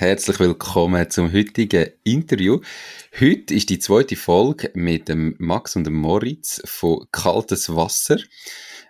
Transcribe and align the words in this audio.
herzlich 0.00 0.40
willkommen 0.40 1.10
zum 1.10 1.30
heutigen 1.30 1.90
Interview. 2.04 2.60
Heute 3.20 3.52
ist 3.52 3.68
die 3.68 3.78
zweite 3.78 4.16
Folge 4.16 4.70
mit 4.72 5.10
dem 5.10 5.34
Max 5.38 5.76
und 5.76 5.84
dem 5.84 5.96
Moritz 5.96 6.62
von 6.64 7.06
Kaltes 7.12 7.68
Wasser. 7.76 8.16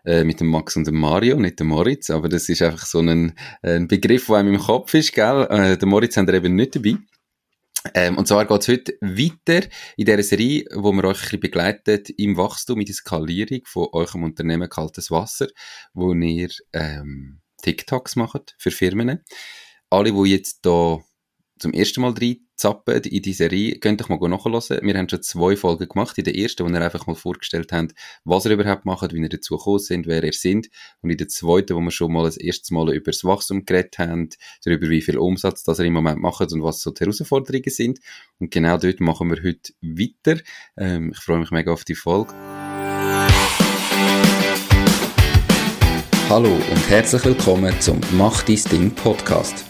Äh, 0.04 0.22
mit 0.22 0.38
dem 0.38 0.46
Max 0.46 0.76
und 0.76 0.86
dem 0.86 0.94
Mario, 0.94 1.36
nicht 1.36 1.58
dem 1.58 1.66
Moritz, 1.66 2.10
aber 2.10 2.28
das 2.28 2.48
ist 2.48 2.62
einfach 2.62 2.86
so 2.86 3.00
ein, 3.00 3.34
ein 3.60 3.88
Begriff, 3.88 4.26
der 4.26 4.36
einem 4.36 4.54
im 4.54 4.60
Kopf 4.60 4.94
ist, 4.94 5.12
gell? 5.12 5.48
Äh, 5.50 5.76
den 5.76 5.88
Moritz 5.88 6.16
haben 6.16 6.28
wir 6.28 6.34
eben 6.34 6.54
nicht 6.54 6.76
dabei. 6.76 6.96
Ähm, 7.92 8.17
und 8.17 8.29
zwar 8.29 8.47
geht 8.47 8.61
es 8.61 8.69
heute 8.69 8.92
weiter 9.01 9.67
in 9.97 10.04
dieser 10.04 10.22
Serie, 10.22 10.65
wo 10.77 10.92
wir 10.92 11.03
euch 11.03 11.17
ein 11.17 11.22
bisschen 11.22 11.40
begleitet 11.40 12.11
im 12.11 12.37
Wachstum, 12.37 12.79
in 12.79 12.87
der 12.87 12.95
Skalierung 12.95 13.63
von 13.65 13.88
eurem 13.92 14.22
Unternehmen 14.22 14.69
Kaltes 14.69 15.11
Wasser, 15.11 15.49
wo 15.92 16.15
ihr 16.15 16.51
ähm, 16.73 17.41
TikToks 17.62 18.15
macht 18.15 18.55
für 18.59 18.70
Firmen. 18.70 19.24
Alle, 19.92 20.12
die 20.12 20.30
jetzt 20.30 20.60
da 20.62 21.00
zum 21.59 21.72
ersten 21.72 22.00
Mal 22.00 22.12
reinzappen 22.12 23.02
in 23.02 23.22
die 23.22 23.32
Serie, 23.32 23.76
könnt 23.80 24.00
ihr 24.00 24.06
mal 24.08 24.28
nachhören. 24.28 24.86
Wir 24.86 24.94
haben 24.96 25.08
schon 25.08 25.22
zwei 25.22 25.56
Folgen 25.56 25.88
gemacht. 25.88 26.16
In 26.16 26.22
der 26.22 26.36
ersten, 26.36 26.64
wo 26.64 26.72
wir 26.72 26.80
einfach 26.80 27.08
mal 27.08 27.16
vorgestellt 27.16 27.72
haben, 27.72 27.88
was 28.22 28.46
ihr 28.46 28.52
überhaupt 28.52 28.84
macht, 28.84 29.12
wie 29.12 29.20
ihr 29.20 29.28
dazu 29.28 29.56
gekommen 29.56 29.80
sind, 29.80 30.06
wer 30.06 30.22
ihr 30.22 30.32
sind. 30.32 30.68
Und 31.02 31.10
in 31.10 31.16
der 31.16 31.26
zweiten, 31.26 31.74
wo 31.74 31.80
wir 31.80 31.90
schon 31.90 32.12
mal 32.12 32.22
das 32.22 32.36
erste 32.36 32.72
Mal 32.72 32.95
über 32.95 33.10
das 33.10 33.24
Wachstum 33.24 33.64
geredet 33.64 33.98
haben, 33.98 34.28
darüber, 34.64 34.88
wie 34.88 35.02
viel 35.02 35.18
Umsatz 35.18 35.64
das 35.64 35.80
ihr 35.80 35.86
im 35.86 35.95
Moment 35.95 36.20
macht 36.20 36.52
und 36.52 36.62
was 36.62 36.80
so 36.80 36.92
die 36.92 37.00
Herausforderungen 37.00 37.70
sind. 37.70 37.98
Und 38.38 38.52
genau 38.52 38.78
dort 38.78 39.00
machen 39.00 39.28
wir 39.28 39.42
heute 39.42 39.72
weiter. 39.82 40.40
Ähm, 40.76 41.10
ich 41.12 41.18
freue 41.18 41.40
mich 41.40 41.50
mega 41.50 41.72
auf 41.72 41.84
die 41.84 41.96
Folge. 41.96 42.32
Hallo 46.28 46.54
und 46.54 46.88
herzlich 46.88 47.24
willkommen 47.24 47.74
zum 47.80 47.98
Mach 48.12 48.45
dein 48.45 48.62
Ding 48.70 48.90
Podcast. 48.92 49.70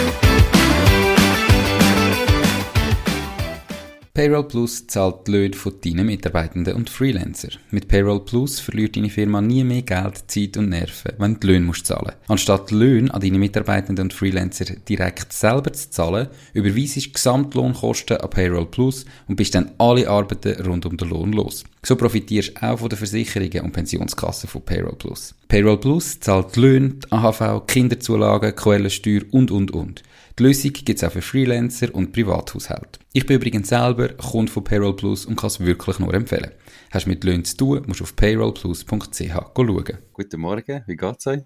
Payroll 4.13 4.43
Plus 4.43 4.87
zahlt 4.87 5.25
die 5.25 5.31
Löhne 5.31 5.53
von 5.53 5.71
deinen 5.81 6.05
Mitarbeitenden 6.05 6.75
und 6.75 6.89
Freelancer. 6.89 7.47
Mit 7.69 7.87
Payroll 7.87 8.25
Plus 8.25 8.59
verliert 8.59 8.97
deine 8.97 9.09
Firma 9.09 9.39
nie 9.39 9.63
mehr 9.63 9.83
Geld, 9.83 10.29
Zeit 10.29 10.57
und 10.57 10.67
Nerven, 10.67 11.13
wenn 11.17 11.35
du 11.35 11.39
die 11.39 11.47
Löhne 11.47 11.65
musst 11.67 11.87
zahlen 11.87 12.11
Anstatt 12.27 12.71
die 12.71 12.75
Löhne 12.75 13.13
an 13.13 13.21
deine 13.21 13.39
Mitarbeitenden 13.39 14.07
und 14.07 14.13
Freelancer 14.13 14.65
direkt 14.65 15.31
selber 15.31 15.71
zu 15.71 15.91
zahlen, 15.91 16.27
überweisest 16.53 17.07
du 17.07 17.11
Gesamtlohnkosten 17.13 18.17
an 18.17 18.29
Payroll 18.29 18.65
Plus 18.65 19.05
und 19.29 19.37
bist 19.37 19.55
dann 19.55 19.71
alle 19.77 20.09
Arbeiten 20.09 20.61
rund 20.61 20.85
um 20.85 20.97
den 20.97 21.07
Lohn 21.07 21.31
los. 21.31 21.63
So 21.81 21.95
profitierst 21.95 22.57
du 22.57 22.63
auch 22.63 22.79
von 22.79 22.89
den 22.89 22.97
Versicherungen 22.97 23.61
und 23.61 23.71
Pensionskassen 23.71 24.49
von 24.49 24.61
Payroll 24.61 24.97
Plus. 24.97 25.33
Payroll 25.47 25.79
Plus 25.79 26.19
zahlt 26.19 26.53
die 26.57 26.59
Löhne, 26.59 26.95
die 26.95 27.11
AHV, 27.13 27.65
Kinderzulagen, 27.65 28.57
Quellensteuer 28.57 29.21
und, 29.31 29.51
und, 29.51 29.71
und. 29.71 30.03
Die 30.41 30.47
Lösung 30.47 30.73
gibt 30.73 30.89
es 30.89 31.03
auch 31.03 31.11
für 31.11 31.21
Freelancer 31.21 31.93
und 31.93 32.13
Privathaushalte. 32.13 32.99
Ich 33.13 33.27
bin 33.27 33.35
übrigens 33.35 33.69
selber 33.69 34.07
Kunde 34.07 34.51
von 34.51 34.63
Payroll 34.63 34.95
Plus 34.95 35.23
und 35.27 35.35
kann 35.35 35.49
es 35.49 35.63
wirklich 35.63 35.99
nur 35.99 36.11
empfehlen. 36.15 36.49
Hast 36.89 37.05
du 37.05 37.11
mit 37.11 37.23
Löhnen 37.23 37.45
zu 37.45 37.57
tun, 37.57 37.83
musst 37.85 37.99
du 37.99 38.05
auf 38.05 38.15
payrollplus.ch 38.15 39.21
schauen. 39.21 39.97
Guten 40.13 40.41
Morgen, 40.41 40.83
wie 40.87 40.95
geht's 40.95 41.27
euch? 41.27 41.41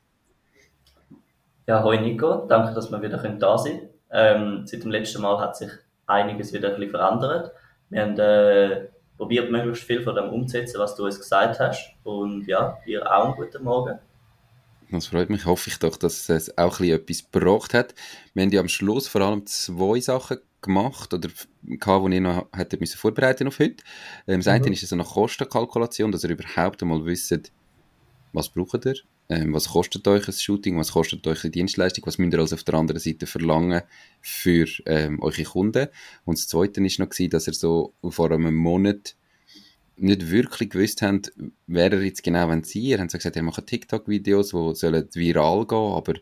Ja, 1.67 1.83
hoi 1.83 1.99
Nico, 1.99 2.45
danke, 2.47 2.73
dass 2.73 2.89
wir 2.89 3.01
wieder 3.01 3.17
da 3.17 3.57
sind 3.57 3.81
ähm, 4.11 4.66
Seit 4.66 4.85
dem 4.85 4.91
letzten 4.91 5.21
Mal 5.21 5.41
hat 5.41 5.57
sich 5.57 5.71
einiges 6.07 6.53
wieder 6.53 6.69
ein 6.69 6.79
bisschen 6.79 6.91
verändert. 6.91 7.51
Wir 7.89 8.01
haben 8.01 8.17
äh, 8.17 8.88
probiert, 9.17 9.51
möglichst 9.51 9.84
viel 9.84 10.03
von 10.03 10.16
dem 10.16 10.29
umzusetzen, 10.29 10.79
was 10.79 10.95
du 10.95 11.03
uns 11.03 11.19
gesagt 11.19 11.59
hast. 11.59 11.94
Und 12.05 12.47
ja, 12.47 12.78
ihr 12.85 13.05
auch 13.05 13.25
einen 13.25 13.35
guten 13.35 13.61
Morgen. 13.61 14.00
Das 14.91 15.07
freut 15.07 15.29
mich. 15.29 15.46
Hoffe 15.46 15.69
ich 15.69 15.79
doch, 15.79 15.97
dass 15.97 16.29
es 16.29 16.57
auch 16.57 16.79
ein 16.79 16.90
etwas 16.90 17.29
gebracht 17.31 17.73
hat. 17.73 17.96
Wir 18.34 18.44
haben 18.44 18.51
ja 18.51 18.62
am 18.62 18.69
Schluss 18.69 19.07
vor 19.07 19.22
allem 19.22 19.46
zwei 19.46 20.00
Sachen 20.00 20.38
gemacht 20.62 21.13
oder 21.13 21.29
gehabt, 21.63 22.07
die 22.12 22.16
ich 22.16 22.22
noch 22.22 22.47
hätte 22.53 22.78
müssen 22.79 22.97
vorbereiten 22.97 23.47
auf 23.47 23.59
heute. 23.59 23.84
Ähm, 24.28 24.41
das 24.41 24.46
mhm. 24.46 24.66
eine 24.66 24.73
ist 24.73 24.88
so 24.88 24.96
eine 24.96 25.03
Kostenkalkulation, 25.03 26.12
dass 26.12 26.23
ihr 26.23 26.31
überhaupt 26.31 26.81
einmal 26.81 27.06
wisst, 27.06 27.51
was 28.34 28.50
braucht 28.50 28.85
ihr, 28.85 28.96
ähm, 29.29 29.53
was 29.53 29.69
kostet 29.69 30.07
euch 30.07 30.28
ein 30.28 30.34
Shooting, 30.34 30.78
was 30.78 30.91
kostet 30.91 31.25
euch 31.28 31.44
eine 31.44 31.52
Dienstleistung, 31.52 32.06
was 32.06 32.17
müsst 32.17 32.34
ihr 32.34 32.40
also 32.40 32.56
auf 32.56 32.63
der 32.63 32.75
anderen 32.75 33.00
Seite 33.00 33.28
verlangen 33.28 33.81
für 34.22 34.67
ähm, 34.85 35.22
eure 35.22 35.44
Kunden. 35.44 35.88
Und 36.25 36.38
das 36.38 36.47
zweite 36.47 36.84
ist 36.84 37.00
noch 37.00 37.09
gewesen, 37.09 37.29
dass 37.29 37.47
ihr 37.47 37.53
so 37.53 37.94
vor 38.09 38.31
einem 38.31 38.56
Monat 38.56 39.16
nicht 39.97 40.29
wirklich 40.29 40.69
gewusst 40.69 41.01
haben, 41.01 41.22
wer 41.67 41.91
er 41.91 42.01
jetzt 42.01 42.23
genau 42.23 42.50
sein. 42.50 42.63
Ihr 42.73 43.00
habt 43.00 43.11
so 43.11 43.17
gesagt, 43.17 43.35
ihr 43.35 43.44
macht 43.44 43.66
TikTok-Videos, 43.66 44.50
die 44.50 44.75
sollen 44.75 45.07
viral 45.13 45.66
gehen, 45.66 45.94
aber 45.94 46.13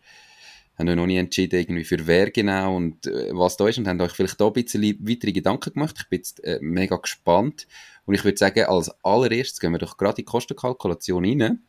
haben 0.77 0.95
noch 0.95 1.05
nie 1.05 1.17
entschieden, 1.17 1.59
irgendwie 1.59 1.83
für 1.83 2.07
wer 2.07 2.31
genau 2.31 2.75
und 2.75 3.05
äh, 3.05 3.29
was 3.31 3.57
da 3.57 3.67
ist 3.67 3.77
und 3.77 3.87
haben 3.87 4.01
euch 4.01 4.11
vielleicht 4.11 4.41
da 4.41 4.47
ein 4.47 4.53
bisschen 4.53 4.81
weitere 5.01 5.31
Gedanken 5.31 5.73
gemacht. 5.73 5.95
Ich 5.99 6.09
bin 6.09 6.19
jetzt 6.19 6.43
äh, 6.43 6.59
mega 6.61 6.95
gespannt 6.95 7.67
und 8.05 8.15
ich 8.15 8.23
würde 8.23 8.37
sagen, 8.37 8.65
als 8.65 8.89
allererstes 9.03 9.59
gehen 9.59 9.71
wir 9.71 9.77
doch 9.77 9.97
gerade 9.97 10.13
in 10.13 10.25
die 10.25 10.25
Kostenkalkulation 10.25 11.25
rein. 11.25 11.63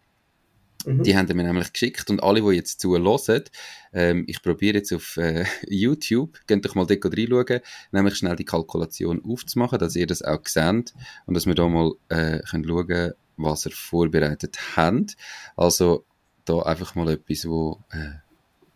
Mhm. 0.86 1.02
Die 1.02 1.16
haben 1.16 1.36
mir 1.36 1.44
nämlich 1.44 1.72
geschickt 1.72 2.10
und 2.10 2.22
alle, 2.22 2.40
die 2.42 2.56
jetzt 2.56 2.80
zuhören, 2.80 3.44
ähm, 3.92 4.24
ich 4.26 4.42
probiere 4.42 4.78
jetzt 4.78 4.92
auf 4.92 5.16
äh, 5.16 5.44
YouTube, 5.68 6.38
könnt 6.46 6.66
euch 6.66 6.74
mal 6.74 6.86
dort 6.86 7.04
reinschauen, 7.04 7.60
nämlich 7.92 8.16
schnell 8.16 8.36
die 8.36 8.44
Kalkulation 8.44 9.22
aufzumachen, 9.24 9.78
dass 9.78 9.96
ihr 9.96 10.06
das 10.06 10.22
auch 10.22 10.44
seht 10.44 10.94
und 11.26 11.34
dass 11.34 11.46
wir 11.46 11.54
da 11.54 11.68
mal 11.68 11.92
äh, 12.08 12.40
können 12.40 12.64
schauen 12.64 13.12
was 13.36 13.66
ihr 13.66 13.72
vorbereitet 13.72 14.58
habt. 14.76 15.16
Also 15.56 16.04
da 16.44 16.60
einfach 16.60 16.94
mal 16.94 17.08
etwas, 17.10 17.48
wo 17.48 17.82
äh, 17.90 18.18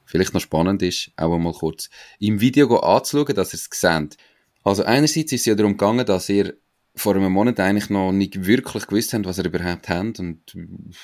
vielleicht 0.05 0.35
noch 0.35 0.41
spannend 0.41 0.83
ist, 0.83 1.11
auch 1.17 1.39
mal 1.39 1.53
kurz 1.53 1.91
im 2.19 2.41
Video 2.41 2.77
anzuschauen, 2.79 3.37
dass 3.37 3.55
ihr 3.55 3.59
es 3.59 3.71
seht. 3.71 4.17
Also 4.65 4.85
einerseits 4.85 5.33
ist 5.33 5.41
es 5.41 5.47
ja 5.47 5.55
darum 5.55 5.73
gegangen, 5.73 6.05
dass 6.05 6.29
ihr 6.29 6.55
vor 6.99 7.15
einem 7.15 7.33
Monat 7.33 7.61
eigentlich 7.61 7.91
noch 7.91 8.13
nicht 8.13 8.45
wirklich 8.47 8.87
gewusst 8.87 9.13
habt, 9.13 9.25
was 9.25 9.39
ihr 9.39 9.47
überhaupt 9.47 9.89
habt 9.89 10.19
und 10.19 10.41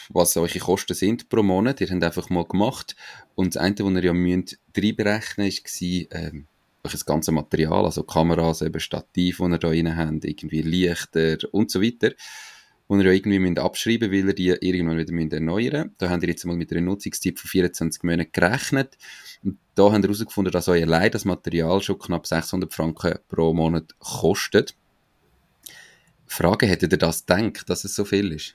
was 0.08 0.36
eure 0.36 0.58
Kosten 0.58 0.94
sind 0.94 1.28
pro 1.28 1.42
Monat. 1.42 1.80
Ihr 1.80 1.88
habt 1.88 2.02
einfach 2.02 2.30
mal 2.30 2.44
gemacht. 2.44 2.96
Und 3.34 3.54
das 3.54 3.62
eine, 3.62 3.76
was 3.78 3.94
ihr 3.94 4.04
ja 4.04 4.12
müsst 4.12 4.58
reinberechnen 4.76 5.46
müsst, 5.46 5.80
war, 5.80 6.20
ähm, 6.20 6.46
das 6.82 7.06
ganze 7.06 7.32
Material, 7.32 7.84
also 7.84 8.02
Kameras, 8.02 8.62
eben 8.62 8.80
Stativ, 8.80 9.38
die 9.38 9.44
ihr 9.44 9.58
da 9.58 9.68
rein 9.68 9.96
habt, 9.96 10.24
irgendwie 10.24 10.62
Lichter 10.62 11.38
und 11.52 11.70
so 11.70 11.80
weiter, 11.80 12.10
die 12.10 12.94
ihr 12.94 13.04
ja 13.04 13.12
irgendwie 13.12 13.38
müsst 13.38 13.58
abschreiben 13.58 14.10
weil 14.10 14.28
ihr 14.28 14.34
die 14.34 14.48
irgendwann 14.48 14.98
wieder 14.98 15.12
müsst 15.12 15.32
erneuern 15.32 15.86
müsst. 15.86 16.02
Da 16.02 16.10
habt 16.10 16.22
ihr 16.24 16.28
jetzt 16.28 16.44
mal 16.44 16.56
mit 16.56 16.72
einer 16.72 16.82
Nutzungszeit 16.82 17.38
von 17.38 17.48
24 17.48 18.02
Monaten 18.02 18.32
gerechnet. 18.32 18.98
Und 19.42 19.58
da 19.74 19.84
habt 19.84 20.04
ihr 20.04 20.08
herausgefunden, 20.08 20.52
dass 20.52 20.68
euer 20.68 20.82
allein 20.82 21.10
das 21.10 21.24
Material 21.24 21.80
schon 21.82 21.98
knapp 21.98 22.26
600 22.26 22.72
Franken 22.72 23.14
pro 23.28 23.54
Monat 23.54 23.98
kostet. 23.98 24.74
Frage, 26.26 26.66
hättet 26.66 26.92
ihr 26.92 26.98
das 26.98 27.24
gedacht, 27.26 27.68
dass 27.68 27.84
es 27.84 27.94
so 27.94 28.04
viel 28.04 28.32
ist? 28.32 28.54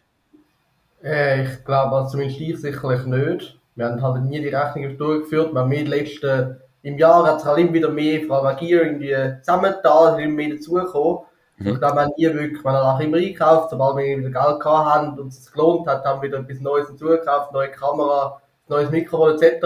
Äh, 1.04 1.44
ich 1.44 1.66
glaube, 1.66 1.96
also 1.96 2.12
zumindest 2.12 2.42
ich 2.42 2.58
sicherlich 2.60 3.06
nicht. 3.06 3.60
Wir 3.76 3.86
haben 3.86 4.02
halt 4.02 4.24
nie 4.24 4.42
die 4.42 4.50
Rechnung 4.50 4.98
durchgeführt. 4.98 5.54
Wir 5.54 5.62
haben 5.62 5.70
mit 5.70 5.88
letzten, 5.88 6.58
im 6.82 6.98
Jahr 6.98 7.26
hat 7.26 7.38
es 7.38 7.46
halt 7.46 7.60
immer 7.60 7.74
wieder 7.74 7.90
mehr 7.90 8.22
Frau 8.28 8.44
Agier 8.44 8.84
irgendwie 8.84 9.16
zusammengetan, 9.42 10.20
immer 10.20 10.34
mehr 10.34 10.56
dazugekommen. 10.56 11.20
Mhm. 11.58 11.68
Ich 11.68 11.80
glaube, 11.80 11.96
wir 11.96 12.02
haben 12.02 12.14
nie 12.18 12.26
wirklich, 12.26 12.64
wir 12.64 12.72
haben 12.72 12.98
auch 12.98 13.00
immer 13.00 13.18
eingekauft, 13.18 13.70
sobald 13.70 13.98
wir 13.98 14.18
wieder 14.18 14.30
Geld 14.30 14.60
gehabt 14.60 14.66
haben 14.66 15.20
und 15.20 15.28
es 15.28 15.52
gelohnt 15.52 15.88
hat, 15.88 16.06
haben 16.06 16.22
wir 16.22 16.30
wieder 16.30 16.40
etwas 16.40 16.60
Neues 16.60 16.88
hinzugekauft, 16.88 17.52
neue 17.52 17.72
Kamera, 17.72 18.42
neues 18.68 18.90
Mikrofon 18.90 19.36
etc. 19.42 19.66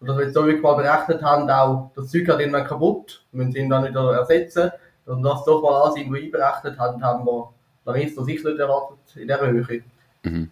Und 0.00 0.08
dass 0.08 0.16
wir 0.16 0.24
jetzt 0.24 0.34
so 0.34 0.44
wirklich 0.44 0.62
mal 0.62 0.74
berechnet 0.74 1.22
haben, 1.22 1.50
auch 1.50 1.90
das 1.94 2.08
Zeug 2.08 2.28
hat 2.28 2.40
irgendwann 2.40 2.66
kaputt, 2.66 3.24
wir 3.32 3.44
müssen 3.44 3.56
ihn 3.56 3.70
dann 3.70 3.84
wieder 3.84 4.14
ersetzen. 4.14 4.70
Und 5.06 5.22
das 5.22 5.44
doch 5.44 5.62
mal 5.62 5.82
alles 5.82 5.96
irgendwo 5.96 6.16
einberechnet 6.16 6.78
haben, 6.78 7.02
haben 7.02 7.24
wir 7.26 7.52
das 7.84 8.26
sicher 8.26 8.50
nicht 8.50 8.58
erwartet 8.58 8.98
in 9.16 9.28
dieser 9.28 9.46
Höhe. 9.50 9.82
Mhm. 10.22 10.50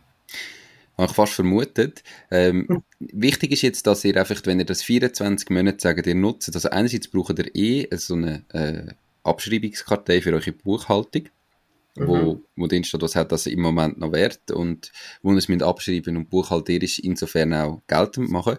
Habe 0.98 1.10
ich 1.10 1.16
fast 1.16 1.32
vermutet. 1.32 2.02
Ähm, 2.30 2.66
hm. 2.68 2.82
Wichtig 3.12 3.52
ist 3.52 3.62
jetzt, 3.62 3.86
dass 3.86 4.04
ihr 4.04 4.16
einfach, 4.16 4.40
wenn 4.44 4.58
ihr 4.58 4.66
das 4.66 4.82
24 4.82 5.50
Monate 5.50 5.80
sagt, 5.80 6.06
ihr 6.06 6.14
nutzt, 6.14 6.54
also 6.54 6.68
einerseits 6.68 7.08
braucht 7.08 7.38
ihr 7.38 7.54
eh 7.54 7.88
so 7.96 8.14
eine 8.14 8.44
äh, 8.52 8.92
Abschreibungskartei 9.24 10.20
für 10.20 10.34
eure 10.34 10.52
Buchhaltung, 10.52 11.24
mhm. 11.96 12.06
wo, 12.06 12.40
wo 12.56 12.66
drin 12.66 12.84
steht, 12.84 13.00
was 13.00 13.16
hat 13.16 13.32
das 13.32 13.46
im 13.46 13.60
Moment 13.60 13.98
noch 13.98 14.12
wert 14.12 14.50
und 14.50 14.92
wo 15.22 15.32
ihr 15.32 15.38
es 15.38 15.48
mit 15.48 15.62
abschreiben 15.62 16.16
und 16.16 16.28
buchhalterisch 16.28 16.98
insofern 16.98 17.54
auch 17.54 17.82
geltend 17.86 18.30
machen. 18.30 18.58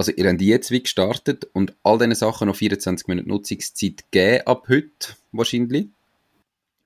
Also 0.00 0.12
ihr 0.12 0.30
habt 0.30 0.40
jetzt 0.40 0.70
wie 0.70 0.82
gestartet 0.82 1.46
und 1.52 1.74
all 1.82 1.98
diese 1.98 2.14
Sachen 2.14 2.48
noch 2.48 2.56
24 2.56 3.06
Minuten 3.06 3.28
Nutzungszeit 3.28 4.10
geben 4.10 4.46
ab 4.46 4.64
heute 4.70 5.08
wahrscheinlich. 5.30 5.88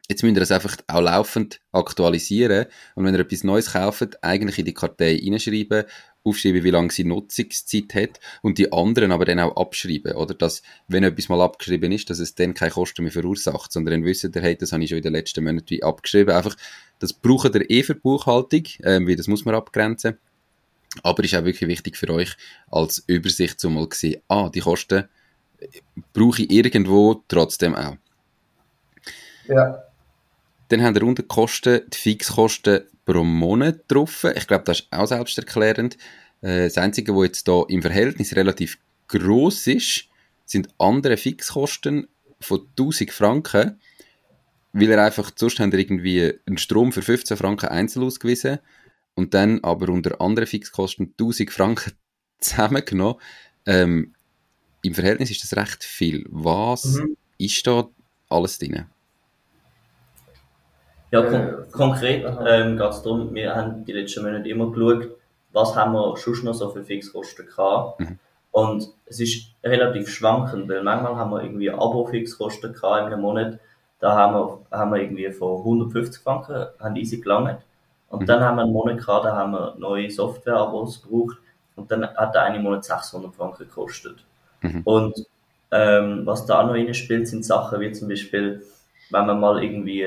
Jetzt 0.08 0.24
müsst 0.24 0.34
ihr 0.34 0.40
das 0.40 0.50
einfach 0.50 0.76
auch 0.88 1.00
laufend 1.00 1.60
aktualisieren 1.70 2.66
und 2.96 3.04
wenn 3.04 3.14
ihr 3.14 3.20
etwas 3.20 3.44
Neues 3.44 3.70
kauft, 3.70 4.24
eigentlich 4.24 4.58
in 4.58 4.64
die 4.64 4.74
Kartei 4.74 5.16
reinschreiben 5.24 5.84
aufschreiben, 6.24 6.64
wie 6.64 6.70
lange 6.70 6.90
sie 6.90 7.04
Nutzungszeit 7.04 7.94
hat 7.94 8.18
und 8.42 8.58
die 8.58 8.72
anderen 8.72 9.12
aber 9.12 9.26
dann 9.26 9.38
auch 9.38 9.56
abschreiben, 9.58 10.14
oder? 10.16 10.34
Dass, 10.34 10.62
wenn 10.88 11.04
etwas 11.04 11.28
mal 11.28 11.40
abgeschrieben 11.40 11.92
ist, 11.92 12.10
dass 12.10 12.18
es 12.18 12.34
dann 12.34 12.54
keine 12.54 12.72
Kosten 12.72 13.04
mehr 13.04 13.12
verursacht, 13.12 13.70
sondern 13.70 14.00
dann 14.00 14.04
wissen, 14.04 14.32
der, 14.32 14.42
hey, 14.42 14.56
das 14.56 14.72
habe 14.72 14.82
ich 14.82 14.88
schon 14.88 14.98
in 14.98 15.04
den 15.04 15.12
letzten 15.12 15.44
Monaten 15.44 15.70
wie 15.70 15.84
abgeschrieben. 15.84 16.34
Einfach, 16.34 16.56
das 16.98 17.12
braucht 17.12 17.54
ihr 17.54 17.70
eh 17.70 17.84
für 17.84 17.94
Buchhaltung, 17.94 18.64
ähm, 18.82 19.06
wie 19.06 19.14
das 19.14 19.28
muss 19.28 19.44
man 19.44 19.54
abgrenzen. 19.54 20.18
Aber 21.02 21.24
ist 21.24 21.34
auch 21.34 21.44
wirklich 21.44 21.68
wichtig 21.68 21.96
für 21.96 22.08
euch 22.10 22.36
als 22.70 23.02
Übersicht, 23.06 23.60
so 23.60 23.70
mal 23.70 23.88
sehen, 23.92 24.20
ah, 24.28 24.48
die 24.48 24.60
Kosten 24.60 25.08
brauche 26.12 26.42
ich 26.42 26.50
irgendwo 26.50 27.22
trotzdem 27.28 27.74
auch. 27.74 27.96
Ja. 29.48 29.82
Dann 30.68 30.82
haben 30.82 30.94
wir 30.94 31.02
unter 31.02 31.22
die 31.22 31.28
Kosten, 31.28 31.82
die 31.92 31.96
Fixkosten 31.96 32.84
pro 33.04 33.22
Monat 33.22 33.80
drauf. 33.88 34.24
Ich 34.34 34.46
glaube, 34.46 34.64
das 34.64 34.80
ist 34.80 34.92
auch 34.92 35.06
selbsterklärend. 35.06 35.96
Äh, 36.40 36.64
das 36.64 36.78
Einzige, 36.78 37.14
was 37.14 37.26
jetzt 37.26 37.46
hier 37.46 37.64
im 37.68 37.82
Verhältnis 37.82 38.34
relativ 38.34 38.78
groß 39.08 39.66
ist, 39.68 40.06
sind 40.46 40.68
andere 40.78 41.16
Fixkosten 41.16 42.08
von 42.40 42.66
1000 42.78 43.10
Franken, 43.10 43.80
weil 44.72 44.90
er 44.90 45.04
einfach, 45.04 45.30
sonst 45.36 45.60
haben 45.60 45.72
irgendwie 45.72 46.32
einen 46.46 46.58
Strom 46.58 46.92
für 46.92 47.02
15 47.02 47.36
Franken 47.36 47.68
einzeln 47.68 48.04
ausgewiesen 48.04 48.58
und 49.14 49.34
dann 49.34 49.60
aber 49.62 49.88
unter 49.90 50.20
anderen 50.20 50.46
Fixkosten 50.46 51.14
1000 51.18 51.50
Franken 51.50 51.92
zusammengenommen. 52.38 53.16
Ähm, 53.66 54.14
Im 54.82 54.94
Verhältnis 54.94 55.30
ist 55.30 55.42
das 55.42 55.56
recht 55.56 55.84
viel. 55.84 56.26
Was 56.30 56.84
mhm. 56.96 57.16
ist 57.38 57.66
da 57.66 57.88
alles 58.28 58.58
drin? 58.58 58.86
Ja, 61.10 61.22
kon 61.22 61.70
konkret 61.70 62.24
ähm, 62.44 62.76
geht 62.76 62.90
es 62.90 63.02
darum, 63.02 63.32
wir 63.34 63.54
haben 63.54 63.84
die 63.84 63.92
letzten 63.92 64.24
Monate 64.24 64.48
immer 64.48 64.72
geschaut, 64.72 65.10
was 65.52 65.76
haben 65.76 65.92
wir 65.92 66.16
schon 66.16 66.42
noch 66.42 66.54
so 66.54 66.70
für 66.70 66.82
Fixkosten 66.82 67.46
gehabt. 67.46 68.00
Mhm. 68.00 68.18
Und 68.50 68.88
es 69.06 69.20
ist 69.20 69.48
relativ 69.62 70.08
schwankend, 70.08 70.68
weil 70.68 70.82
manchmal 70.82 71.16
haben 71.16 71.30
wir 71.30 71.42
irgendwie 71.42 71.70
Abo-Fixkosten 71.70 72.72
gehabt 72.72 73.06
in 73.06 73.12
einem 73.12 73.22
Monat. 73.22 73.60
Da 74.00 74.14
haben 74.14 74.34
wir, 74.34 74.66
haben 74.70 74.90
wir 74.92 75.02
irgendwie 75.02 75.30
von 75.30 75.58
150 75.58 76.22
Franken 76.22 76.66
haben 76.78 76.96
easy 76.96 77.20
gelangt. 77.20 77.58
Und 78.14 78.22
mhm. 78.22 78.26
dann 78.26 78.40
haben 78.44 78.56
wir 78.56 78.62
einen 78.62 78.72
Monat 78.72 78.98
gehabt, 78.98 79.24
da 79.24 79.34
haben 79.34 79.52
wir 79.52 79.74
neue 79.76 80.08
Software-Abos 80.08 81.02
gebraucht. 81.02 81.38
Und 81.74 81.90
dann 81.90 82.06
hat 82.06 82.32
der 82.32 82.42
eine 82.42 82.60
Monat 82.60 82.84
600 82.84 83.34
Franken 83.34 83.64
gekostet. 83.64 84.24
Mhm. 84.60 84.82
Und 84.84 85.26
ähm, 85.72 86.22
was 86.24 86.46
da 86.46 86.60
auch 86.60 86.66
noch 86.66 86.74
reinspielt, 86.74 87.26
sind 87.26 87.44
Sachen 87.44 87.80
wie 87.80 87.90
zum 87.90 88.08
Beispiel, 88.08 88.62
wenn 89.10 89.26
man 89.26 89.40
mal 89.40 89.62
irgendwie 89.62 90.06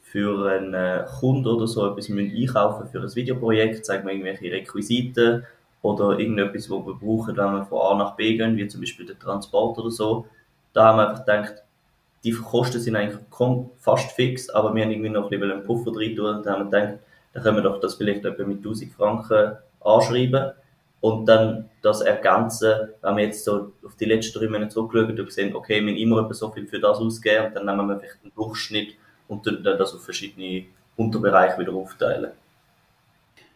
für 0.00 0.50
einen 0.50 0.72
äh, 0.72 1.04
Kunden 1.20 1.46
oder 1.46 1.66
so 1.66 1.86
etwas 1.90 2.08
müssen 2.08 2.34
einkaufen 2.34 2.88
für 2.88 3.02
ein 3.02 3.14
Videoprojekt, 3.14 3.84
sagen 3.84 4.06
wir 4.06 4.14
irgendwelche 4.14 4.50
Requisiten 4.50 5.44
oder 5.82 6.18
irgendetwas, 6.18 6.70
was 6.70 6.86
wir 6.86 6.94
brauchen, 6.94 7.36
wenn 7.36 7.52
wir 7.52 7.66
von 7.66 7.80
A 7.82 7.94
nach 7.98 8.16
B 8.16 8.38
gehen, 8.38 8.56
wie 8.56 8.66
zum 8.66 8.80
Beispiel 8.80 9.04
der 9.04 9.18
Transport 9.18 9.76
oder 9.78 9.90
so. 9.90 10.26
Da 10.72 10.86
haben 10.86 10.96
wir 10.96 11.10
einfach 11.10 11.26
gedacht, 11.26 11.64
die 12.24 12.32
Kosten 12.32 12.80
sind 12.80 12.96
eigentlich 12.96 13.20
fast 13.76 14.12
fix, 14.12 14.48
aber 14.48 14.74
wir 14.74 14.82
haben 14.82 14.92
irgendwie 14.92 15.10
noch 15.10 15.24
ein 15.24 15.28
bisschen 15.28 15.52
einen 15.52 15.64
Puffer 15.64 15.92
drin 15.92 16.16
tun 16.16 16.36
und 16.36 16.46
haben 16.46 16.70
gedacht, 16.70 16.94
dann 17.34 17.42
können 17.42 17.56
wir 17.56 17.62
doch 17.62 17.80
das 17.80 17.96
vielleicht 17.96 18.24
etwa 18.24 18.44
mit 18.44 18.58
1000 18.58 18.92
Franken 18.92 19.56
anschreiben 19.80 20.52
und 21.00 21.26
dann 21.26 21.68
das 21.82 22.00
ergänzen, 22.00 22.88
wenn 23.02 23.16
wir 23.16 23.24
jetzt 23.24 23.44
so 23.44 23.72
auf 23.84 23.96
die 23.96 24.06
letzten 24.06 24.38
drei 24.38 24.48
Monate 24.48 24.72
zurückschauen 24.72 25.18
und 25.18 25.32
sehen, 25.32 25.54
okay, 25.54 25.84
wir 25.84 25.92
haben 25.92 25.98
immer 25.98 26.22
etwa 26.22 26.32
so 26.32 26.50
viel 26.50 26.66
für 26.66 26.80
das 26.80 26.98
ausgegeben 26.98 27.48
und 27.48 27.54
dann 27.56 27.66
nehmen 27.66 27.88
wir 27.88 27.98
vielleicht 27.98 28.22
einen 28.22 28.32
Durchschnitt 28.34 28.94
und 29.28 29.46
dann 29.46 29.62
das 29.62 29.94
auf 29.94 30.02
verschiedene 30.02 30.64
Unterbereiche 30.96 31.58
wieder 31.58 31.74
aufteilen. 31.74 32.30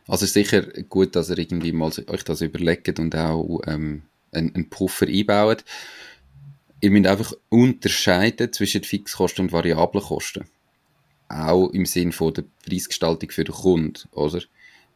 Also 0.09 0.25
ist 0.25 0.35
sicher 0.35 0.63
gut, 0.89 1.15
dass 1.17 1.31
ihr 1.31 1.39
irgendwie 1.39 1.73
mal 1.73 1.93
euch 2.09 2.25
das 2.25 2.41
überlegt 2.41 2.99
und 2.99 3.15
auch 3.15 3.61
ähm, 3.67 4.03
einen, 4.33 4.55
einen 4.55 4.71
Puffer 4.71 5.07
einbaut. 5.07 5.65
Ihr 6.81 6.91
müsst 6.91 7.07
einfach 7.07 7.33
unterscheiden 7.49 8.53
zwischen 8.53 8.85
Fixkosten 8.85 9.47
und 9.47 9.53
Variablenkosten. 9.53 10.47
Auch 11.29 11.69
im 11.71 11.87
Sinn 11.87 12.13
von 12.13 12.33
der 12.35 12.45
Preisgestaltung 12.67 13.31
für 13.31 13.45
den 13.45 13.55
Kunden, 13.55 14.09
oder? 14.13 14.41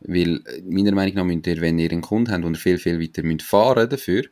Weil, 0.00 0.40
meiner 0.64 0.92
Meinung 0.92 1.14
nach, 1.14 1.24
müsst 1.24 1.46
ihr, 1.46 1.60
wenn 1.60 1.78
ihr 1.78 1.90
einen 1.90 2.00
Kunden 2.00 2.32
habt 2.32 2.44
und 2.44 2.58
viel, 2.58 2.78
viel 2.78 3.00
weiter 3.00 3.22
müsst 3.22 3.42
fahren 3.42 3.88
dafür, 3.88 4.24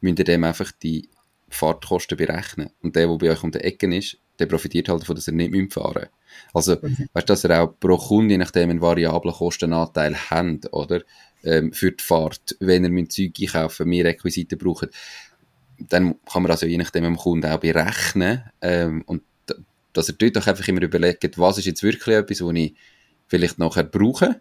müsst 0.00 0.18
ihr 0.18 0.24
dem 0.24 0.44
einfach 0.44 0.70
die 0.72 1.08
Fahrtkosten 1.48 2.16
berechnen. 2.16 2.70
Und 2.82 2.94
der, 2.94 3.08
der 3.08 3.16
bei 3.16 3.30
euch 3.30 3.42
um 3.42 3.50
die 3.50 3.58
Ecke 3.58 3.94
ist, 3.94 4.18
der 4.38 4.46
profitiert 4.46 4.88
halt 4.88 5.02
davon, 5.02 5.16
dass 5.16 5.28
er 5.28 5.34
nicht 5.34 5.72
fahren 5.72 6.06
Also, 6.54 6.76
mhm. 6.80 7.08
weißt 7.12 7.28
du, 7.28 7.32
dass 7.32 7.44
er 7.44 7.62
auch 7.62 7.78
pro 7.78 7.96
Kunde, 7.96 8.34
je 8.34 8.38
nachdem, 8.38 8.70
einen 8.70 8.80
variablen 8.80 9.34
Kostenanteil 9.34 10.14
hat, 10.14 10.72
oder? 10.72 11.02
Ähm, 11.42 11.72
für 11.72 11.92
die 11.92 12.02
Fahrt, 12.02 12.56
wenn 12.60 12.84
er 12.84 12.90
mit 12.90 13.12
Zeug 13.12 13.32
einkaufen, 13.40 13.88
mehr 13.88 14.04
Requisiten 14.04 14.58
braucht, 14.58 14.90
dann 15.78 16.16
kann 16.30 16.42
man 16.42 16.52
also 16.52 16.66
je 16.66 16.76
nachdem 16.76 17.04
dem 17.04 17.16
Kunden 17.16 17.50
auch 17.50 17.58
berechnen, 17.58 18.42
ähm, 18.60 19.02
und 19.06 19.22
dass 19.92 20.08
er 20.08 20.14
dort 20.14 20.38
auch 20.38 20.46
einfach 20.46 20.66
immer 20.68 20.82
überlegt, 20.82 21.38
was 21.38 21.58
ist 21.58 21.66
jetzt 21.66 21.82
wirklich 21.82 22.16
etwas, 22.16 22.40
was 22.40 22.54
ich 22.54 22.74
vielleicht 23.26 23.58
nachher 23.58 23.84
brauche 23.84 24.40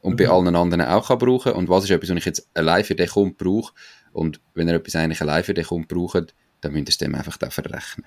und 0.00 0.12
mhm. 0.12 0.16
bei 0.16 0.28
allen 0.28 0.56
anderen 0.56 0.82
auch 0.82 1.08
kann 1.08 1.18
brauchen 1.18 1.52
und 1.52 1.68
was 1.68 1.84
ist 1.84 1.90
etwas, 1.90 2.10
was 2.10 2.18
ich 2.18 2.24
jetzt 2.24 2.48
allein 2.54 2.84
für 2.84 2.94
den 2.94 3.08
Kunden 3.08 3.36
brauche 3.36 3.72
und 4.12 4.40
wenn 4.54 4.68
er 4.68 4.76
etwas 4.76 4.96
eigentlich 4.96 5.20
allein 5.20 5.44
für 5.44 5.54
den 5.54 5.64
Kunden 5.64 5.88
braucht, 5.88 6.34
dann 6.60 6.72
müsst 6.72 6.88
ihr 6.88 6.90
es 6.90 6.98
dem 6.98 7.14
einfach 7.14 7.36
da 7.36 7.50
verrechnen. 7.50 8.06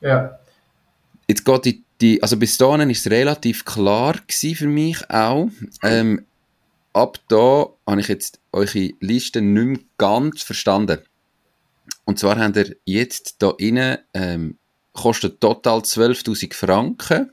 Ja, 0.00 0.38
Jetzt 1.28 1.44
geht 1.44 1.64
die, 1.64 1.84
die 2.00 2.22
also 2.22 2.36
bis 2.36 2.56
dahin 2.56 2.90
ist 2.90 3.06
es 3.06 3.12
relativ 3.12 3.64
klar 3.64 4.14
für 4.28 4.66
mich 4.66 5.10
auch. 5.10 5.48
Ähm, 5.82 6.24
ab 6.92 7.18
da 7.28 7.66
habe 7.86 8.00
ich 8.00 8.08
jetzt 8.08 8.40
eure 8.52 8.90
Liste 9.00 9.40
nicht 9.40 9.66
mehr 9.66 9.78
ganz 9.98 10.42
verstanden. 10.42 11.00
Und 12.04 12.18
zwar 12.18 12.38
habt 12.38 12.56
ihr 12.56 12.76
jetzt 12.84 13.42
da 13.42 13.52
innen 13.58 13.98
ähm, 14.14 14.58
kostet 14.96 15.40
total 15.40 15.80
12.000 15.80 16.54
Franken. 16.54 17.32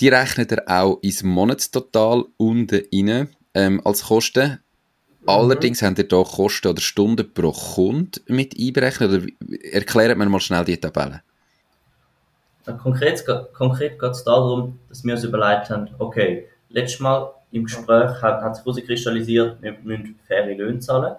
Die 0.00 0.08
rechnet 0.08 0.52
ihr 0.52 0.62
auch 0.66 0.98
ins 1.02 1.22
Monatstotal 1.22 2.24
unten 2.36 2.82
rein 2.92 3.28
ähm, 3.54 3.80
als 3.84 4.04
Kosten. 4.04 4.60
Mhm. 5.20 5.28
Allerdings 5.28 5.82
habt 5.82 5.98
ihr 5.98 6.08
da 6.08 6.22
Kosten 6.22 6.68
oder 6.68 6.80
Stunden 6.80 7.32
pro 7.32 7.52
Kunde 7.52 8.20
mit 8.26 8.54
einberechnet. 8.58 9.10
Oder 9.10 9.26
erklärt 9.72 10.18
mir 10.18 10.26
mal 10.26 10.40
schnell 10.40 10.64
die 10.64 10.78
Tabelle. 10.78 11.22
Konkret, 12.82 13.24
konkret 13.52 13.98
geht 13.98 14.10
es 14.10 14.24
darum, 14.24 14.78
dass 14.88 15.02
wir 15.02 15.14
uns 15.14 15.24
überlegt 15.24 15.70
haben, 15.70 15.88
okay, 15.98 16.46
letztes 16.68 17.00
Mal 17.00 17.32
im 17.52 17.64
Gespräch 17.64 18.22
hat, 18.22 18.42
hat 18.42 18.56
sich 18.56 18.64
herauskristallisiert, 18.64 19.60
wir 19.60 19.76
müssen 19.82 20.18
faire 20.26 20.54
Löhne 20.54 20.78
zahlen. 20.78 21.16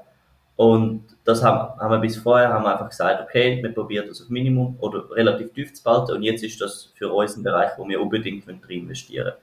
Und 0.56 1.06
das 1.24 1.44
haben, 1.44 1.80
haben 1.80 1.92
wir 1.92 2.00
bis 2.00 2.18
vorher 2.18 2.50
haben 2.50 2.64
wir 2.64 2.74
einfach 2.74 2.90
gesagt, 2.90 3.22
okay, 3.22 3.60
wir 3.62 3.74
probieren 3.74 4.08
das 4.08 4.22
auf 4.22 4.30
Minimum 4.30 4.78
oder 4.80 5.10
relativ 5.12 5.54
tief 5.54 5.74
zu 5.74 5.84
behalten 5.84 6.14
und 6.14 6.24
jetzt 6.24 6.44
ist 6.44 6.60
das 6.62 6.92
für 6.96 7.12
uns 7.12 7.36
ein 7.36 7.44
Bereich, 7.44 7.72
wo 7.78 7.88
wir 7.88 8.02
unbedingt 8.02 8.48
drin 8.48 8.62
investieren 8.68 9.34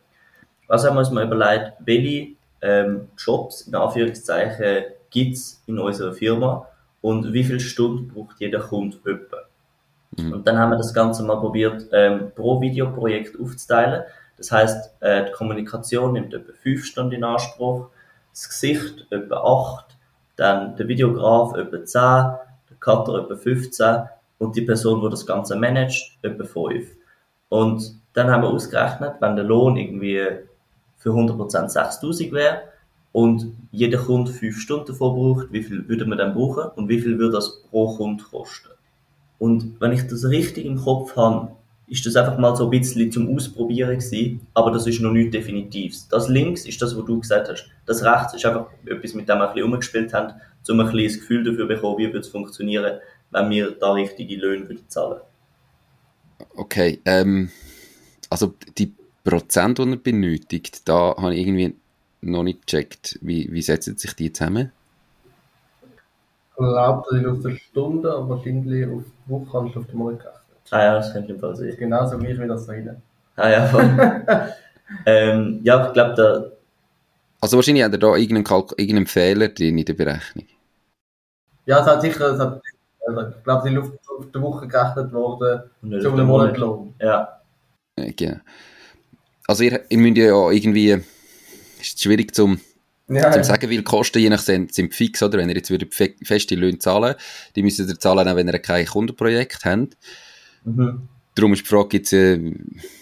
Was 0.66 0.85
haben 0.85 0.94
wir 0.94 1.00
uns 1.00 1.11
mal 1.11 1.25
überlegt, 1.25 1.73
welche 1.80 2.37
ähm, 2.62 3.09
Jobs 3.16 3.62
in 3.62 3.75
Anführungszeichen 3.75 4.85
gibt 5.11 5.37
es 5.37 5.62
in 5.66 5.78
unserer 5.78 6.12
Firma 6.12 6.66
und 7.00 7.33
wie 7.33 7.44
viele 7.44 7.61
Stunden 7.61 8.09
braucht 8.09 8.40
jeder 8.40 8.61
Kunde 8.61 8.99
etwa? 9.04 9.38
Mhm. 10.16 10.33
Und 10.33 10.47
dann 10.47 10.59
haben 10.59 10.71
wir 10.71 10.76
das 10.76 10.92
Ganze 10.92 11.23
mal 11.23 11.37
probiert, 11.37 11.87
ähm, 11.92 12.33
pro 12.35 12.61
Videoprojekt 12.61 13.38
aufzuteilen. 13.40 14.02
Das 14.37 14.52
heißt, 14.52 15.02
äh, 15.02 15.26
die 15.26 15.33
Kommunikation 15.33 16.12
nimmt 16.12 16.35
etwa 16.35 16.52
fünf 16.52 16.85
Stunden 16.85 17.12
in 17.12 17.25
Anspruch, 17.25 17.88
das 18.33 18.49
Gesicht 18.49 19.06
etwa 19.11 19.37
acht, 19.37 19.88
dann 20.38 20.76
der 20.76 20.88
Videograf 20.88 21.54
etwa 21.57 21.85
zehn, 21.85 22.00
der 22.71 22.76
Cutter 22.78 23.25
etwa 23.25 23.37
15 23.37 24.02
und 24.38 24.57
die 24.57 24.62
Person, 24.62 25.02
die 25.02 25.11
das 25.11 25.26
Ganze 25.26 25.57
managt, 25.57 26.16
etwa 26.23 26.45
fünf. 26.45 26.87
Und 27.49 28.00
dann 28.12 28.30
haben 28.30 28.42
wir 28.42 28.50
ausgerechnet, 28.50 29.14
wenn 29.21 29.37
der 29.37 29.45
Lohn 29.45 29.76
irgendwie 29.76 30.21
für 30.97 31.11
100% 31.11 31.68
6000 31.68 32.33
wäre 32.33 32.62
und 33.12 33.52
jeder 33.73 33.99
Kunde 33.99 34.30
fünf 34.30 34.59
Stunden 34.61 34.87
davon 34.87 35.14
braucht, 35.14 35.52
wie 35.52 35.62
viel 35.62 35.88
würde 35.88 36.07
man 36.07 36.18
dann 36.18 36.35
brauchen 36.35 36.71
und 36.76 36.88
wie 36.88 37.00
viel 37.00 37.18
würde 37.18 37.33
das 37.33 37.62
pro 37.62 37.97
Kunde 37.97 38.23
kosten. 38.23 38.68
Und 39.38 39.80
wenn 39.80 39.92
ich 39.92 40.07
das 40.07 40.25
richtig 40.25 40.66
im 40.66 40.76
Kopf 40.76 41.16
habe, 41.16 41.52
ist 41.88 42.04
das 42.04 42.16
einfach 42.16 42.38
mal 42.38 42.54
so 42.54 42.64
ein 42.64 42.71
bisschen 42.71 43.11
zum 43.11 43.35
Ausprobieren 43.35 43.99
gewesen, 43.99 44.47
aber 44.54 44.71
das 44.71 44.87
ist 44.87 45.00
noch 45.00 45.12
nicht 45.12 45.33
definitiv. 45.33 45.97
Das 46.11 46.28
links 46.28 46.66
ist 46.66 46.80
das, 46.83 46.97
was 46.97 47.04
du 47.04 47.21
gesagt 47.21 47.49
hast. 47.49 47.71
Das 47.87 48.04
rechts 48.04 48.35
ist 48.35 48.45
einfach 48.45 48.66
etwas, 48.85 49.14
mit 49.14 49.28
dem 49.28 49.38
wir 49.38 49.49
ein 49.49 49.54
bisschen 49.54 49.73
umgespielt 49.73 50.12
haben, 50.12 50.35
um 50.68 50.80
ein 50.80 50.87
bisschen 50.87 51.07
das 51.07 51.21
Gefühl 51.21 51.45
dafür 51.45 51.64
zu 51.64 51.68
bekommen, 51.68 51.99
wie 51.99 52.07
würde 52.07 52.18
es 52.18 52.28
funktionieren, 52.28 52.99
wenn 53.30 53.50
wir 53.50 53.71
da 53.73 53.92
richtige 53.92 54.37
Löhne 54.37 54.68
würden 54.68 54.85
zahlen. 54.88 55.21
Okay, 56.57 57.00
ähm, 57.04 57.50
also 58.28 58.54
die 58.76 58.92
Prozent, 59.25 59.78
die 59.78 59.90
er 59.90 59.97
benötigt, 59.97 60.88
da 60.88 61.16
habe 61.16 61.35
ich 61.35 61.40
irgendwie 61.40 61.75
noch 62.21 62.42
nicht 62.42 62.66
gecheckt. 62.66 63.18
Wie, 63.23 63.50
wie 63.50 63.62
setzen 63.62 63.97
sich 63.97 64.14
die 64.14 64.33
zusammen? 64.33 64.73
glaube, 66.59 67.04
das 67.11 67.21
ist 67.21 67.26
auf 67.26 67.42
der 67.42 67.57
Stunde, 67.57 68.12
aber 68.12 68.28
wahrscheinlich 68.30 68.87
auf 68.87 69.04
die 69.04 69.30
Woche 69.30 69.59
und 69.59 69.76
auf 69.76 69.87
den 69.87 69.97
Monat. 69.97 70.38
Ah 70.70 70.82
ja, 70.82 70.94
das 70.94 71.12
könnte 71.12 71.32
im 71.32 71.40
Fall 71.40 71.56
sein. 71.56 71.75
Genauso 71.78 72.20
wie 72.20 72.26
ich 72.26 72.38
wieder 72.38 72.48
das 72.48 72.68
reden. 72.68 73.02
Ah 73.37 73.48
ja, 73.48 73.66
voll. 73.66 73.84
ähm, 75.06 75.60
ja, 75.62 75.87
ich 75.87 75.92
glaube, 75.92 76.52
Also 77.40 77.56
wahrscheinlich 77.56 77.84
hat 77.84 77.92
er 77.92 77.98
da 77.98 78.16
irgendeinen, 78.16 78.44
Kalk 78.44 78.75
irgendeinen 78.76 79.06
Fehler 79.06 79.48
drin 79.48 79.78
in 79.78 79.84
der 79.84 79.94
Berechnung. 79.94 80.46
Ja, 81.66 81.80
es 81.80 81.87
hat 81.87 82.02
sicher, 82.02 82.32
es 82.32 82.40
hat, 82.40 82.60
also 83.06 83.28
ich 83.28 83.44
glaube, 83.44 83.68
es 83.68 83.75
ist 83.75 83.78
auf, 83.78 84.18
auf 84.18 84.32
der 84.32 84.42
Woche 84.42 84.66
gerechnet 84.66 85.12
worden, 85.12 85.62
Und 85.82 85.90
nicht 85.90 86.02
zu 86.02 86.08
auf 86.08 86.14
einem 86.14 86.25
den 86.25 86.28
Monatlohn. 86.28 86.94
Ja. 87.00 87.40
Äh, 87.96 88.12
genau. 88.12 88.38
Also 89.46 89.64
ihr, 89.64 89.80
ihr 89.88 89.98
müsst 89.98 90.16
ja 90.16 90.50
irgendwie, 90.50 90.98
ist 91.80 92.02
schwierig 92.02 92.34
zum, 92.34 92.60
Ja, 93.08 93.30
zum 93.30 93.40
ja. 93.40 93.44
sagen, 93.44 93.70
weil 93.70 93.78
die 93.78 93.84
Kosten 93.84 94.18
je 94.18 94.28
nach 94.28 94.40
sind, 94.40 94.75
sind 94.75 94.94
fix, 94.94 95.22
oder? 95.22 95.38
Wenn 95.38 95.48
ihr 95.48 95.56
jetzt 95.56 95.72
feste 96.25 96.54
Löhne 96.54 96.78
zahlen, 96.78 97.14
die 97.54 97.62
müsst 97.62 97.78
ihr 97.78 97.98
zahlen, 97.98 98.28
auch 98.28 98.37
wenn 98.37 98.48
ihr 98.48 98.58
kein 98.58 98.87
Kundenprojekt 98.87 99.64
habt. 99.64 99.96
Mhm. 100.65 101.09
Darum 101.35 101.53
ist 101.53 101.62
die 101.62 101.67
Frage, 101.67 101.88
gibt 101.88 102.07
es 102.07 102.12
äh, 102.12 102.53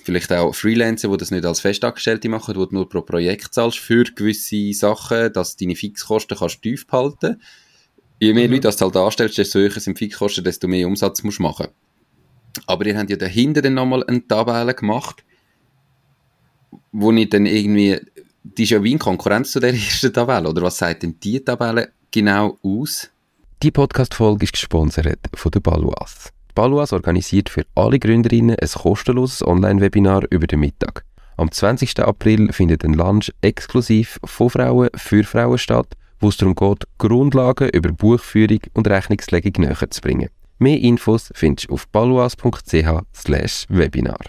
vielleicht 0.05 0.31
auch 0.31 0.55
Freelancer, 0.55 1.09
die 1.09 1.17
das 1.17 1.31
nicht 1.31 1.47
als 1.47 1.61
Festangestellte 1.61 2.29
machen, 2.29 2.55
wo 2.57 2.67
du 2.67 2.75
nur 2.75 2.89
pro 2.89 3.01
Projekt 3.01 3.55
zahlst 3.55 3.79
für 3.79 4.05
gewisse 4.05 4.75
Sachen, 4.75 5.33
dass 5.33 5.57
du 5.57 5.65
deine 5.65 5.75
Fixkosten 5.75 6.37
kannst 6.37 6.61
tief 6.61 6.87
behalten 6.87 7.41
Je 8.19 8.33
mehr 8.33 8.47
Mhm. 8.47 8.55
Leute 8.55 8.63
das 8.63 8.77
du 8.77 8.87
halt 8.87 8.97
anstellst, 8.97 9.39
desto 9.39 9.59
höher 9.59 9.71
sind 9.71 9.99
die 9.99 10.05
Fixkosten, 10.05 10.45
desto 10.45 10.69
mehr 10.69 10.87
Umsatz 10.87 11.23
musst 11.23 11.39
du 11.39 11.43
machen. 11.43 11.69
Aber 12.67 12.87
ihr 12.87 12.97
habt 12.97 13.11
ja 13.11 13.17
dahinter 13.17 13.61
dann 13.61 13.75
nochmal 13.75 14.05
eine 14.05 14.27
Tabelle 14.27 14.75
gemacht, 14.75 15.25
wo 16.93 17.13
ich 17.13 17.29
dann 17.29 17.45
irgendwie, 17.45 18.01
die 18.43 18.63
ist 18.63 18.71
ja 18.71 18.83
wie 18.83 18.93
in 18.93 18.99
Konkurrenz 18.99 19.53
zu 19.53 19.61
der 19.61 19.75
ersten 19.75 20.13
Tabelle, 20.13 20.49
oder 20.49 20.63
was 20.63 20.79
sagt 20.79 21.03
denn 21.03 21.21
die 21.21 21.45
Tabelle 21.45 21.93
genau 22.11 22.59
aus? 22.63 23.11
Die 23.63 23.71
Podcast-Folge 23.71 24.45
ist 24.45 24.53
gesponsert 24.53 25.21
von 25.35 25.51
der 25.51 25.61
Baluas. 25.61 26.33
Die 26.57 26.63
Baluas 26.63 26.95
organisiert 26.95 27.51
für 27.51 27.67
alle 27.75 27.99
Gründerinnen 27.99 28.57
ein 28.59 28.69
kostenloses 28.69 29.47
Online-Webinar 29.47 30.23
über 30.31 30.47
den 30.47 30.61
Mittag. 30.61 31.05
Am 31.37 31.53
20. 31.53 32.01
April 32.01 32.51
findet 32.51 32.83
ein 32.83 32.95
Lunch 32.95 33.31
exklusiv 33.43 34.19
von 34.25 34.49
Frauen 34.49 34.89
für 34.97 35.23
Frauen 35.25 35.59
statt, 35.59 35.89
wo 36.19 36.29
es 36.29 36.39
darum 36.39 36.55
geht, 36.55 36.85
Grundlagen 36.97 37.69
über 37.69 37.93
Buchführung 37.93 38.61
und 38.73 38.89
Rechnungslegung 38.89 39.53
näher 39.59 39.91
zu 39.91 40.01
bringen. 40.01 40.31
Mehr 40.59 40.81
Infos 40.81 41.31
findest 41.35 41.69
du 41.69 41.75
auf 41.75 41.87
baluas.ch/webinar. 41.89 44.21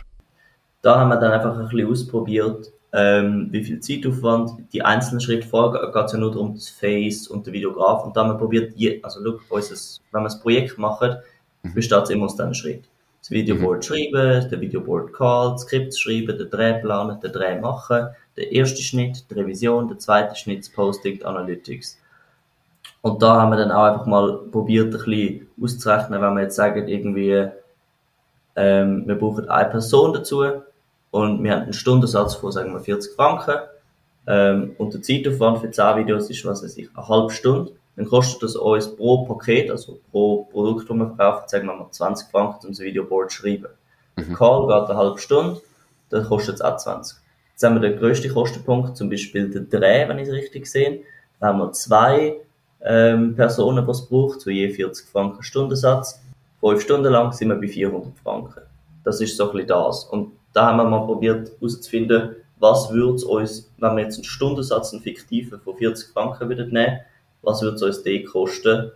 Da 0.82 1.00
haben 1.00 1.08
wir 1.08 1.22
dann 1.22 1.32
einfach 1.32 1.58
ein 1.58 1.70
bisschen 1.70 1.90
ausprobiert, 1.90 2.74
ähm, 2.92 3.48
wie 3.52 3.64
viel 3.64 3.80
Zeitaufwand, 3.80 4.52
die 4.74 4.82
einzelnen 4.82 5.22
Schritte 5.22 5.48
geht 5.48 6.06
es 6.06 6.12
ja 6.12 6.20
nur 6.20 6.32
darum, 6.32 6.56
das 6.56 6.68
Face 6.68 7.30
und 7.30 7.46
der 7.46 7.54
Videograf 7.54 8.04
und 8.04 8.18
dann 8.18 8.28
haben 8.28 8.34
wir 8.34 8.40
probiert, 8.40 8.74
also 9.06 9.22
unseres, 9.48 10.02
wenn 10.12 10.24
wir 10.24 10.26
das 10.26 10.42
Projekt 10.42 10.78
machen, 10.78 11.16
besteht 11.64 12.04
es 12.04 12.10
immer 12.10 12.26
aus 12.26 12.36
diesen 12.36 12.54
Schritt. 12.54 12.84
Das 13.20 13.32
Videoboard 13.32 13.84
schreiben, 13.84 14.50
der 14.50 14.62
Videoboard 14.62 15.12
Call, 15.14 15.52
das 15.52 15.62
Skript 15.64 15.98
schreiben, 15.98 16.38
den 16.38 16.50
Dreh 16.50 16.80
planen, 16.80 17.20
den 17.20 17.32
Dreh 17.32 17.60
machen, 17.60 18.08
der 18.38 18.52
erste 18.52 18.82
Schnitt, 18.82 19.26
die 19.30 19.34
Revision, 19.34 19.88
der 19.88 20.00
zweite 20.00 20.36
Schnitt, 20.36 20.60
das 20.60 20.70
Posting, 20.70 21.18
die 21.18 21.26
Analytics. 21.26 22.00
Und 23.02 23.22
da 23.22 23.42
haben 23.42 23.52
wir 23.52 23.58
dann 23.58 23.72
auch 23.72 23.84
einfach 23.84 24.06
mal 24.06 24.40
probiert, 24.52 24.94
ein 24.94 25.04
bisschen 25.04 25.48
auszurechnen, 25.62 26.22
wenn 26.22 26.34
wir 26.36 26.44
jetzt 26.44 26.56
sagen, 26.56 26.88
irgendwie, 26.88 27.48
ähm, 28.56 29.08
wir 29.08 29.16
brauchen 29.16 29.50
eine 29.50 29.70
Person 29.70 30.14
dazu 30.14 30.44
und 31.12 31.44
wir 31.44 31.52
haben 31.52 31.64
einen 31.64 31.74
Stundensatz 31.74 32.36
von, 32.36 32.52
sagen 32.52 32.74
wir, 32.74 32.80
40 32.80 33.16
Franken. 33.16 33.60
Ähm, 34.28 34.76
und 34.78 34.94
der 34.94 35.02
Zeitaufwand 35.02 35.60
für 35.60 35.72
10 35.72 35.98
Videos 35.98 36.30
ist, 36.30 36.46
was 36.46 36.64
weiß 36.64 36.78
ich, 36.78 36.90
eine 36.96 37.08
halbe 37.08 37.32
Stunde. 37.32 37.72
Dann 37.98 38.06
kostet 38.06 38.44
das 38.44 38.56
uns 38.56 38.96
pro 38.96 39.26
Paket, 39.26 39.72
also 39.72 40.00
pro 40.12 40.44
Produkt, 40.44 40.88
das 40.88 40.96
wir 40.96 41.08
verkaufen, 41.08 41.50
sagen 41.50 41.68
wir 41.68 41.76
mal 41.76 41.92
20 41.92 42.30
Franken, 42.30 42.68
um 42.68 42.72
das 42.72 42.80
Videoboard 42.80 43.32
zu 43.32 43.38
schreiben. 43.38 43.68
Der 44.16 44.36
Call 44.36 44.68
geht 44.68 44.90
eine 44.90 44.98
halbe 44.98 45.18
Stunde, 45.18 45.62
dann 46.10 46.24
kostet 46.24 46.56
es 46.56 46.62
auch 46.62 46.78
20. 46.78 47.18
Jetzt 47.52 47.64
haben 47.64 47.82
wir 47.82 47.90
den 47.90 47.98
grössten 47.98 48.32
Kostenpunkt, 48.32 48.96
zum 48.96 49.10
Beispiel 49.10 49.50
den 49.50 49.68
Dreh, 49.68 50.08
wenn 50.08 50.20
ich 50.20 50.28
es 50.28 50.34
richtig 50.34 50.68
sehe. 50.68 51.02
Da 51.40 51.48
haben 51.48 51.58
wir 51.58 51.72
zwei 51.72 52.38
ähm, 52.86 53.36
Personen, 53.36 53.84
die 53.84 53.92
es 53.92 54.06
braucht, 54.06 54.42
zu 54.42 54.52
je 54.52 54.70
40 54.70 55.08
Franken 55.08 55.42
Stundensatz. 55.42 56.22
Fünf 56.60 56.82
Stunden 56.82 57.12
lang 57.12 57.32
sind 57.32 57.50
wir 57.50 57.56
bei 57.56 57.68
400 57.68 58.14
Franken. 58.24 58.62
Das 59.04 59.22
ist 59.22 59.38
so 59.38 59.46
ein 59.46 59.52
bisschen 59.54 59.70
das. 59.70 60.06
Und 60.06 60.34
da 60.54 60.68
haben 60.68 60.78
wir 60.78 60.84
mal 60.84 61.06
probiert 61.06 61.52
herauszufinden, 61.60 62.36
was 62.60 62.92
würde 62.92 63.16
es 63.16 63.24
uns, 63.24 63.72
wenn 63.80 63.96
wir 63.96 64.04
jetzt 64.04 64.18
einen 64.18 64.24
Stundensatz, 64.24 64.94
einen 64.94 65.02
fiktiven 65.02 65.60
von 65.60 65.76
40 65.76 66.10
Franken 66.10 66.50
würden 66.50 66.72
nehmen, 66.72 67.00
was 67.48 67.62
würde 67.62 67.76
es 67.76 67.82
uns 67.82 68.04
den 68.04 68.26
kosten 68.26 68.92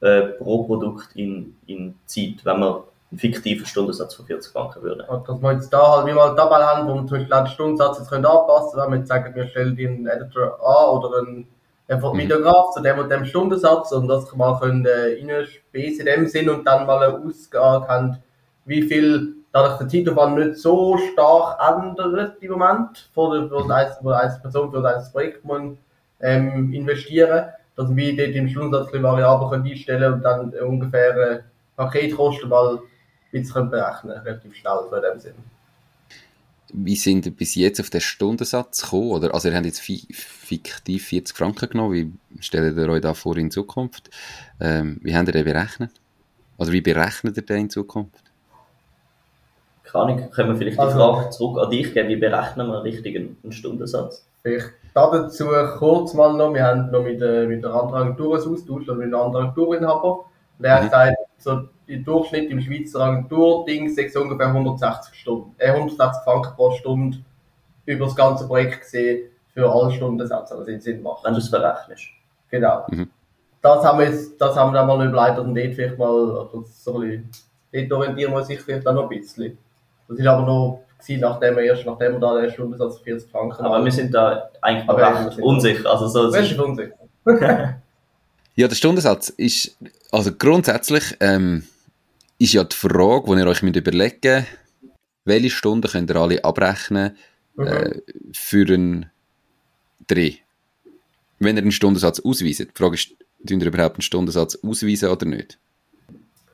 äh, 0.00 0.22
pro 0.22 0.64
Produkt 0.64 1.14
in, 1.14 1.56
in 1.66 1.94
Zeit, 2.06 2.44
wenn 2.44 2.60
wir 2.60 2.84
einen 3.10 3.18
fiktiven 3.18 3.66
Stundensatz 3.66 4.14
von 4.14 4.24
40 4.24 4.52
Franken 4.52 4.82
würden. 4.82 5.06
Und 5.06 5.28
dass 5.28 5.42
wir 5.42 5.52
jetzt 5.52 5.70
da 5.70 5.96
halt 5.96 6.06
wie 6.06 6.14
wir 6.14 6.24
eine 6.24 6.36
Tabelle 6.36 6.66
haben, 6.66 6.88
wo 6.88 6.94
wir 6.94 7.06
zum 7.06 7.18
Beispiel 7.18 7.36
den 7.36 7.46
Stundensatz 7.48 7.98
jetzt 7.98 8.10
können 8.10 8.24
anpassen 8.24 8.72
können, 8.72 8.84
wenn 8.84 8.92
wir 8.92 8.98
jetzt 9.00 9.08
sagen, 9.08 9.34
wir 9.34 9.46
stellen 9.48 9.76
dir 9.76 9.88
einen 9.90 10.06
Editor 10.06 10.58
an 10.66 10.98
oder 10.98 11.18
einen 11.18 11.46
einfach 11.88 12.12
Mhm. 12.14 12.18
Videograf 12.20 12.72
zu 12.72 12.80
dem 12.80 12.98
und 12.98 13.10
dem 13.10 13.24
Stundensatz 13.24 13.92
und 13.92 14.08
das 14.08 14.34
mal 14.34 14.58
können 14.58 14.86
äh, 14.86 15.10
in 15.14 15.28
dem 15.28 16.26
Sinn 16.26 16.48
und 16.48 16.66
dann 16.66 16.86
mal 16.86 17.02
eine 17.02 17.18
Ausgabe 17.18 17.86
haben, 17.88 18.18
wie 18.64 18.82
viel 18.82 19.34
dadurch 19.52 19.78
der 19.78 19.88
Zeitaufwand 19.88 20.38
nicht 20.38 20.56
so 20.58 20.96
stark 21.12 21.58
ändert 21.60 22.40
im 22.40 22.52
Moment, 22.52 23.10
vor 23.12 23.34
der, 23.34 23.50
wo 23.50 23.68
eine, 23.68 23.96
wo 24.00 24.10
eine 24.10 24.38
Person 24.40 24.70
für 24.70 24.88
ein 24.88 25.12
Projekt 25.12 25.44
muss, 25.44 25.76
ähm, 26.20 26.72
investieren, 26.72 27.46
dass 27.76 27.94
wir 27.94 28.16
dort 28.16 28.34
im 28.34 28.48
Stundensatz 28.48 28.92
ein 28.92 29.02
variabel 29.02 29.48
können 29.50 29.66
einstellen 29.66 30.12
und 30.14 30.22
dann 30.22 30.50
ungefähr 30.54 31.16
äh, 31.16 31.40
Paketkosten 31.76 32.48
mal 32.48 32.76
ein 32.76 32.80
bisschen 33.30 33.54
können 33.54 33.70
berechnen 33.70 34.18
relativ 34.18 34.54
schnell 34.56 34.78
so 34.88 34.96
in 34.96 35.02
dem 35.02 35.20
Sinn. 35.20 35.34
Wie 36.72 36.94
sind 36.96 37.26
ihr 37.26 37.32
bis 37.32 37.56
jetzt 37.56 37.80
auf 37.80 37.90
den 37.90 38.00
Stundensatz 38.00 38.82
gekommen? 38.82 39.10
Oder, 39.10 39.34
also 39.34 39.48
ihr 39.48 39.56
habt 39.56 39.66
jetzt 39.66 39.80
fi 39.80 40.06
fiktiv 40.12 41.04
40 41.06 41.36
Franken 41.36 41.68
genommen, 41.68 41.94
wie 41.94 42.12
stellt 42.42 42.76
ihr 42.76 42.88
euch 42.88 43.00
da 43.00 43.14
vor 43.14 43.36
in 43.36 43.50
Zukunft? 43.50 44.10
Ähm, 44.60 45.00
wie 45.02 45.16
habt 45.16 45.28
ihr 45.28 45.32
den 45.32 45.44
berechnet? 45.44 45.90
Also 46.58 46.72
wie 46.72 46.80
berechnet 46.80 47.36
ihr 47.36 47.42
den 47.44 47.62
in 47.62 47.70
Zukunft? 47.70 48.22
Keine 49.82 50.04
Ahnung, 50.04 50.30
können 50.30 50.50
wir 50.50 50.56
vielleicht 50.56 50.76
die 50.76 50.80
Also- 50.80 50.96
Frage 50.98 51.30
zurück 51.30 51.58
an 51.64 51.70
dich 51.70 51.92
geben, 51.92 52.08
wie 52.08 52.16
berechnen 52.16 52.68
wir 52.68 52.84
richtig 52.84 53.16
einen, 53.16 53.36
einen 53.42 53.52
Stundensatz? 53.52 54.24
Vielleicht 54.42 54.70
dazu 55.08 55.46
kurz 55.78 56.14
mal 56.14 56.34
noch, 56.34 56.52
wir 56.52 56.64
haben 56.64 56.90
noch 56.90 57.02
mit, 57.02 57.20
äh, 57.22 57.46
mit 57.46 57.64
einer 57.64 57.74
anderen 57.74 58.02
Agentur 58.02 58.36
ein 58.36 58.52
Austausch, 58.52 58.88
oder 58.88 58.94
mit 58.94 59.06
einem 59.06 59.14
anderen 59.14 59.44
Agenturinhaber. 59.46 60.24
Und 60.58 60.64
er 60.64 60.74
hat 60.74 60.82
Mhm. 60.82 60.86
gesagt, 60.86 61.16
so 61.38 61.60
im 61.86 62.04
Durchschnitt 62.04 62.50
im 62.50 62.60
Schweizer 62.60 63.00
Agentur-Ding 63.00 63.88
so 64.10 64.20
ungefähr 64.20 64.52
160 64.52 65.14
Stunden, 65.14 65.54
äh, 65.58 65.72
160 65.72 66.22
Franken 66.24 66.54
pro 66.54 66.70
Stunde 66.72 67.18
über 67.86 68.04
das 68.06 68.16
ganze 68.16 68.46
Projekt 68.46 68.82
gesehen 68.82 69.30
für 69.52 69.70
alle 69.70 69.90
Stundensätze, 69.90 70.54
also 70.54 70.64
den 70.64 70.80
Sinn 70.80 71.02
macht. 71.02 71.24
Wenn 71.24 71.32
du 71.32 71.38
es 71.40 71.48
verrechnest. 71.48 72.04
Genau. 72.50 72.86
Mhm. 72.90 73.10
Das 73.62 73.84
haben 73.84 73.98
wir 73.98 74.06
jetzt, 74.06 74.40
das 74.40 74.56
haben 74.56 74.72
wir 74.72 74.78
dann 74.78 74.86
mal 74.86 75.06
überlegt, 75.06 75.38
dass 75.38 75.44
dort 75.46 75.74
vielleicht 75.74 75.98
mal, 75.98 76.08
oder 76.08 76.64
so 76.64 77.00
ein 77.00 77.30
bisschen, 77.72 77.88
dort 77.88 77.92
orientieren 77.92 78.32
wir 78.32 78.44
sich 78.44 78.60
vielleicht 78.60 78.86
auch 78.86 78.94
noch 78.94 79.02
ein 79.04 79.08
bisschen. 79.08 79.58
Das 80.08 80.18
ist 80.18 80.26
aber 80.26 80.46
noch 80.46 80.82
gewesen, 81.00 81.20
nachdem 81.20 81.56
wir 81.56 81.62
erst, 81.64 81.84
nachdem 81.86 82.12
wir 82.12 82.18
da 82.20 82.40
den 82.40 82.50
Stundensatz 82.50 82.98
40 83.00 83.30
Franken 83.30 83.64
Aber 83.64 83.84
wir 83.84 83.92
sind 83.92 84.12
da 84.14 84.50
eigentlich 84.62 84.86
noch 84.86 84.96
recht 84.98 85.32
sind- 85.34 85.42
unsicher. 85.44 85.90
Also 85.90 86.06
so, 86.08 86.30
Das 86.30 86.50
ist, 86.50 86.58
unsicher. 86.58 86.94
Ja, 88.56 88.68
der 88.68 88.74
Stundensatz 88.74 89.28
ist, 89.30 89.76
also 90.10 90.32
grundsätzlich 90.36 91.16
ähm, 91.20 91.64
ist 92.38 92.52
ja 92.52 92.64
die 92.64 92.76
Frage, 92.76 93.24
die 93.34 93.40
ihr 93.40 93.46
euch 93.46 93.62
überlegen 93.62 94.18
müsst, 94.34 94.46
welche 95.24 95.50
Stunden 95.50 95.88
könnt 95.90 96.10
ihr 96.10 96.16
alle 96.16 96.44
abrechnen 96.44 97.16
Mhm. 97.56 97.66
äh, 97.66 98.00
für 98.32 98.66
einen 98.72 99.10
Dreh? 100.06 100.34
Wenn 101.38 101.56
ihr 101.56 101.62
einen 101.62 101.72
Stundensatz 101.72 102.20
ausweist. 102.20 102.60
Die 102.60 102.68
Frage 102.74 102.94
ist, 102.94 103.10
tun 103.46 103.60
ihr 103.60 103.66
überhaupt 103.66 103.96
einen 103.96 104.02
Stundensatz 104.02 104.56
ausweisen 104.62 105.08
oder 105.08 105.26
nicht? 105.26 105.58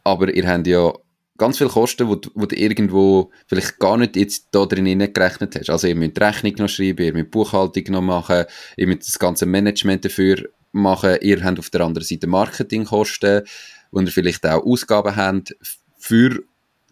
Aber 0.05 0.33
ihr 0.33 0.47
habt 0.49 0.67
ja 0.67 0.93
ganz 1.37 1.59
viele 1.59 1.71
Kosten, 1.71 2.09
die 2.09 2.31
wo 2.35 2.47
du 2.47 2.57
irgendwo 2.57 3.31
vielleicht 3.47 3.79
gar 3.79 3.97
nicht 3.97 4.17
jetzt 4.17 4.49
da 4.53 4.67
drin 4.67 4.99
gerechnet 5.13 5.57
hast. 5.57 5.71
Also 5.71 5.87
ihr 5.87 5.95
müsst 5.95 6.21
Rechnung 6.21 6.55
noch 6.59 6.69
schreiben, 6.69 7.05
ihr 7.05 7.13
müsst 7.13 7.31
Buchhaltung 7.31 7.85
noch 7.89 8.03
machen, 8.03 8.45
ihr 8.77 8.87
müsst 8.87 9.09
das 9.09 9.19
ganze 9.19 9.47
Management 9.47 10.05
dafür 10.05 10.49
machen, 10.73 11.17
ihr 11.21 11.43
habt 11.43 11.59
auf 11.59 11.71
der 11.71 11.83
anderen 11.83 12.07
Seite 12.07 12.27
Marketingkosten, 12.27 13.43
wo 13.91 14.01
ihr 14.01 14.07
vielleicht 14.09 14.47
auch 14.47 14.65
Ausgaben 14.65 15.17
habt 15.17 15.57
für 15.99 16.43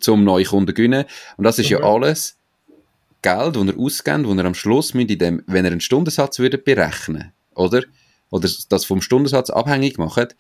zum 0.01 0.25
neue 0.25 0.45
Kunden 0.45 0.75
gewinnen. 0.75 1.05
Und 1.37 1.45
das 1.45 1.59
ist 1.59 1.71
ja 1.71 1.79
Mhm. 1.79 1.85
alles 1.85 2.37
Geld, 3.23 3.57
das 3.57 3.65
ihr 3.65 3.79
ausgebt, 3.79 4.27
das 4.27 4.37
ihr 4.37 4.45
am 4.45 4.55
Schluss 4.55 4.95
müsst 4.95 5.11
in 5.11 5.19
dem, 5.19 5.43
wenn 5.47 5.65
ihr 5.65 5.73
einen 5.73 5.81
Stundensatz 5.81 6.39
würdet 6.39 6.65
berechnen, 6.65 7.33
oder? 7.55 7.83
Oder 8.31 8.49
das 8.69 8.85
vom 8.85 9.01
Stundensatz 9.01 9.51
abhängig 9.51 9.97
macht, 9.99 10.35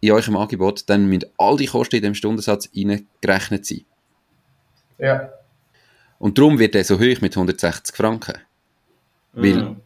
in 0.00 0.12
eurem 0.12 0.36
Angebot, 0.36 0.84
dann 0.88 1.06
müssen 1.06 1.28
all 1.38 1.56
die 1.56 1.66
Kosten 1.66 1.96
in 1.96 2.02
dem 2.02 2.14
Stundensatz 2.14 2.68
gerechnet 2.72 3.66
sein. 3.66 3.84
Ja. 4.98 5.30
Und 6.18 6.38
darum 6.38 6.58
wird 6.58 6.74
der 6.74 6.84
so 6.84 6.98
hoch 6.98 7.20
mit 7.20 7.36
160 7.36 7.94
Franken. 7.94 8.38
Weil 9.32 9.54
Mhm. 9.54 9.76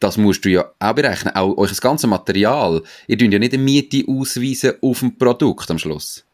das 0.00 0.16
musst 0.16 0.44
du 0.44 0.50
ja 0.50 0.70
auch 0.78 0.92
berechnen. 0.94 1.34
Auch 1.34 1.56
euch 1.58 1.70
das 1.70 1.80
ganze 1.80 2.06
Material. 2.06 2.82
Ihr 3.06 3.18
tut 3.18 3.32
ja 3.32 3.38
nicht 3.38 3.52
eine 3.52 3.62
Miete 3.62 4.04
ausweisen 4.08 4.74
auf 4.80 5.00
dem 5.00 5.18
Produkt 5.18 5.70
am 5.70 5.78
Schluss. 5.78 6.24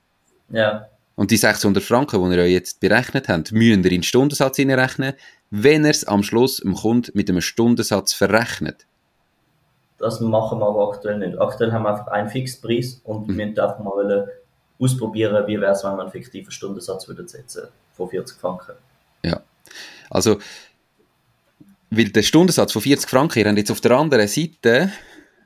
Ja. 0.50 0.86
Und 1.16 1.30
die 1.30 1.36
600 1.36 1.82
Franken, 1.82 2.30
die 2.30 2.36
ihr 2.36 2.42
euch 2.42 2.52
jetzt 2.52 2.80
berechnet 2.80 3.28
habt, 3.28 3.52
müsst 3.52 3.66
ihr 3.68 3.74
in 3.74 3.82
den 3.82 4.02
Stundensatz 4.02 4.58
rechnen, 4.58 5.14
wenn 5.50 5.84
ihr 5.84 5.90
es 5.90 6.04
am 6.04 6.22
Schluss 6.22 6.58
dem 6.58 6.74
Kunden 6.74 7.10
mit 7.14 7.28
einem 7.28 7.40
Stundensatz 7.40 8.12
verrechnet. 8.12 8.86
Das 10.00 10.20
machen 10.20 10.58
wir 10.58 10.66
aber 10.66 10.88
aktuell 10.88 11.18
nicht. 11.18 11.38
Aktuell 11.40 11.72
haben 11.72 11.84
wir 11.84 11.90
einfach 11.90 12.08
einen 12.08 12.28
Fixpreis 12.28 13.00
und 13.04 13.28
Mhm. 13.28 13.36
wir 13.36 13.46
einfach 13.46 13.78
mal 13.78 13.90
wollen 13.90 14.28
ausprobieren, 14.78 15.46
wie 15.46 15.60
wäre 15.60 15.72
es, 15.72 15.84
wenn 15.84 15.96
wir 15.96 16.02
einen 16.02 16.10
fiktiven 16.10 16.50
Stundensatz 16.50 17.06
würden 17.06 17.28
setzen 17.28 17.68
von 17.92 18.08
40 18.08 18.38
Franken. 18.38 18.72
Also, 20.10 20.38
weil 21.90 22.08
der 22.08 22.22
Stundensatz 22.22 22.72
von 22.72 22.82
40 22.82 23.08
Franken, 23.08 23.38
ihr 23.38 23.46
habt 23.46 23.58
jetzt 23.58 23.70
auf 23.70 23.80
der 23.80 23.92
anderen 23.92 24.26
Seite 24.26 24.90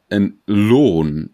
einen 0.09 0.41
Lohn, 0.47 1.31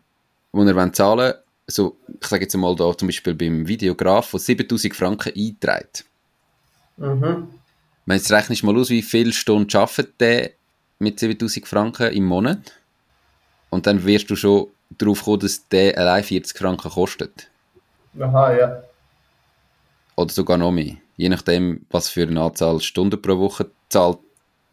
den 0.53 0.69
ihr 0.69 0.75
wollt 0.77 0.97
zahlen 0.97 1.35
so, 1.67 1.97
ich 2.21 2.27
sage 2.27 2.43
jetzt 2.43 2.57
mal 2.57 2.75
da 2.75 2.97
zum 2.97 3.07
Beispiel 3.07 3.35
beim 3.35 3.69
Videograf, 3.69 4.31
von 4.31 4.41
7000 4.41 4.97
Franken 4.97 5.33
eingetragen. 5.33 5.87
Mhm. 6.97 7.49
Wenn 8.07 8.17
jetzt 8.17 8.33
rechnest 8.33 8.63
du 8.63 8.67
mal 8.67 8.77
aus, 8.77 8.91
wie 8.91 9.03
viele 9.03 9.33
Stunden 9.33 9.73
arbeitet 9.77 10.21
der 10.21 10.51
mit 10.99 11.21
7000 11.21 11.69
Franken 11.69 12.13
im 12.13 12.25
Monat, 12.25 12.73
und 13.71 13.87
dann 13.87 14.05
wirst 14.05 14.31
du 14.31 14.37
schon 14.37 14.69
darauf 14.91 15.25
kommen, 15.25 15.41
dass 15.41 15.69
der 15.69 15.97
allein 15.97 16.25
40 16.25 16.59
Franken 16.59 16.91
kostet. 16.91 17.49
Aha, 18.19 18.53
ja. 18.55 18.83
Oder 20.17 20.31
sogar 20.31 20.59
noch 20.59 20.73
mehr. 20.73 20.97
Je 21.17 21.29
nachdem, 21.29 21.87
was 21.91 22.09
für 22.09 22.23
eine 22.23 22.41
Anzahl 22.41 22.81
Stunden 22.81 23.21
pro 23.21 23.39
Woche 23.39 23.71
zahlt, 23.89 24.19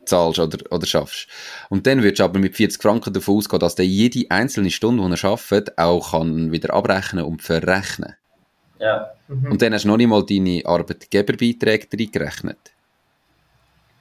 zahlst 0.06 0.40
oder, 0.40 0.58
oder 0.72 0.86
schaffst. 0.86 1.28
Und 1.70 1.86
dann 1.86 2.02
würdest 2.02 2.20
du 2.20 2.24
aber 2.24 2.40
mit 2.40 2.56
40 2.56 2.82
Franken 2.82 3.14
davon 3.14 3.38
ausgehen, 3.38 3.60
dass 3.60 3.76
der 3.76 3.86
jede 3.86 4.30
einzelne 4.32 4.72
Stunde, 4.72 5.04
die 5.04 5.24
er 5.24 5.30
arbeitet, 5.30 5.78
auch 5.78 6.12
kann 6.12 6.52
wieder 6.52 6.74
abrechnen 6.74 7.26
und 7.26 7.42
verrechnen. 7.42 8.16
Ja, 8.80 9.12
Mhm. 9.28 9.52
Und 9.52 9.62
dann 9.62 9.74
hast 9.74 9.84
du 9.84 9.90
noch 9.90 9.98
nicht 9.98 10.08
mal 10.08 10.26
deine 10.26 10.62
Arbeitgeberbeiträge 10.66 11.88
reingerechnet. 11.94 12.58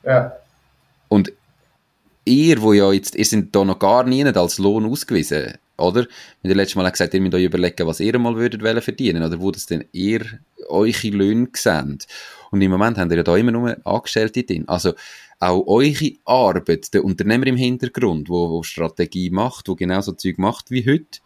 Ja. 0.05 0.37
Und 1.09 1.33
ihr, 2.27 2.61
wo 2.61 2.73
ja 2.73 2.93
jetzt, 2.93 3.15
ihr 3.15 3.25
sind 3.25 3.55
da 3.55 3.65
noch 3.65 3.79
gar 3.79 4.05
nie 4.05 4.25
als 4.25 4.59
Lohn 4.59 4.85
ausgewiesen, 4.85 5.55
oder? 5.79 6.07
Wenn 6.43 6.51
ihr 6.51 6.57
letztes 6.57 6.77
Mal 6.77 6.91
gesagt 6.91 7.15
ihr 7.15 7.21
müsst 7.21 7.35
euch 7.35 7.45
überlegen, 7.45 7.87
was 7.87 8.01
ihr 8.01 8.19
mal 8.19 8.37
würdet 8.37 8.63
wollen 8.63 8.83
verdienen, 8.83 9.23
oder 9.23 9.41
wo 9.41 9.51
das 9.51 9.67
denn 9.67 9.85
ihr 9.93 10.25
eure 10.69 11.09
Löhne 11.09 11.49
seht. 11.55 12.07
Und 12.51 12.63
im 12.63 12.71
Moment 12.71 12.99
habt 12.99 13.11
ihr 13.11 13.19
ja 13.19 13.23
da 13.23 13.37
immer 13.37 13.53
nur 13.53 13.77
Angestellte 13.87 14.43
drin. 14.43 14.69
Also, 14.69 14.93
auch 15.39 15.67
eure 15.67 16.13
Arbeit, 16.25 16.95
der 16.95 17.05
Unternehmer 17.05 17.47
im 17.47 17.57
Hintergrund, 17.57 18.29
wo, 18.29 18.51
wo 18.51 18.63
Strategie 18.63 19.31
macht, 19.31 19.69
wo 19.69 19.75
genau 19.75 20.01
so 20.01 20.13
Zeug 20.13 20.39
macht 20.39 20.71
wie 20.71 20.87
heute, 20.87 21.21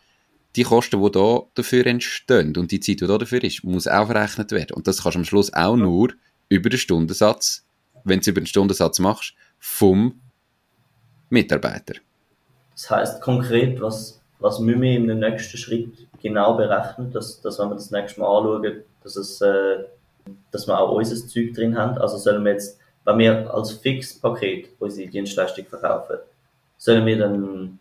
die 0.57 0.65
Kosten, 0.65 1.01
die 1.01 1.11
da 1.13 1.43
dafür 1.55 1.87
entstehen 1.87 2.57
und 2.57 2.73
die 2.73 2.81
Zeit, 2.81 3.01
die 3.01 3.07
da 3.07 3.19
dafür 3.19 3.45
ist, 3.45 3.63
muss 3.63 3.87
auch 3.87 4.07
verrechnet 4.07 4.51
werden. 4.51 4.75
Und 4.75 4.89
das 4.89 5.03
kannst 5.03 5.15
du 5.15 5.21
am 5.21 5.25
Schluss 5.25 5.53
auch 5.53 5.77
nur 5.77 6.13
über 6.49 6.69
den 6.71 6.79
Stundensatz, 6.79 7.65
wenn 8.05 8.19
du 8.19 8.23
es 8.23 8.27
über 8.27 8.41
den 8.41 8.47
Stundensatz 8.47 8.99
machst, 8.99 9.35
vom 9.61 10.21
Mitarbeiter. 11.31 11.95
das 12.75 12.91
heißt 12.91 13.21
konkret, 13.23 13.81
was, 13.81 14.21
was 14.39 14.59
müssen 14.59 14.83
wir 14.83 14.97
im 14.97 15.07
nächsten 15.07 15.57
Schritt 15.57 16.09
genau 16.23 16.55
berechnen, 16.55 17.13
dass, 17.13 17.41
dass 17.41 17.59
wenn 17.59 17.69
wir 17.69 17.77
das 17.77 17.91
nächste 17.91 18.21
Mal 18.21 18.37
anschauen, 18.37 18.83
dass, 19.03 19.17
es, 19.17 19.41
äh, 19.41 19.85
dass 20.51 20.67
wir 20.67 20.79
auch 20.79 20.93
unser 20.93 21.17
Zeug 21.27 21.55
drin 21.55 21.77
haben. 21.77 21.99
Also 21.99 22.19
sollen 22.19 22.45
wir 22.45 22.53
jetzt, 22.53 22.79
wenn 23.05 23.19
wir 23.19 23.53
als 23.53 23.73
Fixpaket 23.73 24.71
unsere 24.79 25.09
Dienstleistung 25.09 25.65
verkaufen, 25.67 26.17
sollen 26.77 27.07
wir 27.07 27.19
dann 27.19 27.79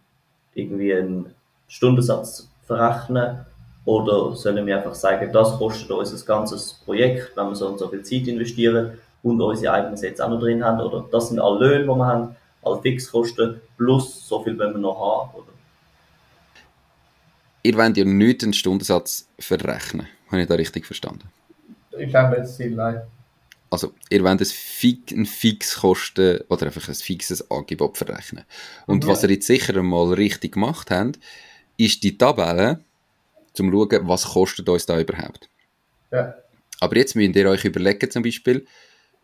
irgendwie 0.53 0.93
einen 0.93 1.33
Stundensatz 1.67 2.49
verrechnen 2.65 3.45
oder 3.85 4.35
sollen 4.35 4.65
wir 4.65 4.77
einfach 4.77 4.95
sagen, 4.95 5.31
das 5.31 5.57
kostet 5.57 5.89
uns 5.91 6.13
ein 6.13 6.25
ganzes 6.25 6.73
Projekt, 6.85 7.35
wenn 7.35 7.47
wir 7.47 7.55
so 7.55 7.67
und 7.67 7.79
so 7.79 7.87
viel 7.87 8.03
Zeit 8.03 8.27
investieren 8.27 8.99
und 9.23 9.41
unsere 9.41 9.73
eigenen 9.73 9.97
Sätze 9.97 10.25
auch 10.25 10.29
noch 10.29 10.39
drin 10.39 10.63
haben 10.63 10.79
oder 10.79 11.05
das 11.11 11.29
sind 11.29 11.39
alle 11.39 11.59
Löhne, 11.59 11.83
die 11.83 11.87
wir 11.89 12.05
haben, 12.05 12.35
alle 12.63 12.81
Fixkosten 12.81 13.61
plus 13.77 14.27
so 14.27 14.43
viel, 14.43 14.57
wenn 14.57 14.73
wir 14.73 14.79
noch 14.79 14.99
haben. 14.99 15.37
Oder? 15.37 15.47
Ihr 17.63 17.77
wollt 17.77 17.97
ja 17.97 18.05
nicht 18.05 18.43
einen 18.43 18.53
Stundensatz 18.53 19.27
verrechnen. 19.37 20.07
Habe 20.31 20.41
ich 20.41 20.47
da 20.47 20.55
richtig 20.55 20.85
verstanden? 20.85 21.29
Auch 21.93 21.97
nicht 21.97 22.13
das 22.13 22.57
Ziel, 22.57 22.71
nein. 22.71 23.01
Also, 23.71 23.93
ihr 24.09 24.23
wollt 24.23 24.41
ein, 24.41 24.45
Fix, 24.45 25.11
ein 25.11 25.25
Fixkosten 25.25 26.41
oder 26.49 26.67
einfach 26.67 26.87
ein 26.87 26.95
fixes 26.95 27.51
Angebot 27.51 27.97
verrechnen. 27.97 28.45
Und 28.87 29.03
Ja. 29.03 29.11
was 29.11 29.23
ihr 29.23 29.29
jetzt 29.31 29.45
sicher 29.47 29.75
einmal 29.75 30.13
richtig 30.13 30.53
gemacht 30.53 30.89
habt, 30.89 31.19
ist 31.77 32.03
die 32.03 32.17
Tabelle, 32.17 32.83
zum 33.53 33.71
zu 33.71 33.87
schauen, 33.89 34.07
was 34.07 34.25
kostet 34.25 34.67
uns 34.69 34.85
da 34.85 34.99
überhaupt. 34.99 35.49
Ja. 36.11 36.33
Aber 36.79 36.95
jetzt 36.97 37.15
müsst 37.15 37.35
ihr 37.35 37.49
euch 37.49 37.65
überlegen, 37.65 38.09
zum 38.09 38.23
Beispiel, 38.23 38.65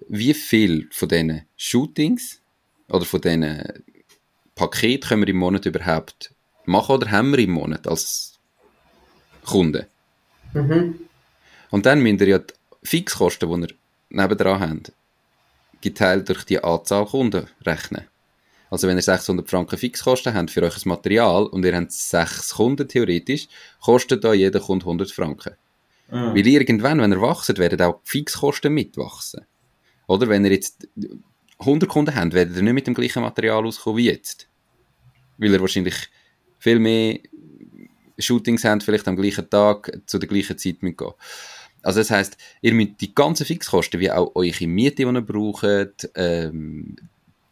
wie 0.07 0.33
viel 0.33 0.89
von 0.91 1.09
diesen 1.09 1.45
Shootings 1.55 2.41
oder 2.89 3.05
von 3.05 3.21
diesen 3.21 3.63
Paketen 4.55 5.07
können 5.07 5.21
wir 5.21 5.29
im 5.29 5.37
Monat 5.37 5.65
überhaupt 5.65 6.33
machen 6.65 6.95
oder 6.95 7.11
haben 7.11 7.31
wir 7.31 7.39
im 7.39 7.51
Monat 7.51 7.87
als 7.87 8.39
Kunden. 9.45 9.85
Mhm. 10.53 10.99
Und 11.71 11.85
dann 11.85 12.01
müsst 12.01 12.21
ihr 12.21 12.27
ja 12.27 12.39
die 12.39 12.53
Fixkosten, 12.83 13.49
die 13.49 13.67
ihr 13.67 13.75
nebendran 14.09 14.59
habt, 14.59 14.93
geteilt 15.81 16.29
durch 16.29 16.43
die 16.45 16.63
Anzahl 16.63 17.05
Kunden 17.05 17.47
rechnen. 17.65 18.05
Also 18.71 18.87
wenn 18.87 18.97
ihr 18.97 19.03
600 19.03 19.47
Franken 19.49 19.77
Fixkosten 19.77 20.33
habt 20.33 20.51
für 20.51 20.63
euch 20.63 20.85
Material 20.85 21.45
und 21.45 21.63
ihr 21.65 21.75
habt 21.75 21.91
6 21.91 22.55
Kunden 22.55 22.87
theoretisch, 22.87 23.47
kostet 23.81 24.23
da 24.23 24.33
jeder 24.33 24.59
Kunde 24.59 24.85
100 24.85 25.11
Franken. 25.11 25.55
Mhm. 26.09 26.35
Weil 26.35 26.47
irgendwann, 26.47 26.99
wenn 26.99 27.11
ihr 27.11 27.21
wachset, 27.21 27.59
werden 27.59 27.81
auch 27.81 28.01
die 28.03 28.09
Fixkosten 28.09 28.73
mitwachsen. 28.73 29.45
Oder 30.07 30.29
wenn 30.29 30.45
ihr 30.45 30.51
jetzt 30.51 30.87
100 31.65 31.89
Kunden 31.89 32.15
habt, 32.15 32.33
werdet 32.33 32.55
ihr 32.55 32.63
nicht 32.63 32.73
mit 32.73 32.87
dem 32.87 32.93
gleichen 32.93 33.21
Material 33.21 33.65
auskommen 33.65 33.97
wie 33.97 34.05
jetzt. 34.05 34.47
Weil 35.37 35.51
ihr 35.51 35.61
wahrscheinlich 35.61 35.95
viel 36.59 36.79
mehr 36.79 37.19
Shootings 38.17 38.63
habt, 38.63 38.83
vielleicht 38.83 39.07
am 39.07 39.15
gleichen 39.15 39.49
Tag, 39.49 39.91
zu 40.05 40.17
der 40.17 40.29
gleichen 40.29 40.57
Zeit 40.57 40.81
müsst 40.81 40.97
gehen. 40.97 41.13
Also 41.81 41.99
das 41.99 42.09
heisst, 42.09 42.37
ihr 42.61 42.73
müsst 42.73 43.01
die 43.01 43.13
ganzen 43.13 43.45
Fixkosten, 43.45 43.99
wie 43.99 44.09
auch 44.09 44.31
eure 44.35 44.67
Miete, 44.67 44.95
die 44.95 45.03
ihr 45.03 45.21
braucht, 45.21 46.09
ähm, 46.15 46.95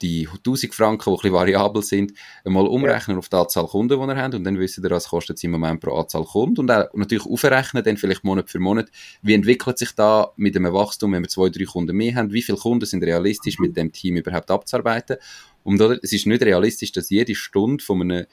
die 0.04 0.28
1000 0.28 0.76
Franken, 0.76 1.06
die 1.06 1.12
ein 1.12 1.16
bisschen 1.16 1.34
variabel 1.34 1.82
sind, 1.82 2.14
einmal 2.44 2.68
umrechnen 2.68 3.18
auf 3.18 3.30
die 3.30 3.36
Anzahl 3.38 3.66
Kunden, 3.66 4.00
die 4.00 4.06
ihr 4.06 4.16
habt 4.22 4.36
und 4.36 4.44
dann 4.44 4.60
wisst 4.60 4.78
ihr, 4.78 4.90
was 4.92 5.08
kostet 5.08 5.38
es 5.38 5.44
im 5.44 5.52
Moment 5.52 5.80
pro 5.80 5.96
Anzahl 5.96 6.26
Kunden. 6.26 6.60
Und 6.60 6.72
auch 6.72 6.94
natürlich 6.94 7.26
aufrechnen, 7.26 7.84
dann 7.84 7.98
vielleicht 7.98 8.24
Monat 8.24 8.50
für 8.50 8.60
Monat, 8.60 8.92
wie 9.22 9.34
entwickelt 9.34 9.78
sich 9.78 9.94
da 9.96 10.32
mit 10.36 10.56
einem 10.56 10.74
Wachstum, 10.74 11.14
wenn 11.14 11.24
wir 11.24 11.30
zwei, 11.30 11.50
drei 11.50 11.64
Kunden 11.64 11.96
mehr 11.96 12.16
haben, 12.16 12.34
wie 12.34 12.42
viele 12.42 12.58
Kunden 12.58 12.86
sind 12.86 13.04
realistisch 13.04 13.58
mit 13.60 13.78
dem 13.78 13.92
Team 13.92 14.18
überhaupt 14.18 14.52
abzuarbeiten? 14.52 15.18
Und 15.64 15.82
oder, 15.82 15.98
es 16.04 16.12
ist 16.12 16.28
nicht 16.28 16.44
realistisch, 16.44 16.92
dass 16.92 17.10
jede 17.10 17.34
Stunde 17.34 17.84
von 17.84 18.02
einem 18.02 18.26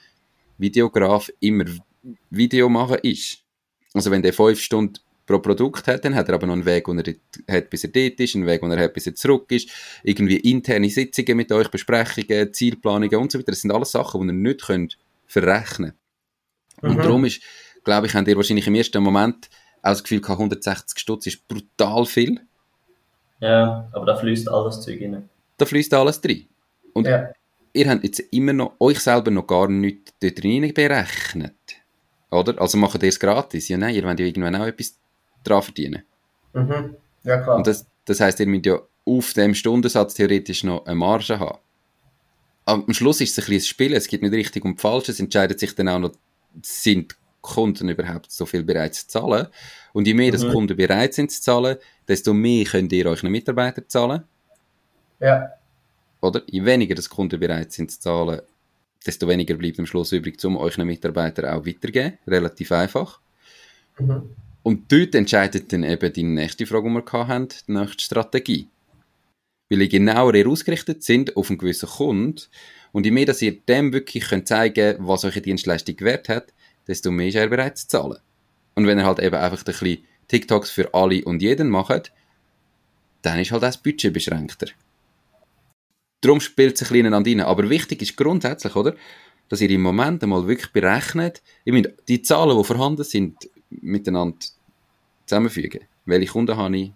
Videograf 0.59 1.31
immer 1.39 1.65
Video 2.31 2.69
machen 2.69 2.99
ist. 3.03 3.45
Also 3.95 4.11
wenn 4.11 4.23
der 4.23 4.33
fünf 4.33 4.61
Stunden 4.61 4.99
pro 5.31 5.39
Produkt 5.39 5.87
hat, 5.87 6.05
dann 6.05 6.15
hat 6.15 6.29
er 6.29 6.35
aber 6.35 6.47
noch 6.47 6.55
einen 6.55 6.65
Weg, 6.65 6.85
den 6.87 6.99
er 6.99 7.55
hat, 7.55 7.71
bis 7.71 7.85
er 7.85 7.91
dort 7.91 8.21
ist, 8.21 8.35
einen 8.35 8.47
Weg, 8.47 8.61
den 8.61 8.71
er 8.71 8.85
hat, 8.85 8.95
bis 8.95 9.07
er 9.07 9.15
zurück 9.15 9.51
ist, 9.53 9.71
irgendwie 10.03 10.37
interne 10.37 10.91
Sitzungen 10.91 11.37
mit 11.37 11.53
euch, 11.53 11.69
Besprechungen, 11.69 12.53
Zielplanungen 12.53 13.17
und 13.17 13.33
so 13.33 13.39
weiter. 13.39 13.53
Das 13.53 13.61
sind 13.61 13.73
alles 13.73 13.93
Sachen, 13.93 14.21
die 14.23 14.27
ihr 14.29 14.33
nicht 14.33 14.63
könnt 14.63 14.99
verrechnen 15.27 15.93
Und 16.83 16.97
Mhm. 16.97 17.03
darum 17.03 17.25
ist, 17.25 17.43
glaube 17.85 18.07
ich, 18.07 18.15
habt 18.15 18.27
ihr 18.29 18.37
wahrscheinlich 18.37 18.67
im 18.67 18.75
ersten 18.75 19.03
Moment 19.03 19.49
auch 19.83 19.91
das 19.91 20.03
Gefühl 20.03 20.21
gehabt, 20.21 20.41
160 20.41 20.99
Stutz 20.99 21.27
ist 21.27 21.47
brutal 21.49 22.05
viel. 22.05 22.41
Ja, 23.41 23.89
aber 23.93 24.07
da 24.07 24.17
fließt 24.17 24.49
alles 24.49 24.81
Zeug 24.83 25.01
rein. 25.01 25.29
Da 25.57 25.65
fließt 25.65 25.93
alles 25.95 26.21
drin. 26.21 26.47
Und 26.93 27.07
Ja. 27.07 27.31
ihr 27.73 27.89
habt 27.89 28.05
jetzt 28.05 28.21
immer 28.33 28.53
noch, 28.53 28.75
euch 28.81 29.01
selber 29.01 29.31
noch 29.31 29.47
gar 29.47 29.69
nicht 29.69 30.13
dort 30.21 30.45
rein 30.45 30.75
berechnet. 30.75 31.55
Oder? 32.31 32.61
Also 32.61 32.79
macht 32.79 33.03
ihr 33.03 33.09
es 33.09 33.19
gratis? 33.19 33.69
Ja, 33.69 33.77
nein, 33.79 33.95
ihr 33.95 34.05
wollt 34.05 34.21
ja 34.21 34.27
irgendwann 34.27 34.57
auch 34.57 34.67
etwas 34.67 34.99
dran 35.45 35.63
verdienen. 35.63 36.03
Mhm. 36.53 36.97
Ja, 37.25 37.39
klar. 37.41 37.57
Und 37.57 37.67
das, 37.67 37.87
das 38.05 38.21
heisst, 38.21 38.41
ihr 38.41 38.47
müsst 38.47 38.67
ja 38.67 38.81
auf 39.05 39.33
dem 39.35 39.55
Stundensatz 39.55 40.15
theoretisch 40.15 40.65
noch 40.65 40.87
eine 40.87 40.95
Marge 40.95 41.39
haben. 41.39 41.59
Am 42.65 42.93
Schluss 42.93 43.21
ist 43.21 43.37
es 43.37 43.39
ein 43.45 43.47
bisschen 43.49 43.57
ein 43.59 43.67
Spiel, 43.69 43.95
es 43.95 44.07
gibt 44.07 44.23
nicht 44.23 44.33
richtig 44.35 44.65
und 44.65 44.81
falsch, 44.81 45.09
es 45.09 45.19
entscheidet 45.21 45.59
sich 45.59 45.75
dann 45.75 45.89
auch 45.89 45.99
noch, 45.99 46.13
sind 46.63 47.17
Kunden 47.41 47.89
überhaupt 47.89 48.31
so 48.31 48.45
viel 48.47 48.63
bereit 48.63 48.95
zu 48.95 49.09
zahlen? 49.09 49.47
Und 49.93 50.07
je 50.07 50.15
mehr 50.15 50.31
das 50.31 50.45
Mhm. 50.45 50.53
Kunden 50.53 50.77
bereit 50.77 51.15
sind 51.15 51.33
zu 51.33 51.41
zahlen, 51.41 51.79
desto 52.07 52.33
mehr 52.35 52.65
könnt 52.65 52.93
ihr 52.93 53.07
euch 53.07 53.23
einen 53.23 53.33
Mitarbeiter 53.33 53.87
zahlen. 53.89 54.25
ja. 55.21 55.51
Oder? 56.23 56.43
Je 56.47 56.63
weniger 56.63 56.95
das 56.95 57.09
Kunden 57.09 57.41
bereit 57.41 57.73
sind 57.73 57.91
zu 57.91 57.99
zahlen, 57.99 58.43
desto 59.07 59.27
weniger 59.27 59.55
bleibt 59.55 59.79
am 59.79 59.87
Schluss 59.87 60.13
übrig, 60.13 60.45
um 60.45 60.59
euch 60.59 60.77
einen 60.77 60.87
Mitarbeiter 60.87 61.57
auch 61.57 61.65
weitergeben. 61.65 62.19
Relativ 62.27 62.73
einfach. 62.73 63.21
Mhm. 63.99 64.29
Und 64.63 64.93
dort 64.93 65.15
entscheidet 65.15 65.73
dann 65.73 65.85
eben 65.85 66.13
die 66.13 66.23
nächste 66.23 66.67
Frage, 66.67 66.89
die 66.89 66.95
wir 66.95 67.29
haben, 67.29 67.49
die 67.49 67.73
nächste 67.73 68.03
Strategie. 68.03 68.69
Weil 69.71 69.83
ihr 69.83 69.89
genauer 69.89 70.35
ihr 70.35 70.49
ausgerichtet 70.49 71.03
sind 71.03 71.37
auf 71.37 71.49
einen 71.49 71.59
gewissen 71.59 71.89
Kunden 71.89 72.41
und 72.93 73.05
je 73.05 73.13
mehr, 73.13 73.27
dass 73.27 73.41
ihr 73.41 73.59
dem 73.61 73.93
wirklich 73.93 74.25
könnt 74.29 74.49
zeigen 74.49 74.97
was 74.99 75.25
eure 75.25 75.41
Dienstleistung 75.41 75.99
wert 76.01 76.29
hat, 76.29 76.53
desto 76.87 77.11
mehr 77.11 77.29
ist 77.29 77.37
er 77.37 77.49
bereit 77.49 77.79
zu 77.79 77.89
zahlen. 77.89 78.19
Und 78.75 78.87
wenn 78.87 78.99
ihr 78.99 79.07
halt 79.07 79.21
eben 79.21 79.37
einfach 79.37 79.59
ein 79.59 79.65
bisschen 79.65 79.99
TikToks 80.29 80.71
für 80.71 80.93
alle 80.93 81.25
und 81.25 81.41
jeden 81.41 81.71
macht, 81.71 82.13
dann 83.23 83.39
ist 83.39 83.53
halt 83.53 83.63
auch 83.63 83.69
das 83.69 83.83
Budget 83.83 84.13
beschränkter. 84.13 84.67
Darum 86.21 86.41
spielt 86.41 86.75
es 86.75 86.83
ein 86.83 86.85
bisschen 86.85 87.07
ineinander 87.07 87.31
rein. 87.31 87.41
Aber 87.41 87.71
wichtig 87.71 88.03
ist 88.03 88.17
grundsätzlich, 88.17 88.75
oder? 88.77 88.95
dass 89.51 89.61
ihr 89.61 89.71
im 89.71 89.83
Moment 89.83 90.23
einmal 90.23 90.47
wirklich 90.47 90.73
berechnet, 90.73 91.43
ich 91.65 91.73
meine, 91.73 91.93
die 92.09 92.23
Zahlen, 92.23 92.57
die 92.57 92.65
vorhanden 92.65 93.03
sind, 93.03 93.51
miteinander 93.71 94.39
zusammenfügen. 95.27 95.81
Welche 96.05 96.33
Kunden 96.33 96.57
habe 96.57 96.77
ich? 96.77 96.93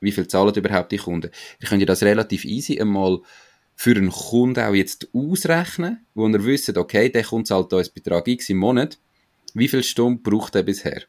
Wie 0.00 0.12
viel 0.12 0.28
zahlen 0.28 0.54
überhaupt 0.54 0.92
die 0.92 0.98
Kunden? 0.98 1.30
Ihr 1.60 1.68
könnt 1.68 1.80
ja 1.80 1.86
das 1.86 2.02
relativ 2.02 2.44
easy 2.44 2.80
einmal 2.80 3.20
für 3.74 3.96
einen 3.96 4.10
Kunden 4.10 4.60
auch 4.60 4.74
jetzt 4.74 5.08
ausrechnen, 5.12 6.04
wo 6.14 6.28
ihr 6.28 6.44
wisst, 6.44 6.76
okay, 6.76 7.08
der 7.08 7.24
Kunde 7.24 7.44
zahlt 7.44 7.72
uns 7.72 7.88
Betrag 7.88 8.26
X 8.26 8.50
im 8.50 8.58
Monat. 8.58 8.98
Wie 9.54 9.68
viele 9.68 9.82
Stunden 9.82 10.22
braucht 10.22 10.54
er 10.54 10.62
bisher? 10.62 11.02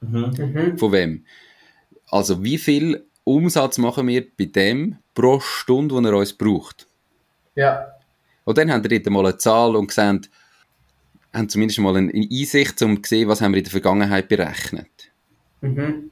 Mhm. 0.00 0.78
Von 0.78 0.92
wem? 0.92 1.24
Also 2.06 2.42
wie 2.42 2.58
viel 2.58 3.04
Umsatz 3.24 3.78
machen 3.78 4.06
wir 4.08 4.26
bei 4.36 4.46
dem 4.46 4.96
pro 5.14 5.40
Stunde, 5.40 5.94
wo 5.94 6.00
er 6.00 6.16
uns 6.16 6.32
braucht? 6.32 6.86
Ja. 7.54 7.86
Und 8.44 8.56
dann 8.58 8.70
haben 8.70 8.88
wir 8.88 9.00
dort 9.00 9.12
mal 9.12 9.26
eine 9.26 9.36
Zahl 9.36 9.76
und 9.76 9.88
gesehen, 9.88 10.26
haben 11.38 11.48
zumindest 11.48 11.78
mal 11.78 11.96
eine 11.96 12.12
Einsicht, 12.12 12.82
um 12.82 13.02
zu 13.02 13.08
sehen, 13.08 13.28
was 13.28 13.40
haben 13.40 13.52
wir 13.52 13.58
in 13.58 13.64
der 13.64 13.70
Vergangenheit 13.70 14.28
berechnet. 14.28 14.90
Mhm. 15.60 16.10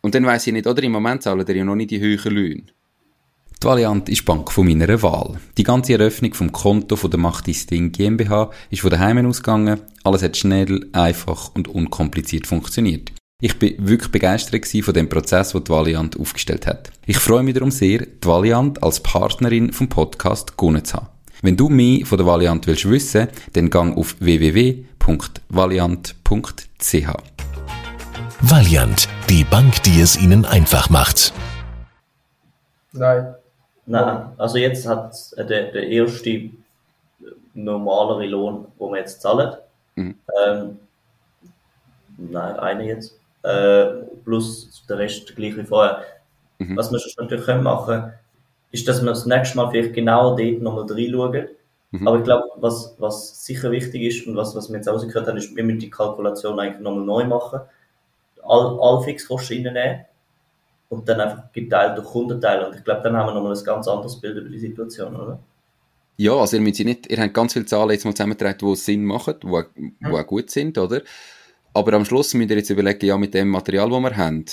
Und 0.00 0.14
dann 0.14 0.24
weiss 0.24 0.46
ich 0.46 0.52
nicht, 0.52 0.66
oder 0.66 0.82
im 0.82 0.92
Moment 0.92 1.22
zahlen 1.22 1.44
die 1.44 1.52
ja 1.52 1.64
noch 1.64 1.74
nicht 1.74 1.90
die 1.90 2.00
höheren 2.00 2.32
Löhne. 2.32 2.62
Die 3.62 3.66
Valiant 3.66 4.08
ist 4.08 4.20
die 4.20 4.24
Bank 4.24 4.52
von 4.52 4.66
meiner 4.66 5.02
Wahl. 5.02 5.40
Die 5.56 5.62
ganze 5.62 5.94
Eröffnung 5.94 6.34
vom 6.34 6.52
Konto 6.52 6.94
von 6.94 7.10
der 7.10 7.18
Macht 7.18 7.46
Ding 7.70 7.90
GmbH 7.90 8.50
ist 8.70 8.82
von 8.82 8.90
daheim 8.90 9.26
ausgegangen. 9.26 9.80
Alles 10.04 10.22
hat 10.22 10.36
schnell, 10.36 10.88
einfach 10.92 11.54
und 11.54 11.66
unkompliziert 11.66 12.46
funktioniert. 12.46 13.12
Ich 13.40 13.58
bin 13.58 13.74
wirklich 13.78 14.12
begeistert 14.12 14.66
von 14.66 14.94
dem 14.94 15.08
Prozess, 15.08 15.52
den 15.52 15.64
die 15.64 15.70
Valiant 15.70 16.18
aufgestellt 16.18 16.66
hat. 16.66 16.90
Ich 17.06 17.18
freue 17.18 17.42
mich 17.42 17.54
darum 17.54 17.70
sehr, 17.70 18.00
die 18.00 18.26
Valiant 18.26 18.82
als 18.82 19.02
Partnerin 19.02 19.72
vom 19.72 19.88
Podcast 19.88 20.56
gewonnen 20.56 20.84
zu 20.84 20.98
haben. 20.98 21.08
Wenn 21.42 21.56
du 21.56 21.68
mehr 21.68 22.06
von 22.06 22.16
der 22.18 22.26
Valiant 22.26 22.66
willst 22.66 22.88
wissen, 22.88 23.28
dann 23.52 23.68
gang 23.70 23.96
auf 23.96 24.16
www.valiant.ch. 24.20 24.76
Valiant, 28.40 29.08
die 29.28 29.44
Bank, 29.44 29.82
die 29.82 30.00
es 30.00 30.16
Ihnen 30.20 30.44
einfach 30.44 30.90
macht. 30.90 31.32
Nein. 32.92 33.34
Nein, 33.88 34.32
also 34.36 34.58
jetzt 34.58 34.86
hat 34.88 35.14
äh, 35.36 35.44
der, 35.44 35.70
der 35.70 35.86
erste 35.86 36.50
normalere 37.54 38.26
Lohn, 38.26 38.66
wo 38.78 38.90
wir 38.90 38.98
jetzt 38.98 39.22
zahlen. 39.22 39.54
Mhm. 39.94 40.16
Ähm, 40.44 40.78
nein, 42.16 42.58
einer 42.58 42.82
jetzt. 42.82 43.14
Äh, 43.42 43.86
plus 44.24 44.84
der 44.88 44.98
Rest 44.98 45.36
gleich 45.36 45.56
wie 45.56 45.62
vorher. 45.62 46.02
Mhm. 46.58 46.76
Was 46.76 46.90
wir 46.90 46.98
schon 46.98 47.12
natürlich 47.24 47.44
können 47.44 47.62
machen 47.62 48.12
ist, 48.78 48.88
dass 48.88 49.02
wir 49.02 49.08
das 49.08 49.26
nächste 49.26 49.56
Mal 49.56 49.70
vielleicht 49.70 49.94
genau 49.94 50.36
dort 50.36 50.62
nochmal 50.62 50.86
reinschauen. 50.88 51.48
Mhm. 51.90 52.08
Aber 52.08 52.18
ich 52.18 52.24
glaube, 52.24 52.44
was, 52.56 52.94
was 52.98 53.44
sicher 53.44 53.70
wichtig 53.70 54.02
ist 54.02 54.26
und 54.26 54.36
was, 54.36 54.54
was 54.54 54.68
wir 54.68 54.76
jetzt 54.76 54.88
rausgehört 54.88 55.26
haben, 55.26 55.36
ist, 55.36 55.54
wir 55.54 55.64
müssen 55.64 55.78
die 55.78 55.90
Kalkulation 55.90 56.58
eigentlich 56.58 56.80
nochmal 56.80 57.04
neu 57.04 57.24
machen. 57.24 57.60
All, 58.42 58.78
all 58.80 59.02
Fixkosten 59.02 59.66
reinnehmen 59.66 60.04
und 60.88 61.08
dann 61.08 61.20
einfach 61.20 61.52
geteilt 61.52 61.98
durch 61.98 62.06
Kundenteile. 62.06 62.68
Und 62.68 62.76
ich 62.76 62.84
glaube, 62.84 63.02
dann 63.02 63.16
haben 63.16 63.28
wir 63.28 63.34
nochmal 63.34 63.56
ein 63.56 63.64
ganz 63.64 63.88
anderes 63.88 64.20
Bild 64.20 64.36
über 64.36 64.48
die 64.48 64.58
Situation, 64.58 65.16
oder? 65.16 65.38
Ja, 66.18 66.32
also 66.32 66.56
ihr 66.56 66.62
müsst 66.62 66.80
nicht, 66.80 67.10
ihr 67.10 67.20
habt 67.20 67.34
ganz 67.34 67.52
viele 67.52 67.66
Zahlen 67.66 67.90
jetzt 67.90 68.04
mal 68.04 68.14
zusammengetragen, 68.14 68.58
die 68.58 68.76
Sinn 68.76 69.04
machen, 69.04 69.34
die, 69.42 69.92
die 70.00 70.06
auch 70.06 70.26
gut 70.26 70.50
sind, 70.50 70.78
oder? 70.78 71.02
Aber 71.74 71.92
am 71.92 72.06
Schluss 72.06 72.32
müsst 72.32 72.50
ihr 72.50 72.56
jetzt 72.56 72.70
überlegen, 72.70 73.04
ja, 73.04 73.18
mit 73.18 73.34
dem 73.34 73.48
Material, 73.48 73.90
das 73.90 74.00
wir 74.00 74.16
haben, 74.16 74.44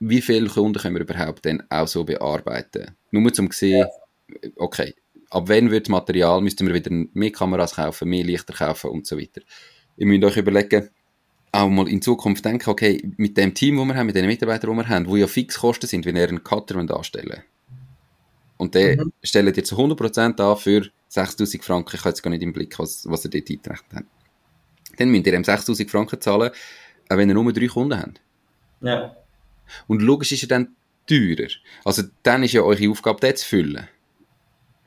wie 0.00 0.20
viele 0.20 0.48
Kunden 0.48 0.78
können 0.78 0.96
wir 0.96 1.02
überhaupt 1.02 1.46
dann 1.46 1.62
auch 1.70 1.88
so 1.88 2.04
bearbeiten? 2.04 2.94
Nur 3.20 3.32
zum 3.32 3.50
sehen, 3.50 3.86
okay, 4.56 4.94
ab 5.30 5.44
wann 5.48 5.70
wird 5.70 5.86
das 5.86 5.90
Material, 5.90 6.40
müssten 6.40 6.66
wir 6.66 6.74
wieder 6.74 6.90
mehr 6.90 7.32
Kameras 7.32 7.76
kaufen, 7.76 8.08
mehr 8.08 8.24
Lichter 8.24 8.54
kaufen 8.54 8.90
und 8.90 9.06
so 9.06 9.18
weiter. 9.18 9.40
Ihr 9.96 10.06
müsst 10.06 10.24
euch 10.24 10.36
überlegen, 10.36 10.90
auch 11.52 11.68
mal 11.68 11.88
in 11.88 12.02
Zukunft 12.02 12.44
denken, 12.44 12.68
okay, 12.68 13.02
mit 13.16 13.36
dem 13.36 13.54
Team, 13.54 13.78
das 13.78 13.86
wir 13.86 13.94
haben, 13.94 14.06
mit 14.06 14.16
den 14.16 14.26
Mitarbeitern, 14.26 14.70
die 14.70 14.76
wir 14.76 14.88
haben, 14.88 15.06
die 15.06 15.20
ja 15.20 15.26
Fixkosten 15.26 15.88
sind, 15.88 16.04
wenn 16.04 16.16
ihr 16.16 16.28
einen 16.28 16.44
Cutter 16.44 16.76
anstellen 16.76 17.42
Und 18.58 18.74
der 18.74 19.04
Mhm. 19.04 19.12
stellt 19.22 19.56
jetzt 19.56 19.68
zu 19.68 19.76
100% 19.76 20.40
an 20.40 20.56
für 20.56 20.88
6000 21.08 21.64
Franken. 21.64 21.96
Ich 21.96 22.00
habe 22.00 22.10
jetzt 22.10 22.22
gar 22.22 22.30
nicht 22.30 22.42
im 22.42 22.52
Blick, 22.52 22.78
was, 22.78 23.08
was 23.08 23.24
ihr 23.24 23.30
dort 23.30 23.50
eingerechnet 23.50 23.92
habt. 23.94 24.06
Dann 24.98 25.10
müsst 25.10 25.26
ihr 25.26 25.34
ihm 25.34 25.44
6000 25.44 25.90
Franken 25.90 26.20
zahlen, 26.20 26.50
auch 27.08 27.16
wenn 27.16 27.28
ihr 27.28 27.34
nur 27.34 27.52
drei 27.52 27.66
Kunden 27.66 27.98
habt. 27.98 28.20
Ja. 28.80 29.16
Und 29.86 30.02
logisch 30.02 30.32
ist 30.32 30.42
er 30.42 30.48
dann 30.48 30.76
teurer. 31.06 31.48
Also 31.84 32.02
dann 32.22 32.42
ist 32.42 32.52
ja 32.52 32.62
eure 32.62 32.90
Aufgabe, 32.90 33.20
den 33.20 33.36
zu 33.36 33.46
füllen. 33.46 33.88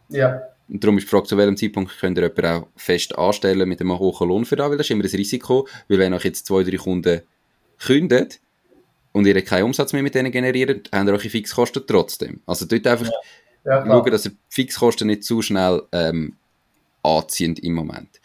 Ja. 0.09 0.41
Und 0.67 0.83
darum 0.83 0.97
ist 0.97 1.05
die 1.05 1.09
Frage, 1.09 1.27
zu 1.27 1.37
welchem 1.37 1.57
Zeitpunkt 1.57 1.97
könnt 1.99 2.17
ihr 2.17 2.23
jemanden 2.25 2.45
auch 2.45 2.67
fest 2.75 3.17
anstellen 3.17 3.67
mit 3.67 3.81
einem 3.81 3.97
hohen 3.97 4.27
Lohn 4.27 4.45
für 4.45 4.55
das, 4.55 4.69
weil 4.69 4.77
das 4.77 4.87
ist 4.87 4.91
immer 4.91 5.03
ein 5.03 5.09
Risiko, 5.09 5.67
weil 5.87 5.97
wenn 5.97 6.13
euch 6.13 6.25
jetzt 6.25 6.45
zwei, 6.45 6.63
drei 6.63 6.77
Kunden 6.77 7.21
kündet 7.79 8.39
und 9.11 9.25
ihr 9.25 9.41
keinen 9.43 9.63
Umsatz 9.63 9.93
mehr 9.93 10.03
mit 10.03 10.13
denen 10.13 10.31
generiert, 10.31 10.89
habt 10.91 11.07
ihr 11.07 11.11
eure 11.13 11.19
Fixkosten 11.29 11.83
trotzdem. 11.87 12.41
Also 12.45 12.65
dort 12.65 12.85
einfach 12.85 13.09
Ja, 13.65 13.81
klar. 13.81 13.85
schauen, 14.03 14.11
dass 14.11 14.25
ihr 14.25 14.31
die 14.31 14.37
Fixkosten 14.49 15.07
nicht 15.07 15.23
zu 15.23 15.41
schnell 15.41 15.81
ähm, 15.91 16.35
anziehen 17.01 17.55
im 17.55 17.73
Moment. 17.73 18.19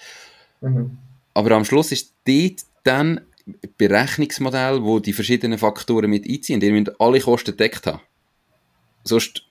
Mhm. 0.61 0.99
Aber 1.33 1.51
am 1.53 1.65
Schluss 1.65 1.93
ist 1.93 2.13
dort 2.27 2.61
dann 2.83 3.21
Berechnungsmodell, 3.79 4.83
wo 4.83 4.99
die 5.01 5.13
verschiedenen 5.13 5.59
Faktoren 5.59 6.09
mit 6.11 6.29
einziehen. 6.29 6.61
Ihr 6.61 6.73
müsst 6.73 6.99
alle 7.01 7.21
Kosten 7.21 7.51
gedeckt 7.53 7.87
haben. 7.87 8.01
Sonst 9.05 9.43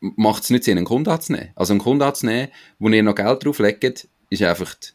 macht 0.00 0.42
es 0.42 0.50
nicht 0.50 0.64
Sinn, 0.64 0.76
einen 0.76 0.86
Kunden 0.86 1.08
anzunehmen. 1.10 1.50
Also 1.54 1.72
einen 1.72 1.80
Kunden 1.80 2.02
anzunehmen, 2.02 2.48
wo 2.78 2.88
ihr 2.88 3.02
noch 3.02 3.14
Geld 3.14 3.44
drauflegt, 3.44 4.08
ist 4.30 4.42
einfach, 4.42 4.74
die, 4.74 4.88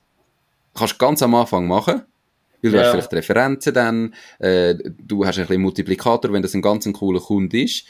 kannst 0.75 0.93
du 0.93 0.97
ganz 0.97 1.23
am 1.23 1.33
Anfang 1.35 1.67
machen, 1.67 2.03
weil 2.61 2.71
du 2.71 2.77
Ja. 2.77 2.83
hast 2.83 2.91
vielleicht 2.91 3.13
Referenzen 3.13 3.73
dann, 3.73 4.13
äh, 4.39 4.75
du 4.99 5.25
hast 5.25 5.37
ein 5.39 5.47
bisschen 5.47 5.61
Multiplikator, 5.61 6.31
wenn 6.33 6.41
das 6.43 6.53
ein 6.53 6.61
ganz 6.61 6.85
ein 6.85 6.93
cooler 6.93 7.21
Kunde 7.21 7.63
ist. 7.63 7.85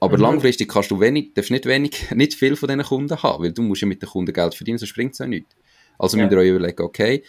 Aber 0.00 0.16
Mhm. 0.16 0.22
langfristig 0.22 0.68
kannst 0.68 0.90
du 0.90 1.00
wenig, 1.00 1.34
darfst 1.34 1.50
nicht 1.50 1.66
wenig, 1.66 2.10
nicht 2.14 2.34
viel 2.34 2.54
von 2.56 2.68
diesen 2.68 2.84
Kunden 2.84 3.22
haben, 3.22 3.42
weil 3.44 3.52
du 3.52 3.62
musst 3.62 3.82
ja 3.82 3.88
mit 3.88 4.00
den 4.02 4.08
Kunden 4.08 4.32
Geld 4.32 4.54
verdienen, 4.54 4.78
sonst 4.78 4.94
bringt 4.94 5.12
es 5.14 5.18
ja 5.18 5.26
nichts. 5.26 5.54
Also 5.98 6.16
Ja. 6.16 6.24
müsst 6.24 6.32
ihr 6.32 6.38
euch 6.38 6.48
überlegen, 6.50 6.82
okay, 6.82 7.24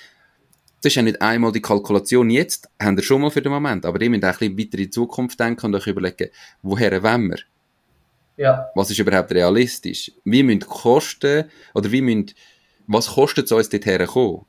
das 0.82 0.91
ist 0.91 0.96
ja 0.96 1.02
nicht 1.04 1.22
einmal 1.22 1.52
die 1.52 1.62
Kalkulation 1.62 2.30
jetzt, 2.30 2.70
haben 2.82 2.98
wir 2.98 3.04
schon 3.04 3.22
mal 3.22 3.30
für 3.30 3.41
den 3.41 3.52
Moment, 3.52 3.86
aber 3.86 4.02
ihr 4.02 4.10
müsst 4.10 4.26
auch 4.26 4.41
ein 4.41 4.56
bisschen 4.56 4.58
weiter 4.58 4.78
in 4.78 4.84
die 4.86 4.89
Zukunft 4.89 5.39
denken 5.39 5.67
und 5.67 5.76
euch 5.76 5.88
überlegen, 5.88 6.30
woher 6.63 7.04
wollen 7.04 7.30
wir? 7.30 7.39
Ja. 8.38 8.70
Was 8.76 8.89
ist 8.89 9.00
überhaupt 9.00 9.32
realistisch? 9.32 10.12
Wie 10.24 10.41
müssen 10.41 10.62
Kosten, 10.62 11.46
oder 11.76 11.91
wie 11.91 12.02
müssen, 12.02 12.32
was 12.88 13.08
kostet 13.08 13.46
es 13.46 13.52
uns 13.52 13.70
dorthin 13.70 14.06
kommen? 14.08 14.46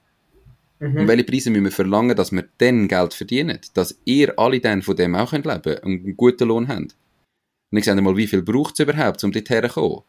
Und 0.80 0.94
Mhm. 0.94 1.06
welche 1.06 1.24
Preise 1.24 1.50
müssen 1.50 1.64
wir 1.64 1.70
verlangen, 1.70 2.16
dass 2.16 2.32
wir 2.32 2.44
dann 2.58 2.88
Geld 2.88 3.14
verdienen? 3.14 3.60
Dass 3.74 4.00
ihr 4.04 4.36
alle 4.36 4.58
dann 4.58 4.82
von 4.82 4.96
dem 4.96 5.14
auch 5.14 5.30
könnt 5.30 5.46
leben 5.46 5.78
und 5.84 6.04
einen 6.04 6.16
guten 6.16 6.48
Lohn 6.48 6.66
habt. 6.66 6.96
Und 7.70 7.78
ich 7.78 7.84
sage 7.84 8.02
mal, 8.02 8.16
wie 8.16 8.26
viel 8.26 8.42
braucht 8.42 8.74
es 8.74 8.80
überhaupt, 8.80 9.22
um 9.22 9.30
dorthin 9.30 9.62
zu 9.62 9.68
kommen? 9.68 10.02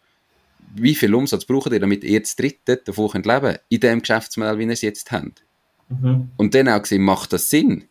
Wie 0.75 0.95
viel 0.95 1.13
Umsatz 1.13 1.45
braucht 1.45 1.71
ihr, 1.71 1.79
damit 1.79 2.03
ihr 2.03 2.19
das 2.19 2.35
dritte 2.35 2.77
davon 2.77 3.09
könnt 3.09 3.27
leben 3.27 3.57
in 3.69 3.79
dem 3.81 3.99
Geschäftsmodell, 3.99 4.57
wie 4.57 4.63
ihr 4.63 4.71
es 4.71 4.81
jetzt 4.81 5.11
habt? 5.11 5.43
Mhm. 5.89 6.31
Und 6.37 6.55
dann 6.55 6.69
auch 6.69 6.81
gesehen, 6.81 7.03
macht 7.03 7.33
das 7.33 7.49
Sinn? 7.49 7.87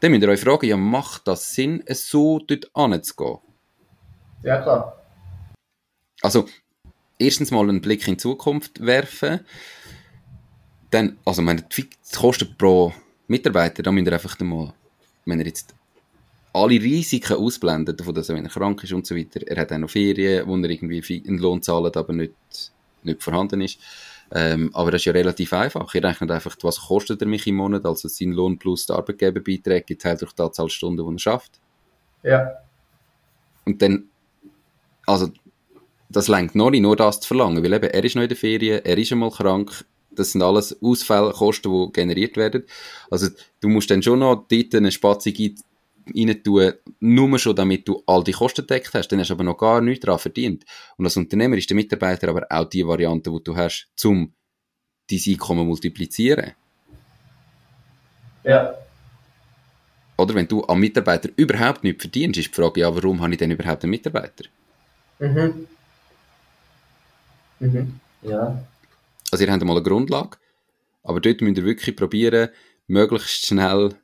Dann 0.00 0.10
müsst 0.10 0.22
ihr 0.22 0.28
euch 0.28 0.40
fragen, 0.40 0.66
ja, 0.66 0.76
macht 0.76 1.26
das 1.26 1.54
Sinn, 1.54 1.82
so 1.88 2.38
dort 2.38 2.70
anzugehen? 2.74 3.38
Ja, 4.42 4.60
klar. 4.60 5.00
Also, 6.20 6.46
erstens 7.18 7.50
mal 7.50 7.68
einen 7.68 7.80
Blick 7.80 8.06
in 8.06 8.14
die 8.14 8.18
Zukunft 8.18 8.84
werfen. 8.84 9.40
Dann, 10.90 11.18
also, 11.24 11.42
meine, 11.42 11.62
die 11.62 11.88
Kosten 12.14 12.54
pro 12.56 12.92
Mitarbeiter, 13.28 13.82
da 13.82 13.90
müsst 13.90 14.06
ihr 14.06 14.12
einfach 14.12 14.38
mal, 14.40 14.74
wenn 15.24 15.40
ihr 15.40 15.46
jetzt 15.46 15.74
alle 16.52 16.80
Risiken 16.80 17.36
ausblendet, 17.36 17.98
davon, 17.98 18.14
dass 18.14 18.28
er, 18.28 18.36
wenn 18.36 18.44
er 18.44 18.50
krank 18.50 18.84
ist 18.84 18.92
und 18.92 19.06
so 19.06 19.16
weiter, 19.16 19.40
er 19.46 19.60
hat 19.60 19.72
auch 19.72 19.78
noch 19.78 19.90
Ferien, 19.90 20.46
wo 20.46 20.56
er 20.56 20.70
irgendwie 20.70 21.22
einen 21.26 21.38
Lohn 21.38 21.62
zahlt, 21.62 21.96
aber 21.96 22.12
nicht, 22.12 22.34
nicht 23.02 23.22
vorhanden 23.22 23.60
ist. 23.60 23.80
Ähm, 24.36 24.70
aber 24.74 24.90
das 24.90 25.02
ist 25.02 25.04
ja 25.04 25.12
relativ 25.12 25.52
einfach. 25.52 25.94
Ihr 25.94 26.02
rechnet 26.02 26.30
einfach, 26.32 26.56
was 26.62 26.80
kostet 26.80 27.22
er 27.22 27.28
mich 27.28 27.46
im 27.46 27.54
Monat, 27.54 27.86
also 27.86 28.08
sein 28.08 28.32
Lohn 28.32 28.58
plus 28.58 28.86
der 28.86 28.96
Arbeitgeberbeiträge 28.96 29.84
geteilt 29.86 30.22
durch 30.22 30.32
die 30.32 30.42
Anzahl 30.42 30.68
Stunden, 30.68 31.06
die 31.06 31.14
er 31.14 31.18
schafft. 31.20 31.60
Ja. 32.24 32.52
Und 33.64 33.80
dann, 33.80 34.08
also, 35.06 35.28
das 36.08 36.26
lenkt 36.28 36.56
noch 36.56 36.70
nicht, 36.70 36.82
nur 36.82 36.96
das 36.96 37.20
zu 37.20 37.28
verlangen, 37.28 37.62
weil 37.62 37.72
eben, 37.72 37.90
er 37.90 38.04
ist 38.04 38.16
noch 38.16 38.22
in 38.22 38.28
der 38.28 38.36
Ferien, 38.36 38.84
er 38.84 38.98
ist 38.98 39.12
einmal 39.12 39.30
krank, 39.30 39.84
das 40.10 40.32
sind 40.32 40.42
alles 40.42 40.80
Ausfälle, 40.82 41.32
Kosten, 41.32 41.70
die 41.70 41.92
generiert 41.92 42.36
werden. 42.36 42.64
Also, 43.10 43.28
du 43.60 43.68
musst 43.68 43.90
dann 43.90 44.02
schon 44.02 44.18
noch 44.18 44.46
dort 44.48 44.74
eine 44.74 44.90
Spatzung 44.90 45.32
ein- 45.38 45.54
rein 46.14 46.42
tun, 46.42 46.72
nur 47.00 47.38
schon 47.38 47.56
damit 47.56 47.86
du 47.88 48.02
all 48.06 48.24
die 48.24 48.32
Kosten 48.32 48.62
gedeckt 48.62 48.90
hast, 48.94 49.08
dann 49.08 49.20
hast 49.20 49.30
du 49.30 49.34
aber 49.34 49.44
noch 49.44 49.58
gar 49.58 49.80
nichts 49.80 50.04
daran 50.04 50.18
verdient. 50.18 50.64
Und 50.96 51.04
als 51.04 51.16
Unternehmer 51.16 51.56
ist 51.56 51.70
der 51.70 51.76
Mitarbeiter 51.76 52.28
aber 52.28 52.46
auch 52.50 52.64
die 52.64 52.86
Variante, 52.86 53.30
die 53.30 53.44
du 53.44 53.56
hast, 53.56 53.88
zum 53.96 54.34
dein 55.10 55.20
Einkommen 55.28 55.66
multiplizieren. 55.66 56.52
Ja. 58.42 58.74
Oder 60.16 60.34
wenn 60.34 60.48
du 60.48 60.64
am 60.64 60.80
Mitarbeiter 60.80 61.30
überhaupt 61.36 61.82
nichts 61.82 62.02
verdienst, 62.02 62.38
ist 62.38 62.48
die 62.48 62.54
Frage, 62.54 62.80
ja, 62.80 62.94
warum 62.94 63.20
habe 63.20 63.32
ich 63.32 63.38
denn 63.38 63.50
überhaupt 63.50 63.82
einen 63.82 63.90
Mitarbeiter? 63.90 64.44
Mhm. 65.18 65.66
Mhm. 67.60 68.00
Ja. 68.22 68.64
Also 69.30 69.44
ihr 69.44 69.50
habt 69.50 69.62
einmal 69.62 69.76
eine 69.76 69.84
Grundlage, 69.84 70.36
Aber 71.02 71.20
dort 71.20 71.40
müsst 71.40 71.58
ihr 71.58 71.64
wirklich 71.64 71.96
probieren, 71.96 72.50
möglichst 72.86 73.46
schnell 73.46 73.94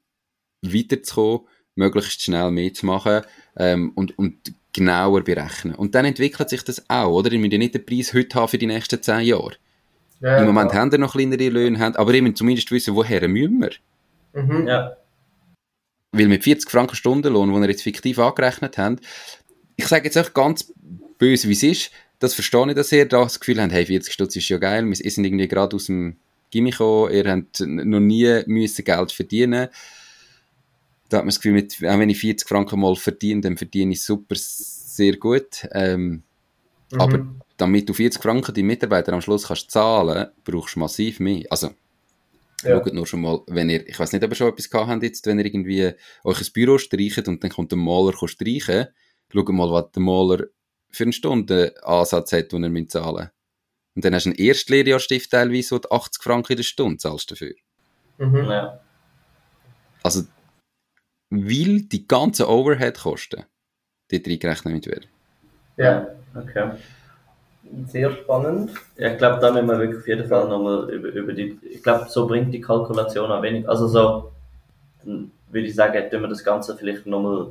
weiterzukommen, 0.62 1.46
möglichst 1.74 2.22
schnell 2.22 2.50
mehr 2.50 2.72
zu 2.74 2.86
machen 2.86 3.22
ähm, 3.56 3.92
und, 3.94 4.18
und 4.18 4.36
genauer 4.72 5.22
berechnen. 5.22 5.74
Und 5.74 5.94
dann 5.94 6.04
entwickelt 6.04 6.48
sich 6.48 6.62
das 6.62 6.88
auch, 6.88 7.10
oder? 7.10 7.32
Ihr 7.32 7.38
müsst 7.38 7.52
ja 7.52 7.58
nicht 7.58 7.74
den 7.74 7.84
Preis 7.84 8.14
heute 8.14 8.38
haben 8.38 8.48
für 8.48 8.58
die 8.58 8.66
nächsten 8.66 9.02
zehn 9.02 9.20
Jahre. 9.20 9.56
Ja, 10.20 10.38
Im 10.38 10.46
Moment 10.46 10.70
klar. 10.70 10.82
haben 10.82 10.92
wir 10.92 10.98
noch 10.98 11.12
kleinere 11.12 11.48
Löhne, 11.48 11.78
haben, 11.78 11.96
aber 11.96 12.12
ihr 12.12 12.22
müsst 12.22 12.36
zumindest 12.36 12.70
wissen, 12.70 12.94
woher 12.94 13.26
müssen 13.26 13.60
wir. 13.60 13.70
Mhm. 14.42 14.66
Ja. 14.66 14.96
Weil 16.12 16.28
mit 16.28 16.44
40 16.44 16.70
Franken 16.70 16.96
Stundenlohn, 16.96 17.52
den 17.52 17.62
ihr 17.62 17.70
jetzt 17.70 17.82
fiktiv 17.82 18.18
angerechnet 18.18 18.76
habt, 18.78 19.00
ich 19.76 19.86
sage 19.86 20.04
jetzt 20.04 20.18
auch 20.18 20.34
ganz 20.34 20.72
böse, 21.18 21.48
wie 21.48 21.52
es 21.52 21.62
ist, 21.62 21.90
das 22.18 22.34
verstehe 22.34 22.68
ich, 22.68 22.74
dass 22.74 22.92
ihr 22.92 23.08
da 23.08 23.22
das 23.22 23.40
Gefühl 23.40 23.62
habt, 23.62 23.72
hey, 23.72 23.86
40 23.86 24.12
Stutz 24.12 24.36
ist 24.36 24.48
ja 24.48 24.58
geil, 24.58 24.84
wir 24.84 24.94
sind 24.94 25.24
irgendwie 25.24 25.48
gerade 25.48 25.74
aus 25.74 25.86
dem 25.86 26.16
Gimmi 26.50 26.70
gekommen, 26.70 27.12
ihr 27.12 27.30
habt 27.30 27.60
noch 27.60 28.00
nie 28.00 28.42
müssen 28.46 28.84
Geld 28.84 29.12
verdienen 29.12 29.68
da 31.10 31.18
hat 31.18 31.24
man 31.24 31.30
das 31.30 31.40
Gefühl, 31.40 31.52
mit, 31.52 31.74
auch 31.76 31.98
wenn 31.98 32.08
ich 32.08 32.20
40 32.20 32.48
Franken 32.48 32.80
mal 32.80 32.96
verdiene, 32.96 33.40
dann 33.40 33.56
verdiene 33.56 33.92
ich 33.92 34.02
super 34.02 34.36
sehr 34.36 35.16
gut. 35.16 35.66
Ähm, 35.72 36.22
mhm. 36.92 37.00
Aber 37.00 37.26
damit 37.56 37.88
du 37.88 37.92
40 37.92 38.22
Franken 38.22 38.54
die 38.54 38.62
Mitarbeiter 38.62 39.12
am 39.12 39.20
Schluss 39.20 39.48
kannst 39.48 39.70
zahlen, 39.70 40.28
brauchst 40.44 40.76
du 40.76 40.80
massiv 40.80 41.20
mehr. 41.20 41.44
Also, 41.50 41.70
ja. 42.62 42.78
schaut 42.78 42.94
nur 42.94 43.06
schon 43.06 43.22
mal, 43.22 43.40
wenn 43.48 43.68
ihr, 43.68 43.86
ich 43.88 43.98
weiß 43.98 44.12
nicht, 44.12 44.24
ob 44.24 44.30
ihr 44.30 44.36
schon 44.36 44.48
etwas 44.48 44.70
gehabt 44.70 44.88
habt 44.88 45.02
jetzt, 45.02 45.26
wenn 45.26 45.38
ihr 45.38 45.46
irgendwie 45.46 45.92
euch 46.24 46.40
ein 46.40 46.52
Büro 46.52 46.78
streicht 46.78 47.26
und 47.26 47.42
dann 47.42 47.50
kommt 47.50 47.72
der 47.72 47.78
Maler 47.78 48.12
streichen, 48.26 48.88
schaut 49.32 49.48
mal, 49.48 49.70
was 49.70 49.92
der 49.92 50.02
Maler 50.02 50.44
für 50.90 51.04
eine 51.04 51.12
Stunde 51.12 51.74
Ansatz 51.82 52.32
hat, 52.32 52.52
den 52.52 52.64
er 52.64 52.88
zahlen 52.88 53.14
muss. 53.14 53.28
Und 53.96 54.04
dann 54.04 54.14
hast 54.14 54.26
du 54.26 54.30
einen 54.30 54.38
Erstlehrjahrstift 54.38 55.30
teilweise, 55.30 55.74
wo 55.74 55.78
du 55.78 55.90
80 55.90 56.22
Franken 56.22 56.52
in 56.52 56.56
der 56.58 56.62
Stunde 56.62 56.98
zahlst 56.98 57.30
dafür. 57.30 57.54
Mhm. 58.18 58.36
Ja. 58.36 58.80
Also, 60.02 60.22
weil 61.30 61.82
die 61.82 62.06
ganzen 62.06 62.46
Overhead-Kosten 62.46 63.44
dort 64.10 64.26
reingerechnet 64.26 64.74
mit 64.74 64.86
werden. 64.86 65.06
Ja, 65.76 66.08
okay. 66.34 66.72
Sehr 67.86 68.10
spannend. 68.10 68.72
Ja, 68.96 69.12
ich 69.12 69.18
glaube, 69.18 69.40
da 69.40 69.52
müssen 69.52 69.68
wir 69.68 69.78
wirklich 69.78 70.00
auf 70.00 70.08
jeden 70.08 70.28
Fall 70.28 70.48
nochmal 70.48 70.90
über, 70.90 71.08
über 71.08 71.32
die, 71.32 71.58
ich 71.70 71.82
glaube, 71.82 72.06
so 72.08 72.26
bringt 72.26 72.52
die 72.52 72.60
Kalkulation 72.60 73.30
auch 73.30 73.42
wenig, 73.42 73.68
also 73.68 73.86
so, 73.86 74.32
dann 75.04 75.30
würde 75.50 75.68
ich 75.68 75.74
sagen, 75.74 76.10
tun 76.10 76.22
wir 76.22 76.28
das 76.28 76.42
Ganze 76.42 76.76
vielleicht 76.76 77.06
nochmal 77.06 77.48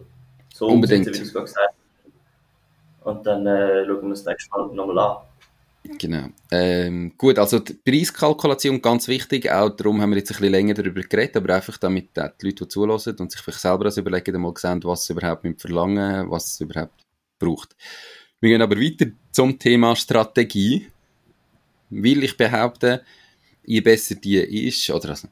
so 0.54 0.68
Unbedingt. 0.68 1.08
umsetzen, 1.08 1.14
wie 1.14 1.20
du 1.20 1.26
es 1.26 1.34
gerade 1.34 1.46
gesagt 1.46 1.70
hast. 1.70 3.08
Und 3.08 3.26
dann 3.26 3.48
äh, 3.48 3.86
schauen 3.86 4.02
wir 4.02 4.10
uns 4.10 4.24
das 4.24 4.34
nächste 4.34 4.50
Mal 4.52 4.68
nochmal 4.76 5.00
an. 5.00 5.18
Genau. 5.84 6.28
Ähm, 6.52 7.14
gut, 7.18 7.40
also 7.40 7.60
die 7.60 7.74
Preiskalkulation 7.74 8.82
ganz 8.82 9.08
wichtig, 9.08 9.50
auch 9.50 9.70
darum 9.70 10.02
haben 10.02 10.12
wir 10.12 10.18
jetzt 10.18 10.32
ein 10.32 10.38
bisschen 10.38 10.52
länger 10.52 10.74
darüber 10.74 11.02
geredet, 11.02 11.38
aber 11.38 11.56
einfach 11.56 11.78
damit 11.78 12.10
die 12.16 12.20
Leute, 12.20 12.66
die 12.66 12.68
zulassen 12.68 13.16
und 13.18 13.32
sich 13.32 13.42
vielleicht 13.42 13.62
selber 13.62 13.86
das 13.86 13.98
überlegen, 13.98 14.36
einmal 14.36 14.54
sehen, 14.58 14.84
was 14.84 15.06
sie 15.06 15.14
überhaupt 15.14 15.44
mit 15.46 15.62
verlangen, 15.62 16.30
was 16.30 16.54
es 16.54 16.62
überhaupt 16.62 17.06
braucht. 17.40 17.76
Wir 18.42 18.50
gehen 18.50 18.62
aber 18.62 18.78
weiter 18.78 19.08
zum 19.32 19.58
Thema 19.58 19.96
Strategie, 19.96 20.88
weil 21.90 22.24
ich 22.24 22.36
behaupte, 22.36 23.04
je 23.64 23.82
besser 23.82 24.16
die 24.16 24.38
ist, 24.38 24.90
oder 24.90 25.10
also, 25.10 25.30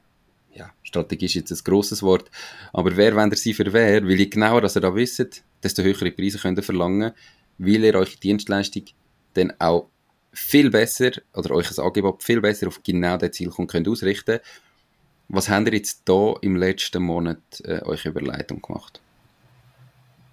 ja, 0.53 0.71
Strategie 0.81 1.25
ist 1.25 1.35
jetzt 1.35 1.51
ein 1.51 1.63
grosses 1.63 2.01
Wort, 2.01 2.31
aber 2.71 2.95
wer, 2.95 3.15
wenn 3.15 3.31
ihr 3.31 3.37
sie 3.37 3.53
für 3.53 3.71
wer, 3.73 4.03
weil 4.03 4.19
je 4.19 4.27
genauer 4.27 4.61
dass 4.61 4.77
ihr 4.77 4.81
da 4.81 4.95
wisst, 4.95 5.43
desto 5.61 5.83
höhere 5.83 6.11
Preise 6.11 6.39
könnt 6.39 6.57
ihr 6.57 6.63
verlangen, 6.63 7.11
weil 7.57 7.83
ihr 7.83 7.95
euch 7.95 8.19
Dienstleistung 8.19 8.85
dann 9.33 9.53
auch 9.59 9.89
viel 10.37 10.69
besser, 10.69 11.11
oder 11.35 11.51
euch 11.55 11.69
ein 11.71 11.83
Angebot 11.83 12.23
viel 12.23 12.41
besser 12.41 12.67
auf 12.67 12.81
genau 12.83 13.17
den 13.17 13.33
Zielkunden 13.33 13.67
könnt 13.67 13.87
ausrichten 13.87 14.39
Was 15.29 15.49
habt 15.49 15.67
ihr 15.67 15.73
jetzt 15.73 16.03
da 16.05 16.35
im 16.41 16.55
letzten 16.55 17.03
Monat 17.03 17.39
äh, 17.63 17.81
euch 17.83 18.05
überlegt 18.05 18.51
und 18.51 18.63
gemacht? 18.63 19.01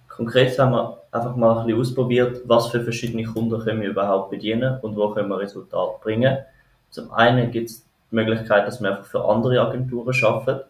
Konkret 0.07 0.57
haben 0.57 0.71
wir 0.71 1.01
einfach 1.11 1.35
mal 1.35 1.59
ein 1.59 1.65
bisschen 1.65 1.81
ausprobiert, 1.81 2.41
was 2.45 2.67
für 2.67 2.81
verschiedene 2.81 3.25
Kunden 3.25 3.59
können 3.59 3.81
wir 3.81 3.89
überhaupt 3.89 4.29
bedienen 4.29 4.79
und 4.81 4.95
wo 4.95 5.09
können 5.09 5.27
wir 5.27 5.39
Resultate 5.39 5.99
bringen. 6.01 6.37
Zum 6.89 7.11
einen 7.11 7.51
gibt 7.51 7.69
es 7.69 7.83
die 8.11 8.15
Möglichkeit, 8.15 8.65
dass 8.65 8.81
wir 8.81 8.91
einfach 8.91 9.05
für 9.05 9.25
andere 9.25 9.59
Agenturen 9.59 10.15
arbeiten, 10.23 10.61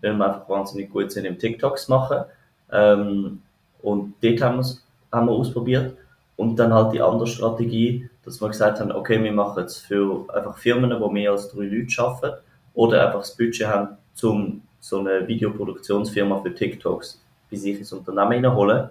weil 0.00 0.14
wir 0.14 0.26
einfach 0.26 0.48
wahnsinnig 0.48 0.90
gut 0.90 1.10
sind 1.10 1.24
im 1.24 1.38
TikToks 1.38 1.88
machen. 1.88 2.24
Ähm, 2.70 3.42
und 3.82 4.14
dort 4.22 4.40
haben, 4.40 4.64
haben 5.10 5.26
wir 5.26 5.32
ausprobiert. 5.32 5.96
Und 6.36 6.56
dann 6.56 6.72
halt 6.72 6.92
die 6.92 7.02
andere 7.02 7.26
Strategie, 7.26 8.08
dass 8.24 8.40
wir 8.40 8.48
gesagt 8.48 8.80
haben, 8.80 8.92
okay, 8.92 9.22
wir 9.22 9.32
machen 9.32 9.64
es 9.64 9.78
für 9.78 10.24
einfach 10.32 10.56
Firmen, 10.56 10.98
wo 11.00 11.08
mehr 11.08 11.32
als 11.32 11.48
drei 11.48 11.64
Leute 11.64 12.02
arbeiten 12.02 12.36
oder 12.74 13.06
einfach 13.06 13.20
das 13.20 13.36
Budget 13.36 13.66
haben, 13.66 13.96
um 14.22 14.62
so 14.80 15.00
eine 15.00 15.26
Videoproduktionsfirma 15.26 16.40
für 16.40 16.54
TikToks 16.54 17.22
bei 17.50 17.56
sich 17.56 17.78
ins 17.78 17.92
Unternehmen 17.92 18.32
hineinholen. 18.32 18.90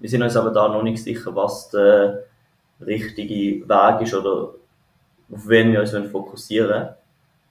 Wir 0.00 0.10
sind 0.10 0.22
uns 0.22 0.36
aber 0.36 0.50
da 0.50 0.68
noch 0.68 0.82
nicht 0.82 1.02
sicher, 1.02 1.34
was 1.34 1.70
der 1.70 2.24
richtige 2.80 3.68
Weg 3.68 4.00
ist 4.02 4.14
oder 4.14 4.54
auf 5.32 5.48
wen 5.48 5.72
wir 5.72 5.80
uns 5.80 5.92
fokussieren 6.10 6.88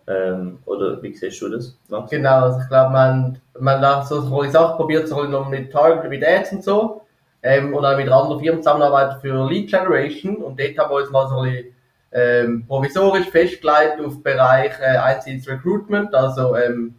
ähm, 0.07 0.59
oder 0.65 1.01
wie 1.01 1.13
siehst 1.13 1.41
du 1.41 1.49
das? 1.49 1.77
Max? 1.87 2.09
Genau, 2.09 2.43
also 2.43 2.59
ich 2.59 2.67
glaube, 2.67 2.91
man, 2.91 3.39
man 3.59 3.81
hat 3.81 4.07
so 4.07 4.39
eine 4.39 4.51
Sachen 4.51 4.75
probiert, 4.75 5.07
so 5.07 5.23
mit 5.49 5.71
Target, 5.71 6.09
mit 6.09 6.23
Ads 6.23 6.51
und 6.53 6.63
so 6.63 7.01
ähm, 7.43 7.73
und 7.73 7.85
auch 7.85 7.97
mit 7.97 8.09
anderen 8.09 8.39
Firmen 8.39 8.61
zusammenarbeiten 8.61 9.19
für 9.21 9.47
Lead 9.49 9.69
Generation. 9.69 10.37
Und 10.37 10.59
dort 10.59 10.77
haben 10.77 10.91
wir 10.91 10.97
uns 10.97 11.09
mal 11.09 11.27
so 11.27 11.37
ein 11.37 11.51
bisschen 11.51 11.75
ähm, 12.11 12.65
provisorisch 12.67 13.29
festgelegt 13.29 13.99
auf 14.03 14.13
den 14.13 14.23
Bereich 14.23 14.73
äh, 14.79 14.97
Einzelnes 14.97 15.47
Recruitment, 15.47 16.13
also 16.13 16.55
ähm, 16.55 16.95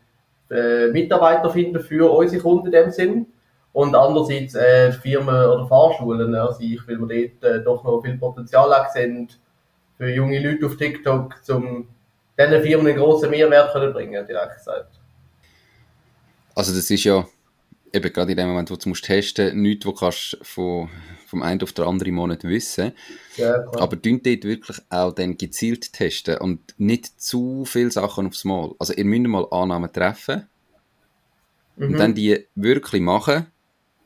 äh, 0.50 0.88
Mitarbeiter 0.88 1.50
finden 1.50 1.80
für 1.80 2.10
unsere 2.10 2.42
Kunden 2.42 2.66
in 2.66 2.72
dem 2.72 2.90
Sinn. 2.90 3.26
Und 3.72 3.94
andererseits 3.94 4.54
äh, 4.54 4.92
Firmen 4.92 5.34
oder 5.34 5.66
Fahrschulen 5.66 6.34
an 6.34 6.52
sich, 6.54 6.78
weil 6.86 6.98
wir 6.98 7.30
dort 7.40 7.52
äh, 7.54 7.64
doch 7.64 7.82
noch 7.84 8.02
viel 8.02 8.18
Potenzial 8.18 8.70
sehen 8.92 9.28
für 9.96 10.10
junge 10.10 10.40
Leute 10.40 10.66
auf 10.66 10.76
TikTok, 10.76 11.36
um 11.48 11.88
diesen 12.38 12.62
Firmen 12.62 12.88
einen 12.88 12.96
grossen 12.98 13.30
Mehrwert 13.30 13.72
zu 13.72 13.78
bringen, 13.92 14.26
direkt 14.26 14.56
gesagt. 14.56 14.98
Also 16.54 16.74
das 16.74 16.90
ist 16.90 17.04
ja 17.04 17.24
eben 17.92 18.12
gerade 18.12 18.32
in 18.32 18.36
dem 18.36 18.48
Moment, 18.48 18.70
wo 18.70 18.76
du 18.76 18.88
musst 18.88 19.04
testen, 19.04 19.60
nichts, 19.60 19.86
wo 19.86 19.92
kannst 19.92 20.38
von, 20.42 20.88
vom 21.26 21.42
einen 21.42 21.62
auf 21.62 21.72
den 21.72 21.84
anderen 21.84 22.14
Monat 22.14 22.44
wissen. 22.44 22.92
Ja, 23.36 23.64
Aber 23.74 23.96
dünnt 23.96 24.26
dort 24.26 24.44
wirklich 24.44 24.78
auch 24.88 25.12
dann 25.12 25.36
gezielt 25.36 25.92
testen 25.92 26.38
und 26.38 26.74
nicht 26.78 27.20
zu 27.20 27.64
viele 27.64 27.90
Sachen 27.90 28.26
aufs 28.26 28.44
Mal. 28.44 28.74
Also 28.78 28.94
ihr 28.94 29.04
müsst 29.04 29.26
mal 29.26 29.46
Annahmen 29.50 29.92
treffen 29.92 30.48
mhm. 31.76 31.86
und 31.86 31.98
dann 31.98 32.14
die 32.14 32.46
wirklich 32.54 33.02
machen 33.02 33.46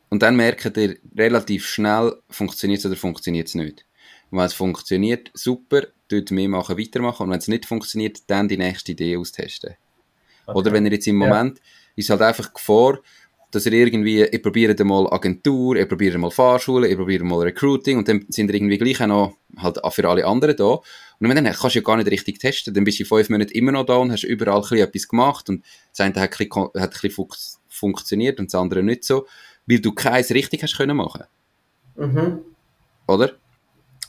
und 0.09 0.23
dann 0.23 0.37
merkt 0.37 0.77
ihr 0.77 0.97
relativ 1.17 1.67
schnell, 1.67 2.17
funktioniert 2.29 2.81
es 2.81 2.87
oder 2.87 2.97
funktioniert 2.97 3.49
es 3.49 3.55
nicht. 3.55 3.85
Und 4.31 4.39
wenn 4.39 4.47
es 4.47 4.55
funktioniert, 4.55 5.31
super, 5.35 5.83
dort 6.09 6.31
mehr 6.31 6.49
machen, 6.49 6.79
weitermachen 6.79 7.25
und 7.25 7.31
wenn 7.31 7.39
es 7.39 7.49
nicht 7.49 7.67
funktioniert, 7.67 8.23
dann 8.29 8.49
die 8.49 8.57
nächste 8.57 8.93
Idee 8.93 9.17
austesten. 9.17 9.75
Okay. 10.47 10.59
Oder 10.59 10.73
wenn 10.73 10.87
ihr 10.87 10.93
jetzt 10.93 11.07
im 11.07 11.17
Moment, 11.17 11.59
ja. 11.59 11.65
ist 11.97 12.11
halt 12.11 12.23
einfach 12.23 12.53
Gefahr, 12.53 13.01
dass 13.51 13.67
ihr 13.67 13.73
irgendwie, 13.73 14.27
ihr 14.27 14.43
probiert 14.43 14.79
mal 14.85 15.07
Agentur, 15.13 15.77
ihr 15.77 15.87
probiert 15.87 16.17
mal 16.19 16.31
Fahrschule, 16.31 16.89
ihr 16.89 16.97
probiert 16.97 17.23
mal 17.23 17.43
Recruiting 17.43 17.99
und 17.99 18.09
dann 18.09 18.27
sind 18.29 18.51
ihr 18.51 18.55
irgendwie 18.55 18.79
gleich 18.79 19.01
auch 19.01 19.07
noch 19.07 19.37
halt 19.57 19.79
für 19.91 20.09
alle 20.09 20.27
anderen 20.27 20.57
da. 20.57 20.81
Und 21.19 21.29
dann 21.29 21.45
kannst 21.45 21.63
du 21.63 21.79
ja 21.79 21.81
gar 21.81 21.97
nicht 21.97 22.11
richtig 22.11 22.39
testen, 22.39 22.75
dann 22.75 22.85
bist 22.85 22.99
du 22.99 23.05
in 23.05 23.09
fünf 23.09 23.31
Monaten 23.31 23.53
immer 23.53 23.73
noch 23.73 23.87
da 23.87 23.97
und 23.97 24.13
hast 24.13 24.25
überall 24.25 24.63
ein 24.71 24.79
etwas 24.79 25.09
gemacht 25.09 25.49
und 25.49 25.65
das 25.91 26.01
eine 26.01 26.15
hat 26.21 26.33
ein 26.33 26.49
bisschen, 26.49 26.69
hat 26.77 26.95
ein 26.95 27.01
bisschen 27.01 27.29
funktioniert 27.69 28.39
und 28.39 28.53
das 28.53 28.61
andere 28.61 28.83
nicht 28.83 29.05
so, 29.05 29.27
weil 29.67 29.81
du 29.81 29.93
keins 29.93 30.31
richtig 30.31 30.63
hast 30.63 30.77
können 30.77 30.97
machen. 30.97 31.25
Mhm. 31.97 32.41
Oder? 33.07 33.33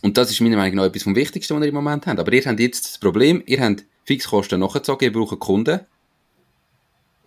Und 0.01 0.17
das 0.17 0.31
ist 0.31 0.41
meiner 0.41 0.57
Meinung 0.57 0.75
nach 0.75 0.85
etwas 0.85 1.03
vom 1.03 1.15
Wichtigsten, 1.15 1.55
was 1.55 1.63
ihr 1.63 1.69
im 1.69 1.75
Moment 1.75 2.05
habt. 2.05 2.19
Aber 2.19 2.33
ihr 2.33 2.43
habt 2.43 2.59
jetzt 2.59 2.85
das 2.85 2.97
Problem, 2.97 3.41
ihr 3.45 3.61
habt 3.61 3.85
Fixkosten 4.05 4.59
nachgezogen, 4.59 5.05
ihr 5.05 5.13
braucht 5.13 5.39
Kunden 5.39 5.81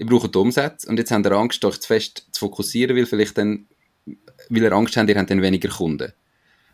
ihr 0.00 0.06
braucht 0.06 0.34
Umsätze 0.34 0.88
und 0.88 0.98
jetzt 0.98 1.12
habt 1.12 1.26
ihr 1.26 1.32
Angst, 1.32 1.62
euch 1.64 1.78
zu 1.78 1.86
fest 1.86 2.26
zu 2.32 2.40
fokussieren, 2.40 2.96
weil 2.96 3.04
vielleicht 3.04 3.36
dann, 3.36 3.66
weil 4.48 4.62
ihr 4.62 4.72
Angst 4.72 4.96
habt, 4.96 5.10
ihr 5.10 5.16
habt 5.16 5.30
dann 5.30 5.42
weniger 5.42 5.68
Kunden. 5.68 6.12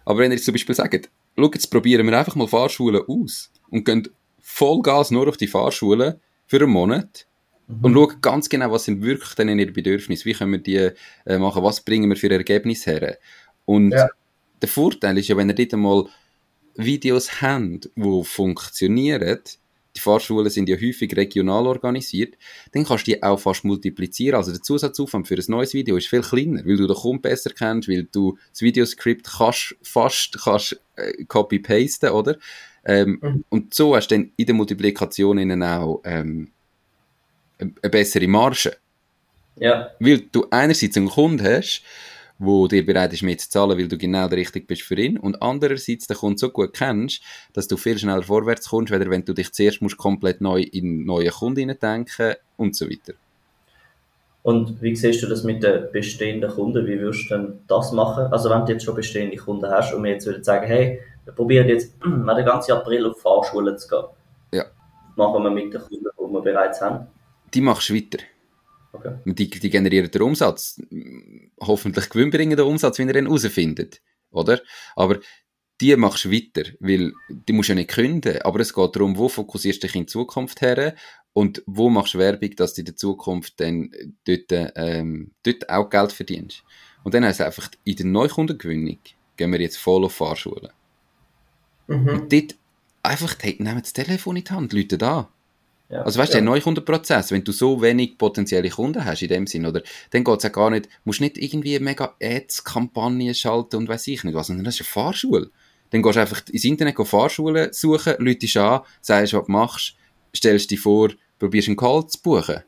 Aber 0.05 0.21
wenn 0.21 0.31
ihr 0.31 0.37
jetzt 0.37 0.45
zum 0.45 0.55
Beispiel 0.55 0.77
sagt, 0.77 1.11
schau, 1.37 1.51
jetzt 1.53 1.67
probieren 1.67 2.07
wir 2.07 2.17
einfach 2.17 2.37
mal 2.37 2.47
Fahrschulen 2.47 3.03
aus 3.07 3.51
und 3.69 3.85
gehen 3.85 4.09
Vollgas 4.41 5.11
nur 5.11 5.29
auf 5.29 5.37
die 5.37 5.49
Fahrschulen 5.49 6.21
für 6.47 6.61
einen 6.61 6.71
Monat 6.71 7.27
mhm. 7.67 7.85
und 7.85 7.95
schauen 7.95 8.21
ganz 8.21 8.49
genau, 8.49 8.71
was 8.71 8.85
sind 8.85 9.03
wirklich 9.03 9.35
denn 9.35 9.59
ihre 9.59 9.73
Bedürfnisse, 9.73 10.25
wie 10.25 10.33
können 10.33 10.53
wir 10.53 10.59
die 10.61 10.91
äh, 11.27 11.39
machen, 11.39 11.65
was 11.65 11.81
bringen 11.81 12.09
wir 12.09 12.17
für 12.17 12.31
Ergebnisse 12.31 12.93
her. 12.93 13.19
Und 13.65 13.91
ja. 13.91 14.09
der 14.63 14.69
Vorteil 14.69 15.19
ist 15.19 15.27
ja, 15.27 15.37
wenn 15.37 15.51
ihr 15.51 15.55
dort 15.57 15.73
mal 15.73 16.09
Videos 16.77 17.43
habt, 17.43 17.91
die 17.97 18.25
funktionieren, 18.25 19.41
die 19.97 20.01
Fahrschulen 20.01 20.51
sind 20.51 20.69
ja 20.69 20.77
häufig 20.77 21.17
regional 21.17 21.67
organisiert, 21.67 22.37
dann 22.73 22.85
kannst 22.85 23.07
du 23.07 23.13
die 23.13 23.23
auch 23.23 23.39
fast 23.39 23.65
multiplizieren. 23.65 24.37
Also 24.37 24.53
der 24.53 24.63
Zusatzaufwand 24.63 25.27
für 25.27 25.35
ein 25.35 25.45
neues 25.49 25.75
Video 25.75 25.97
ist 25.97 26.09
viel 26.09 26.23
kleiner, 26.23 26.65
weil 26.65 26.77
du 26.77 26.87
den 26.87 26.97
Kunden 26.97 27.23
besser 27.23 27.51
kennst, 27.51 27.89
weil 27.89 28.05
du 28.05 28.39
das 28.51 28.63
Videoskript 28.63 29.27
kannst, 29.39 29.77
fast 29.83 30.39
kannst, 30.43 30.81
äh, 30.97 31.25
copy-pasten, 31.25 32.11
oder? 32.11 32.37
Ähm, 32.85 33.19
Mhm. 33.21 33.45
Und 33.49 33.75
so 33.75 33.97
hast 33.97 34.09
du 34.09 34.17
dann 34.17 34.33
in 34.37 34.47
der 34.47 34.55
Multiplikation 34.55 35.39
innen 35.39 35.63
auch 35.63 36.01
ähm, 36.05 36.53
eine 37.59 37.73
eine 37.83 37.91
bessere 37.91 38.29
Marge. 38.29 38.77
Ja, 39.59 39.91
Weil 39.99 40.21
du 40.21 40.47
einerseits 40.51 40.97
einen 40.97 41.09
Kunden 41.09 41.43
hast, 41.43 41.83
wo 42.39 42.69
dir 42.69 42.85
bereit 42.85 43.13
ist, 43.13 43.23
mehr 43.23 43.39
zu 43.39 43.49
zahlen, 43.49 43.79
weil 43.79 43.89
du 43.89 43.97
genau 43.97 44.29
der 44.29 44.39
Richtige 44.39 44.67
bist 44.67 44.83
für 44.83 44.97
ihn, 44.97 45.19
und 45.19 45.41
andererseits 45.43 46.07
den 46.07 46.17
Kunden 46.17 46.39
so 46.39 46.51
gut 46.51 46.73
kennst, 46.75 47.23
dass 47.53 47.69
du 47.69 47.77
viel 47.77 47.99
schneller 47.99 48.23
vorwärts 48.23 48.69
kommst, 48.69 48.93
weder 48.93 49.11
wenn 49.11 49.25
du 49.25 49.33
dich 49.33 49.53
zuerst 49.53 49.81
musst 49.83 49.97
komplett 49.97 50.41
neu 50.41 50.61
in 50.61 51.05
neue 51.05 51.31
Kunden 51.31 51.77
denken 51.79 52.35
und 52.57 52.77
so 52.77 52.87
weiter. 52.87 53.15
Und 54.43 54.81
wie 54.81 54.95
siehst 54.95 55.23
du 55.25 55.27
das 55.27 55.43
mit 55.43 55.63
den 55.65 55.91
bestehenden 55.91 56.49
Kunden? 56.49 56.87
Wie 56.87 57.01
würdest 57.01 57.29
du 57.31 57.35
denn 57.35 57.59
das 57.67 57.91
machen? 57.91 58.33
Also 58.33 58.49
wenn 58.49 58.65
du 58.65 58.73
jetzt 58.73 58.85
schon 58.85 58.95
bestehende 58.95 59.37
Kunden 59.37 59.69
hast 59.69 59.93
und 59.93 60.05
wir 60.05 60.13
jetzt 60.13 60.25
würden 60.25 60.45
sagen, 60.45 60.67
hey, 60.67 61.01
wir 61.25 61.33
probieren 61.33 61.69
jetzt 61.69 61.93
mal 62.05 62.35
den 62.37 62.47
ganzen 62.47 62.73
April 62.73 63.07
auf 63.07 63.21
Fahrschule 63.21 63.75
zu 63.77 63.89
gehen. 63.89 64.05
Ja. 64.53 64.65
Machen 65.17 65.43
wir 65.43 65.51
mit 65.51 65.75
den 65.75 65.81
Kunden, 65.81 66.05
die 66.17 66.33
wir 66.33 66.43
bereits 66.43 66.81
haben. 66.81 67.09
Die 67.53 67.61
machst 67.61 67.89
du 67.89 67.95
weiter. 67.95 68.19
Okay. 68.99 69.17
Die, 69.25 69.51
die 69.51 69.71
generieren 69.71 70.11
den 70.11 70.23
Umsatz. 70.23 70.81
Hoffentlich 71.61 72.09
gewinnbringenden 72.09 72.67
Umsatz, 72.67 72.99
wenn 72.99 73.09
ihr 73.09 73.17
ihn 73.17 73.27
herausfindet. 73.27 74.01
Oder? 74.31 74.61
Aber 74.95 75.19
die 75.81 75.95
machst 75.97 76.25
du 76.25 76.31
weiter, 76.31 76.71
weil 76.81 77.13
die 77.29 77.53
musst 77.53 77.69
du 77.69 77.73
ja 77.73 77.77
nicht 77.77 77.91
künden. 77.91 78.41
Aber 78.43 78.61
es 78.61 78.73
geht 78.73 78.97
darum, 78.97 79.17
wo 79.17 79.29
fokussierst 79.29 79.83
du 79.83 79.87
dich 79.87 79.97
in 79.97 80.09
Zukunft 80.09 80.61
her 80.61 80.95
und 81.33 81.63
wo 81.67 81.91
machst 81.91 82.15
du 82.15 82.19
Werbung, 82.19 82.57
dass 82.57 82.75
du 82.75 82.81
in 82.81 82.87
der 82.87 82.97
Zukunft 82.97 83.61
dann 83.61 83.91
dort, 84.25 84.73
ähm, 84.77 85.33
dort 85.43 85.69
auch 85.69 85.91
Geld 85.91 86.13
verdienst. 86.13 86.63
Und 87.05 87.15
dann 87.15 87.25
heisst 87.25 87.41
es 87.41 87.47
einfach, 87.47 87.71
in 87.85 87.97
der 87.97 88.07
Neukundengewinnung 88.07 88.99
gehen 89.37 89.53
wir 89.53 89.61
jetzt 89.61 89.77
voll 89.77 90.05
auf 90.05 90.15
Fahrschulen. 90.15 90.71
Mhm. 91.89 92.09
Und 92.09 92.33
dort 92.33 92.55
einfach, 93.03 93.37
hey, 93.41 93.57
nehmen 93.59 93.83
das 93.83 93.93
Telefon 93.93 94.37
in 94.37 94.45
die 94.45 94.51
Hand, 94.51 94.73
Leute 94.73 94.99
da. 94.99 95.29
Ja. 95.89 96.03
Also 96.03 96.19
weißt 96.19 96.33
du, 96.33 96.39
Ja. 96.39 96.43
der 96.43 96.51
Neukundenprozess, 96.51 97.31
wenn 97.31 97.45
du 97.45 97.53
so 97.53 97.81
wenig 97.81 98.19
potenzielle 98.19 98.69
Kunden 98.71 99.05
hast 99.05 99.23
in 99.23 99.29
dem 99.29 99.47
Sinn, 99.47 99.67
oder, 99.67 99.83
dann 100.11 100.25
geht's 100.25 100.43
ja 100.43 100.51
gar 100.51 100.71
nicht, 100.71 100.89
musst 101.05 101.21
nicht 101.21 101.39
irgendwie 101.39 101.79
mega 101.79 102.15
Ads-Kampagnen 102.21 103.35
schalten 103.35 103.77
und 103.77 103.89
weiß 103.89 104.09
ich 104.09 104.25
nicht 104.25 104.35
was, 104.35 104.49
sondern 104.49 104.65
das 104.65 104.75
ist 104.75 104.81
eine 104.81 104.89
Fahrschule. 105.05 105.51
Dann 105.91 106.03
gehst 106.03 106.17
du 106.17 106.21
einfach 106.21 106.43
ins 106.51 106.65
Internet 106.65 106.97
Fahrschulen 107.07 107.73
suchen, 107.73 108.15
läutest 108.19 108.57
an, 108.57 108.81
sagst, 109.01 109.33
was 109.35 109.47
du 109.47 109.53
machst, 109.53 109.97
stellst 110.35 110.71
dich 110.71 110.81
vor, 110.81 111.11
probierst 111.39 111.69
einen 111.69 111.77
Call 111.77 112.07
zu 112.09 112.21
buchen. 112.21 112.63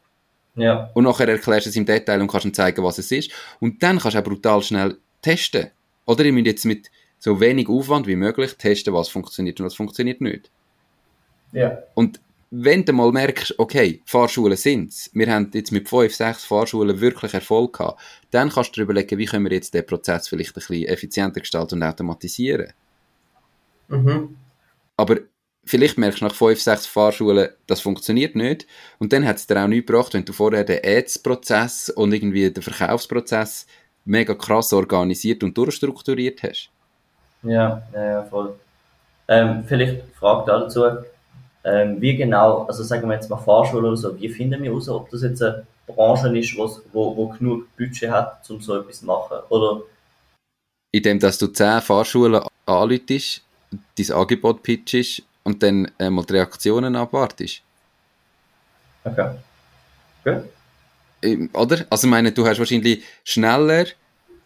Ja, 0.54 0.90
Und 0.94 1.04
nachher 1.04 1.28
erklärst 1.28 1.66
du 1.66 1.70
es 1.70 1.76
im 1.76 1.86
Detail 1.86 2.20
und 2.20 2.28
kannst 2.28 2.46
ihm 2.46 2.54
zeigen, 2.54 2.82
was 2.82 2.98
es 2.98 3.10
ist. 3.12 3.30
Und 3.60 3.82
dann 3.82 3.98
kannst 3.98 4.14
du 4.16 4.20
auch 4.20 4.24
brutal 4.24 4.62
schnell 4.62 4.96
testen. 5.22 5.70
Oder 6.04 6.24
ihr 6.24 6.32
müsst 6.32 6.46
jetzt 6.46 6.64
mit 6.64 6.90
so 7.18 7.40
wenig 7.40 7.68
Aufwand 7.68 8.06
wie 8.06 8.16
möglich 8.16 8.54
testen, 8.56 8.94
was 8.94 9.08
funktioniert 9.08 9.60
und 9.60 9.66
was 9.66 9.74
funktioniert 9.74 10.20
nicht. 10.20 10.50
Ja. 11.52 11.78
Und 11.94 12.20
wenn 12.50 12.84
du 12.84 12.92
mal 12.92 13.12
merkst, 13.12 13.58
okay, 13.58 14.00
Fahrschulen 14.06 14.56
sind's, 14.56 15.10
wir 15.12 15.32
haben 15.32 15.50
jetzt 15.52 15.72
mit 15.72 15.88
fünf, 15.88 16.14
sechs 16.14 16.44
Fahrschulen 16.44 17.00
wirklich 17.00 17.34
Erfolg 17.34 17.76
gehabt, 17.76 18.00
dann 18.30 18.48
kannst 18.48 18.70
du 18.70 18.80
dir 18.80 18.84
überlegen, 18.84 19.18
wie 19.18 19.26
können 19.26 19.44
wir 19.44 19.52
jetzt 19.52 19.74
den 19.74 19.84
Prozess 19.84 20.28
vielleicht 20.28 20.50
ein 20.50 20.54
bisschen 20.54 20.86
effizienter 20.86 21.40
gestalten 21.40 21.76
und 21.76 21.82
automatisieren. 21.82 22.72
Mhm. 23.88 24.36
Aber 24.96 25.16
vielleicht 25.64 25.98
merkst 25.98 26.20
du 26.20 26.24
nach 26.24 26.34
fünf, 26.34 26.60
sechs 26.60 26.86
Fahrschulen, 26.86 27.50
das 27.66 27.80
funktioniert 27.80 28.34
nicht. 28.34 28.66
Und 28.98 29.12
dann 29.12 29.26
hat 29.26 29.36
es 29.36 29.46
dir 29.46 29.62
auch 29.62 29.68
nichts 29.68 29.86
gebracht, 29.86 30.14
wenn 30.14 30.24
du 30.24 30.32
vorher 30.32 30.64
den 30.64 30.80
Ads-Prozess 30.82 31.90
und 31.90 32.12
irgendwie 32.12 32.50
den 32.50 32.62
Verkaufsprozess 32.62 33.66
mega 34.06 34.34
krass 34.34 34.72
organisiert 34.72 35.42
und 35.42 35.56
durchstrukturiert 35.56 36.42
hast. 36.42 36.70
ja, 37.42 37.82
ja, 37.94 38.04
ja 38.04 38.22
voll. 38.24 38.54
Ähm, 39.28 39.64
vielleicht 39.66 40.02
Frage 40.18 40.44
dazu, 40.46 40.84
ähm, 41.64 42.00
wie 42.00 42.16
genau, 42.16 42.64
also 42.64 42.82
sagen 42.82 43.08
wir 43.08 43.14
jetzt 43.14 43.28
mal 43.28 43.36
Fahrschule 43.36 43.88
oder 43.88 43.96
so, 43.96 44.18
wie 44.18 44.28
finden 44.28 44.62
wir 44.62 44.70
heraus, 44.70 44.88
ob 44.88 45.10
das 45.10 45.22
jetzt 45.22 45.42
eine 45.42 45.66
Branche 45.86 46.36
ist, 46.38 46.56
wo, 46.56 47.16
wo 47.16 47.28
genug 47.28 47.66
Budget 47.76 48.10
hat, 48.10 48.48
um 48.50 48.60
so 48.60 48.78
etwas 48.78 49.00
zu 49.00 49.06
machen? 49.06 49.38
Oder, 49.48 49.82
Indem, 50.92 51.18
dass 51.18 51.38
du 51.38 51.48
zehn 51.48 51.80
Fahrschulen 51.80 52.42
anläutest, 52.66 53.42
dein 53.96 54.12
Angebot 54.12 54.62
pitchst 54.62 55.22
und 55.44 55.62
dann 55.62 55.90
äh, 55.98 56.10
mal 56.10 56.24
die 56.24 56.34
Reaktionen 56.34 56.96
abwartest. 56.96 57.62
okay. 59.04 59.30
Gut. 60.24 60.44
Ähm, 61.22 61.50
Oder? 61.52 61.86
Also 61.90 62.06
ich 62.06 62.10
meine, 62.10 62.32
du 62.32 62.46
hast 62.46 62.58
wahrscheinlich 62.58 63.02
schneller 63.24 63.86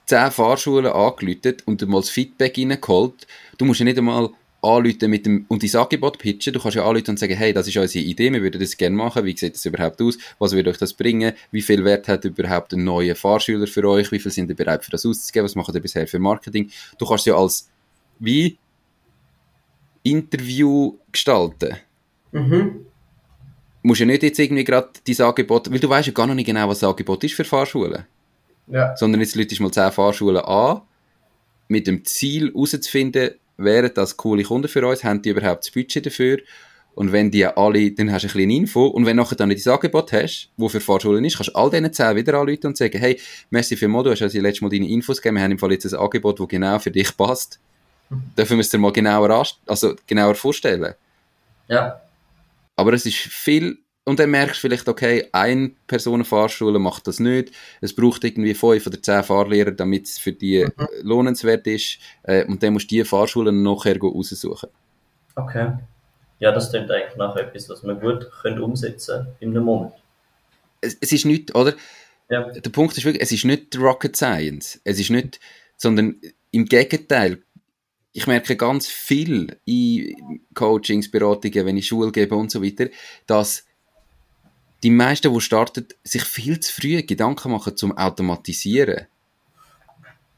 10 0.06 0.30
Fahrschulen 0.30 0.92
angelötet 0.92 1.62
und 1.66 1.86
mal 1.88 2.00
das 2.00 2.10
Feedback 2.10 2.58
reingeholt. 2.58 3.26
Du 3.58 3.64
musst 3.64 3.80
ja 3.80 3.84
nicht 3.84 3.98
einmal 3.98 4.30
anrufen 4.62 5.10
mit 5.10 5.26
dem, 5.26 5.44
und 5.48 5.62
dein 5.62 5.80
Angebot 5.80 6.18
pitchen. 6.18 6.52
Du 6.52 6.60
kannst 6.60 6.76
ja 6.76 6.84
anrufen 6.84 7.10
und 7.10 7.18
sagen, 7.18 7.34
hey, 7.34 7.52
das 7.52 7.68
ist 7.68 7.76
unsere 7.76 8.04
Idee, 8.04 8.32
wir 8.32 8.42
würden 8.42 8.60
das 8.60 8.76
gerne 8.76 8.96
machen. 8.96 9.24
Wie 9.24 9.36
sieht 9.36 9.54
das 9.54 9.64
überhaupt 9.66 10.00
aus? 10.00 10.16
Was 10.38 10.52
würde 10.52 10.70
euch 10.70 10.78
das 10.78 10.94
bringen? 10.94 11.32
Wie 11.50 11.62
viel 11.62 11.84
Wert 11.84 12.08
hat 12.08 12.24
überhaupt 12.24 12.72
ein 12.72 12.84
neuer 12.84 13.16
Fahrschüler 13.16 13.66
für 13.66 13.86
euch? 13.88 14.12
Wie 14.12 14.18
viel 14.18 14.30
sind 14.30 14.48
ihr 14.48 14.56
bereit 14.56 14.84
für 14.84 14.90
das 14.90 15.04
auszugeben? 15.04 15.44
Was 15.44 15.56
macht 15.56 15.74
ihr 15.74 15.80
bisher 15.80 16.06
für 16.06 16.18
Marketing? 16.18 16.70
Du 16.98 17.06
kannst 17.06 17.26
ja 17.26 17.36
als, 17.36 17.68
wie, 18.18 18.56
Interview 20.02 20.96
gestalten 21.10 21.76
Mhm. 22.32 22.86
musst 23.82 24.00
ja 24.00 24.06
nicht 24.06 24.22
jetzt 24.22 24.38
irgendwie 24.38 24.64
gerade 24.64 24.88
dein 25.06 25.26
Angebot, 25.26 25.70
weil 25.70 25.78
du 25.78 25.88
weißt 25.88 26.06
ja 26.06 26.14
gar 26.14 26.26
noch 26.26 26.34
nicht 26.34 26.46
genau, 26.46 26.66
was 26.66 26.78
das 26.78 26.88
Angebot 26.88 27.22
ist 27.24 27.34
für 27.34 27.44
Fahrschulen. 27.44 28.06
Ja. 28.68 28.96
Sondern 28.96 29.20
jetzt 29.20 29.34
läutest 29.34 29.58
du 29.58 29.64
mal 29.64 29.70
10 29.70 29.92
Fahrschulen 29.92 30.42
an, 30.42 30.80
mit 31.68 31.86
dem 31.86 32.04
Ziel 32.06 32.52
herauszufinden, 32.52 33.32
wären 33.64 33.90
das 33.94 34.16
coole 34.16 34.42
Kunden 34.42 34.68
für 34.68 34.86
uns, 34.86 35.04
haben 35.04 35.22
die 35.22 35.30
überhaupt 35.30 35.64
das 35.64 35.70
Budget 35.70 36.06
dafür? 36.06 36.38
Und 36.94 37.10
wenn 37.10 37.30
die 37.30 37.46
alle, 37.46 37.90
dann 37.92 38.12
hast 38.12 38.22
du 38.22 38.28
ein 38.28 38.32
bisschen 38.32 38.50
Info. 38.50 38.86
Und 38.86 39.06
wenn 39.06 39.16
nachher 39.16 39.36
dann 39.36 39.48
nicht 39.48 39.66
dein 39.66 39.74
Angebot 39.74 40.12
hast, 40.12 40.50
wo 40.56 40.68
für 40.68 40.80
Fahrschulen 40.80 41.24
ist, 41.24 41.36
kannst 41.38 41.50
du 41.50 41.54
all 41.54 41.70
diesen 41.70 41.90
10 41.90 42.16
wieder 42.16 42.34
anrufen 42.34 42.66
und 42.66 42.76
sagen, 42.76 42.98
hey, 42.98 43.18
merci 43.50 43.76
für 43.76 43.86
du 43.86 44.10
hast 44.10 44.20
uns 44.20 44.34
ja 44.34 44.42
letztes 44.42 44.60
Mal 44.60 44.68
deine 44.68 44.88
Infos 44.88 45.16
gegeben, 45.16 45.36
wir 45.36 45.42
haben 45.42 45.52
im 45.52 45.58
Fall 45.58 45.72
jetzt 45.72 45.86
ein 45.86 45.98
Angebot, 45.98 46.38
das 46.38 46.48
genau 46.48 46.78
für 46.78 46.90
dich 46.90 47.16
passt. 47.16 47.58
Dürfen 48.36 48.58
wir 48.58 48.60
es 48.60 48.68
dir 48.68 48.78
mal 48.78 48.92
genauer, 48.92 49.46
also 49.66 49.94
genauer 50.06 50.34
vorstellen? 50.34 50.94
Ja, 51.68 52.02
Aber 52.76 52.92
es 52.92 53.06
ist 53.06 53.16
viel, 53.16 53.78
und 54.04 54.18
dann 54.18 54.30
merkst 54.30 54.56
du 54.56 54.60
vielleicht, 54.62 54.88
okay, 54.88 55.28
eine 55.32 55.70
Personenfahrschule 55.86 56.78
macht 56.78 57.06
das 57.06 57.20
nicht. 57.20 57.52
Es 57.80 57.94
braucht 57.94 58.24
irgendwie 58.24 58.54
fünf 58.54 58.86
oder 58.86 59.00
zehn 59.00 59.22
Fahrlehrer, 59.22 59.70
damit 59.70 60.06
es 60.06 60.18
für 60.18 60.32
die 60.32 60.64
Mhm. 60.64 60.86
lohnenswert 61.02 61.66
ist. 61.66 61.98
Äh, 62.24 62.44
und 62.46 62.62
dann 62.62 62.72
musst 62.72 62.90
du 62.90 62.96
die 62.96 63.04
Fahrschulen 63.04 63.62
nachher 63.62 63.98
raussuchen. 63.98 64.68
okay. 65.36 65.72
Ja, 66.40 66.50
das 66.50 66.70
klingt 66.70 66.90
eigentlich 66.90 67.16
nach 67.16 67.36
etwas, 67.36 67.68
was 67.68 67.84
wir 67.84 67.94
gut 67.94 68.28
können 68.42 68.60
umsetzen 68.60 69.28
in 69.38 69.50
einem 69.50 69.62
Monat. 69.64 69.92
Es, 70.80 70.96
es 71.00 71.12
ist 71.12 71.24
nicht, 71.24 71.54
oder? 71.54 71.74
Ja, 72.28 72.50
Der 72.50 72.70
Punkt 72.70 72.98
ist 72.98 73.04
wirklich, 73.04 73.22
es 73.22 73.30
ist 73.30 73.44
nicht 73.44 73.78
Rocket 73.78 74.16
Science. 74.16 74.80
Es 74.82 74.98
ist 74.98 75.10
nicht, 75.10 75.38
sondern 75.76 76.16
im 76.50 76.64
Gegenteil. 76.64 77.42
Ich 78.12 78.26
merke 78.26 78.56
ganz 78.56 78.88
viel 78.88 79.56
in 79.66 80.40
Coachings, 80.54 81.10
Beratungen, 81.12 81.64
wenn 81.64 81.76
ich 81.76 81.86
Schule 81.86 82.10
gebe 82.10 82.34
und 82.34 82.50
so 82.50 82.60
weiter, 82.60 82.88
dass 83.28 83.64
die 84.82 84.90
meisten, 84.90 85.32
die 85.32 85.40
starten, 85.40 85.86
sich 86.02 86.24
viel 86.24 86.58
zu 86.60 86.72
früh 86.72 87.02
Gedanken 87.02 87.52
machen 87.52 87.76
zum 87.76 87.96
Automatisieren. 87.96 89.06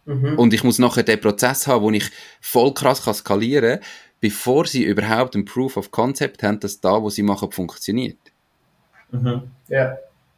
Mhm. 0.05 0.39
Und 0.39 0.53
ich 0.53 0.65
muss 0.65 0.79
nachher 0.79 1.03
den 1.03 1.21
Prozess 1.21 1.67
haben, 1.67 1.83
wo 1.83 1.91
ich 1.91 2.11
voll 2.41 2.75
krass 2.75 3.03
kann 3.03 3.15
skalieren 3.15 3.81
kann, 3.81 3.89
bevor 4.21 4.67
sie 4.67 4.85
überhaupt 4.85 5.35
ein 5.35 5.45
Proof 5.45 5.77
of 5.77 5.91
Concept 5.91 6.43
haben, 6.43 6.61
dass 6.61 6.81
da, 6.81 7.03
wo 7.03 7.11
sie 7.11 7.23
machen, 7.23 7.51
funktioniert. 7.51 8.19
mhm. 9.11 9.43
Ja. 9.69 9.97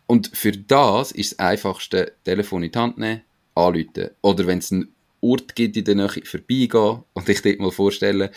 Und 0.09 0.37
für 0.37 0.53
das 0.53 1.11
ist 1.11 1.33
das 1.33 1.39
einfachste, 1.41 2.13
Telefon 2.23 2.63
in 2.63 2.71
die 2.71 2.79
Hand 2.79 2.97
nehmen, 2.97 3.23
anrufen. 3.57 4.11
Oder 4.23 4.47
wenn 4.47 4.59
es 4.59 4.71
einen 4.71 4.95
Ort 5.21 5.57
gibt 5.57 5.77
in 5.77 5.85
der 5.85 5.97
Nähe, 5.97 6.23
vorbeigehen 6.25 7.03
und 7.13 7.27
dich 7.27 7.43
dort 7.43 7.59
mal 7.59 7.73
vorstellen. 7.73 8.31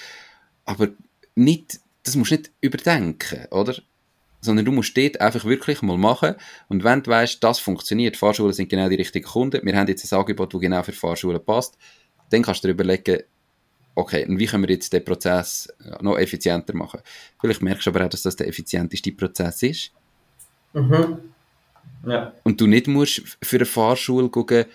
Aber 0.66 0.88
nicht, 1.36 1.80
das 2.04 2.16
musst 2.16 2.32
du 2.32 2.36
nicht 2.38 2.52
überdenken, 2.62 3.46
oder? 3.52 3.76
Sondern 4.42 4.66
du 4.66 4.72
musst 4.72 4.96
dort 4.96 5.20
einfach 5.20 5.46
wirklich 5.46 5.82
mal 5.82 5.98
machen. 5.98 6.36
Und 6.70 6.84
wenn 6.84 7.04
du 7.04 7.12
weißt, 7.12 7.44
das 7.44 7.60
funktioniert, 7.60 8.16
Fahrschulen 8.16 8.54
sind 8.54 8.70
genau 8.70 8.88
die 8.88 8.96
richtigen 8.96 9.26
Kunden, 9.26 9.66
wir 9.66 9.78
haben 9.78 9.88
jetzt 9.88 10.12
ein 10.12 10.18
Angebot, 10.18 10.54
das 10.54 10.62
genau 10.62 10.84
für 10.84 10.94
Fahrschulen 10.94 11.44
passt, 11.44 11.78
dann 12.30 12.42
kannst 12.42 12.64
du 12.64 12.68
dir 12.68 12.74
überlegen, 12.74 13.24
okay, 13.96 14.26
und 14.26 14.40
wie 14.40 14.46
können 14.46 14.64
wir 14.64 14.74
jetzt 14.74 14.94
den 14.94 15.04
Prozess 15.04 15.72
noch 16.02 16.18
effizienter 16.18 16.76
machen? 16.76 17.02
Vielleicht 17.40 17.62
merkst 17.62 17.86
du 17.86 17.90
aber 17.92 18.06
auch, 18.06 18.10
dass 18.10 18.22
das 18.22 18.36
der 18.36 18.48
effizienteste 18.48 19.12
Prozess 19.12 19.64
ist. 19.64 19.92
Mhm. 20.74 21.18
ja, 22.06 22.34
Und 22.44 22.62
du 22.62 22.68
nicht 22.68 22.88
musst 22.88 23.38
für 23.42 23.58
eine 23.58 23.66
Fahrschule 23.66 24.30
gucken, 24.30 24.66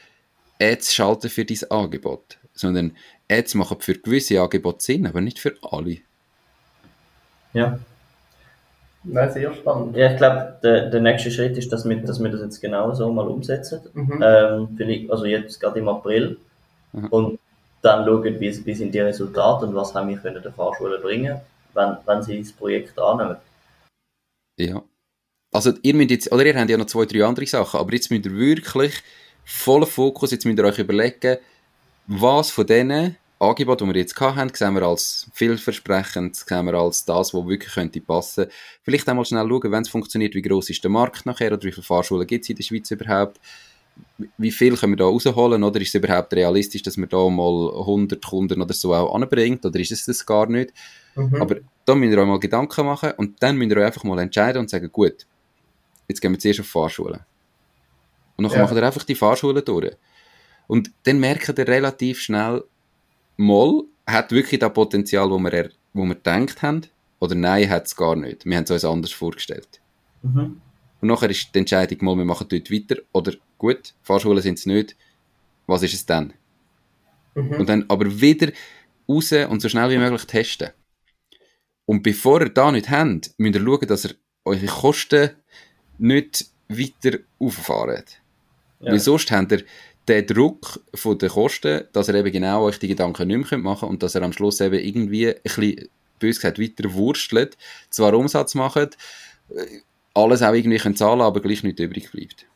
Ads 0.61 0.95
schalten 0.95 1.31
für 1.31 1.45
dein 1.45 1.71
Angebot. 1.71 2.39
Sondern 2.53 2.97
Ads 3.31 3.55
machen 3.55 3.81
für 3.81 3.95
gewisse 3.95 4.41
Angebote 4.41 4.85
Sinn, 4.85 5.07
aber 5.07 5.21
nicht 5.21 5.39
für 5.39 5.57
alle. 5.63 5.99
ja. 7.53 7.79
Nein, 9.05 9.31
sehr 9.31 9.53
spannend. 9.53 9.97
Ja, 9.97 10.13
ich 10.13 10.17
glaube, 10.17 10.59
der, 10.63 10.91
der 10.91 11.01
nächste 11.01 11.31
Schritt 11.31 11.57
ist, 11.59 11.71
dass 11.73 11.87
wir, 11.89 11.97
dass 11.97 12.23
wir 12.23 12.31
das 12.31 12.41
jetzt 12.41 12.61
genau 12.61 12.93
so 12.95 13.13
mal 13.13 13.27
umsetzen. 13.27 13.81
Mhm. 13.93 14.23
Ähm, 14.23 14.69
vielleicht, 14.77 15.11
also 15.11 15.27
jetzt 15.27 15.61
gerade 15.61 15.79
im 15.79 15.89
April. 15.89 16.39
Mhm. 16.93 17.07
Und 17.09 17.39
dann 17.83 18.05
schauen, 18.07 18.41
wie, 18.41 18.67
wie 18.67 18.75
sind 18.75 18.95
die 18.95 19.01
Resultate 19.01 19.67
und 19.67 19.75
was 19.75 19.95
haben 19.95 20.09
wir 20.09 20.17
können 20.17 20.43
der 20.43 20.53
Fahrschule 20.53 20.99
bringen. 20.99 21.41
wenn, 21.75 21.97
wenn 22.07 22.23
sie 22.23 22.41
das 22.41 22.53
Projekt 22.53 22.99
annehmen. 22.99 23.37
Ja. 24.59 24.83
Also 25.53 25.73
ihr 25.83 25.95
müsst 25.95 26.11
jetzt, 26.11 26.33
oder 26.33 26.45
ihr 26.45 26.59
habt 26.59 26.71
ja 26.71 26.77
noch 26.77 26.87
zwei, 26.87 27.05
drei 27.05 27.25
andere 27.25 27.47
Sachen, 27.47 27.79
aber 27.79 27.93
jetzt 27.93 28.11
müsst 28.11 28.27
ihr 28.27 28.37
wirklich 28.37 29.03
vollen 29.45 29.87
Fokus, 29.87 30.31
jetzt 30.31 30.45
müsst 30.47 30.59
ihr 30.59 30.65
euch 30.65 30.79
überlegen, 30.79 31.39
was 32.07 32.51
von 32.51 32.67
denen 32.67 33.17
Angeboten, 33.39 33.89
die 33.89 33.95
wir 33.95 34.01
jetzt 34.01 34.19
hatten, 34.21 34.55
sehen 34.55 34.75
wir 34.75 34.83
als 34.83 35.29
vielversprechend, 35.33 36.37
sehen 36.37 36.67
wir 36.67 36.75
als 36.75 37.05
das, 37.05 37.35
was 37.35 37.47
wirklich 37.47 37.73
könnte 37.73 38.01
passen. 38.01 38.47
Vielleicht 38.83 39.09
einmal 39.09 39.25
schnell 39.25 39.49
schauen, 39.49 39.73
wenn 39.73 39.83
es 39.83 39.89
funktioniert, 39.89 40.35
wie 40.35 40.43
groß 40.43 40.71
ist 40.71 40.83
der 40.83 40.91
Markt 40.91 41.27
nachher 41.27 41.53
oder 41.53 41.63
wie 41.63 41.73
viele 41.73 41.83
Fahrschulen 41.83 42.27
gibt 42.27 42.45
es 42.45 42.51
in 42.51 42.57
der 42.57 42.63
Schweiz 42.63 42.91
überhaupt. 42.91 43.41
Wie 44.39 44.51
viel 44.51 44.77
können 44.77 44.93
wir 44.93 44.97
da 44.97 45.05
rausholen 45.05 45.63
oder 45.63 45.81
ist 45.81 45.89
es 45.89 45.95
überhaupt 45.95 46.33
realistisch, 46.35 46.83
dass 46.83 46.97
man 46.97 47.09
da 47.09 47.29
mal 47.29 47.71
100 47.79 48.25
Kunden 48.25 48.61
oder 48.61 48.75
so 48.75 48.95
auch 48.95 49.15
anbringt 49.15 49.65
oder 49.65 49.79
ist 49.79 49.93
es 49.93 50.07
das 50.07 50.25
gar 50.27 50.47
nicht? 50.47 50.73
Mhm. 51.15 51.41
Aber 51.41 51.57
da 51.85 51.95
müsst 51.95 52.13
ihr 52.13 52.19
euch 52.19 52.27
mal 52.27 52.41
Gedanken 52.41 52.87
machen 52.87 53.13
und 53.17 53.41
dann 53.43 53.57
müsst 53.57 53.71
ihr 53.71 53.77
euch 53.77 53.87
einfach 53.87 54.05
mal 54.05 54.19
entscheiden 54.19 54.61
und 54.61 54.71
sagen, 54.71 54.91
gut, 54.91 55.27
jetzt 56.09 56.21
gehen 56.21 56.33
wir 56.33 56.39
zuerst 56.39 56.61
auf 56.61 56.67
Fahrschulen. 56.67 57.21
Und 58.37 58.45
dann 58.45 58.53
ja. 58.53 58.63
machen 58.63 58.77
wir 58.77 58.83
einfach 58.83 59.05
die 59.05 59.15
Fahrschulen 59.15 59.65
durch. 59.65 59.97
Und 60.67 60.91
dann 61.05 61.21
merken 61.21 61.55
ihr 61.57 61.69
relativ 61.69 62.21
schnell, 62.21 62.65
mal, 63.37 63.83
hat 64.07 64.33
wirklich 64.33 64.61
das 64.61 64.73
Potenzial, 64.73 65.31
wo 65.31 65.39
wir, 65.39 65.71
wo 65.93 66.05
wir 66.05 66.15
gedacht 66.15 66.63
haben, 66.63 66.83
oder 67.21 67.35
nein, 67.35 67.71
hat 67.71 67.87
es 67.87 67.97
gar 67.97 68.17
nicht. 68.17 68.45
Wir 68.45 68.57
haben 68.57 68.65
es 68.65 68.71
uns 68.71 68.85
anders 68.85 69.13
vorgestellt. 69.13 69.81
Mhm. 70.23 70.61
Und 71.01 71.09
nachher 71.09 71.31
ist 71.31 71.55
die 71.55 71.59
Entscheidung 71.59 71.99
mal, 72.05 72.17
wir 72.17 72.25
machen 72.25 72.47
dort 72.49 72.71
weiter, 72.71 72.97
oder 73.13 73.33
gut, 73.59 73.95
Fahrschulen 74.03 74.43
sind 74.43 74.59
es 74.59 74.67
nicht, 74.67 74.97
was 75.67 75.83
ist 75.83 75.95
es 75.95 76.07
dann? 76.07 76.35
Mhm. 77.35 77.53
Und 77.53 77.69
dann 77.69 77.85
aber 77.89 78.21
wieder 78.21 78.53
raus 79.09 79.33
und 79.33 79.61
so 79.61 79.69
schnell 79.69 79.91
wie 79.91 79.99
möglich 79.99 80.25
testen. 80.27 80.71
Und 81.87 82.03
bevor 82.03 82.41
ihr 82.41 82.49
da 82.49 82.73
nicht 82.73 82.91
habt, 82.91 83.33
müsst 83.37 83.55
ihr 83.57 83.63
schauen, 83.63 83.89
dass 83.89 84.05
ihr 84.07 84.15
eure 84.45 84.67
Kosten 84.67 85.31
nicht 85.99 86.47
weiter 86.69 87.19
auffahrt. 87.39 88.21
Ja. 88.81 88.93
Weil 88.93 89.01
sonst 89.01 89.31
habt 89.31 89.53
ihr 89.53 89.65
den 90.09 90.27
Druck 90.27 90.81
von 90.95 91.19
den 91.19 91.31
Kosten, 91.31 91.85
dass 91.93 92.09
ihr 92.09 92.15
eben 92.15 92.33
genau 92.33 92.65
euch 92.65 92.79
die 92.79 92.89
Gedanken 92.89 93.29
nicht 93.29 93.51
mehr 93.51 93.61
machen 93.61 93.81
könnt 93.81 93.93
und 93.93 94.03
dass 94.03 94.15
ihr 94.15 94.23
am 94.23 94.33
Schluss 94.33 94.61
eben 94.61 94.79
irgendwie 94.79 95.29
ein 95.29 95.41
bisschen, 95.43 95.89
bös 96.19 96.37
gesagt, 96.37 96.59
weiter 96.59 96.93
wurstelt, 96.93 97.57
zwar 97.91 98.15
Umsatz 98.15 98.55
macht, 98.55 98.97
äh, 99.51 99.65
alles 100.15 100.43
auch 100.43 100.53
irgendwie 100.53 100.79
können 100.79 100.97
zahlen, 100.97 101.23
aber 101.23 101.41
gleich 101.41 101.63
nicht 101.63 101.81
übrig 101.81 102.11
bleibt. 102.13 102.47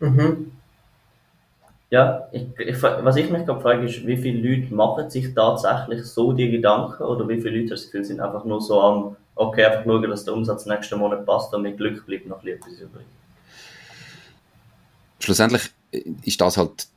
Mhm. 0.00 0.52
Ja, 1.90 2.28
ich, 2.30 2.46
ich, 2.58 2.80
was 2.80 3.16
ich 3.16 3.30
mich 3.30 3.44
gerade 3.44 3.60
frage, 3.60 3.84
ist, 3.84 4.06
wie 4.06 4.16
viele 4.16 4.48
Leute 4.48 4.72
machen 4.72 5.10
sich 5.10 5.34
tatsächlich 5.34 6.04
so 6.04 6.32
die 6.32 6.50
Gedanken 6.50 7.02
oder 7.02 7.28
wie 7.28 7.40
viele 7.40 7.58
Leute 7.58 7.70
das 7.70 7.86
Gefühl 7.86 8.04
sind 8.04 8.20
einfach 8.20 8.44
nur 8.44 8.60
so 8.60 8.80
am, 8.80 9.16
okay, 9.34 9.64
einfach 9.64 9.84
schauen, 9.84 10.08
dass 10.08 10.24
der 10.24 10.34
Umsatz 10.34 10.66
nächsten 10.66 10.98
Monat 11.00 11.26
passt 11.26 11.52
und 11.52 11.62
mit 11.62 11.78
Glück 11.78 12.06
bleibt 12.06 12.28
noch 12.28 12.44
etwas 12.44 12.74
übrig. 12.74 13.06
Schlussendlich 15.18 15.70
ist 16.22 16.40
das 16.40 16.56
halt 16.56 16.88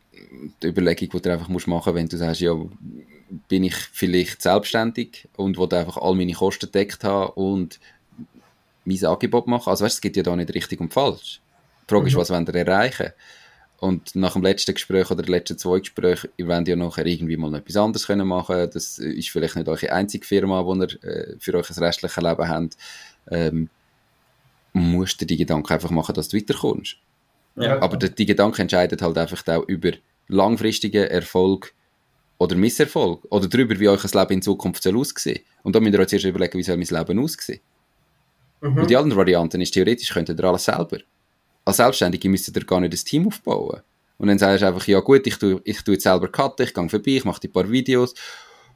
die 0.62 0.68
Überlegung, 0.68 1.10
die 1.10 1.22
du 1.22 1.32
einfach 1.32 1.50
machen 1.50 1.70
musst, 1.72 1.88
wenn 1.88 2.08
du 2.08 2.18
sagst, 2.18 2.42
ja, 2.42 2.56
bin 3.48 3.64
ich 3.64 3.76
vielleicht 3.76 4.42
selbstständig 4.42 5.28
und 5.36 5.58
will 5.58 5.74
einfach 5.74 5.98
all 5.98 6.16
meine 6.16 6.34
Kosten 6.34 6.72
deckt 6.72 7.04
haben 7.04 7.34
und 7.34 7.80
mein 8.86 9.06
Angebot 9.06 9.48
machen. 9.48 9.70
Also 9.70 9.86
weißt, 9.86 9.96
es 9.96 10.02
gibt 10.02 10.18
ja 10.18 10.24
da 10.24 10.36
nicht 10.36 10.54
richtig 10.54 10.80
und 10.80 10.94
falsch. 10.94 11.42
Die 11.84 11.90
Frage 11.90 12.04
mhm. 12.04 12.08
ist, 12.08 12.16
was 12.16 12.30
wollt 12.30 12.50
ihr 12.50 12.56
erreichen? 12.56 13.12
Und 13.80 14.16
nach 14.16 14.34
dem 14.34 14.44
letzten 14.44 14.74
Gespräch 14.74 15.12
oder 15.12 15.24
den 15.24 15.32
letzten 15.32 15.58
zwei 15.58 15.80
Gesprächen, 15.80 16.30
ihr 16.38 16.48
wollt 16.48 16.68
ja 16.68 16.76
nachher 16.76 17.06
irgendwie 17.06 17.36
mal 17.36 17.54
etwas 17.56 17.76
anderes 17.76 18.08
können 18.08 18.28
machen. 18.28 18.70
Das 18.74 18.98
ist 18.98 19.30
vielleicht 19.30 19.56
nicht 19.56 19.68
eure 19.68 19.92
einzige 19.92 20.26
Firma, 20.26 20.64
die 20.64 20.80
ihr 20.80 21.04
äh, 21.04 21.36
für 21.40 21.54
euch 21.56 21.70
ein 21.70 21.84
restliches 21.84 22.24
Leben 22.24 22.48
habt. 22.48 22.78
Ähm, 23.30 23.70
musst 24.72 25.20
du 25.22 25.26
die 25.26 25.38
Gedanken 25.38 25.74
einfach 25.74 25.90
machen, 25.92 26.16
dass 26.16 26.30
du 26.30 26.38
weiterkommst. 26.38 26.98
Ja. 27.56 27.82
Aber 27.82 27.98
die, 27.98 28.14
die 28.14 28.26
Gedanken 28.26 28.62
entscheiden 28.62 29.00
halt 29.00 29.18
einfach 29.18 29.48
auch 29.48 29.68
über 29.68 29.92
langfristigen 30.28 31.06
Erfolg 31.06 31.74
oder 32.38 32.56
Misserfolg 32.56 33.26
oder 33.30 33.48
darüber, 33.48 33.80
wie 33.80 33.90
euch 33.90 34.02
das 34.02 34.14
Leben 34.14 34.34
in 34.34 34.42
Zukunft 34.42 34.84
soll 34.84 34.98
aussehen 34.98 35.40
Und 35.64 35.76
da 35.76 35.80
müsst 35.80 35.94
ihr 35.94 36.00
euch 36.00 36.08
zuerst 36.08 36.26
überlegen, 36.26 36.58
wie 36.58 36.64
soll 36.64 36.78
mein 36.78 36.88
Leben 36.88 37.20
aussehen. 37.20 37.60
Mhm. 38.62 38.78
Und 38.78 38.90
die 38.90 38.98
anderen 38.98 39.18
Varianten 39.18 39.62
ist 39.62 39.74
theoretisch, 39.74 40.10
könntet 40.12 40.40
ihr 40.40 40.44
alles 40.46 40.66
selber. 40.66 40.98
Als 41.66 41.78
Selbstständige 41.78 42.30
müsstet 42.30 42.58
ihr 42.58 42.66
gar 42.66 42.80
nicht 42.80 42.94
ein 42.94 43.06
Team 43.06 43.28
aufbauen. 43.28 43.82
Und 44.18 44.28
dann 44.28 44.38
sagst 44.38 44.62
du 44.62 44.68
einfach, 44.68 44.88
ja 44.88 45.00
gut, 45.00 45.26
ich 45.28 45.38
tue, 45.38 45.62
ich 45.64 45.82
tue 45.84 45.96
jetzt 45.96 46.04
selber 46.04 46.28
cutten, 46.30 46.66
ich 46.66 46.74
gehe 46.74 46.90
vorbei, 46.90 47.12
ich 47.12 47.26
mache 47.26 47.42
ein 47.44 47.52
paar 47.52 47.70
Videos. 47.70 48.14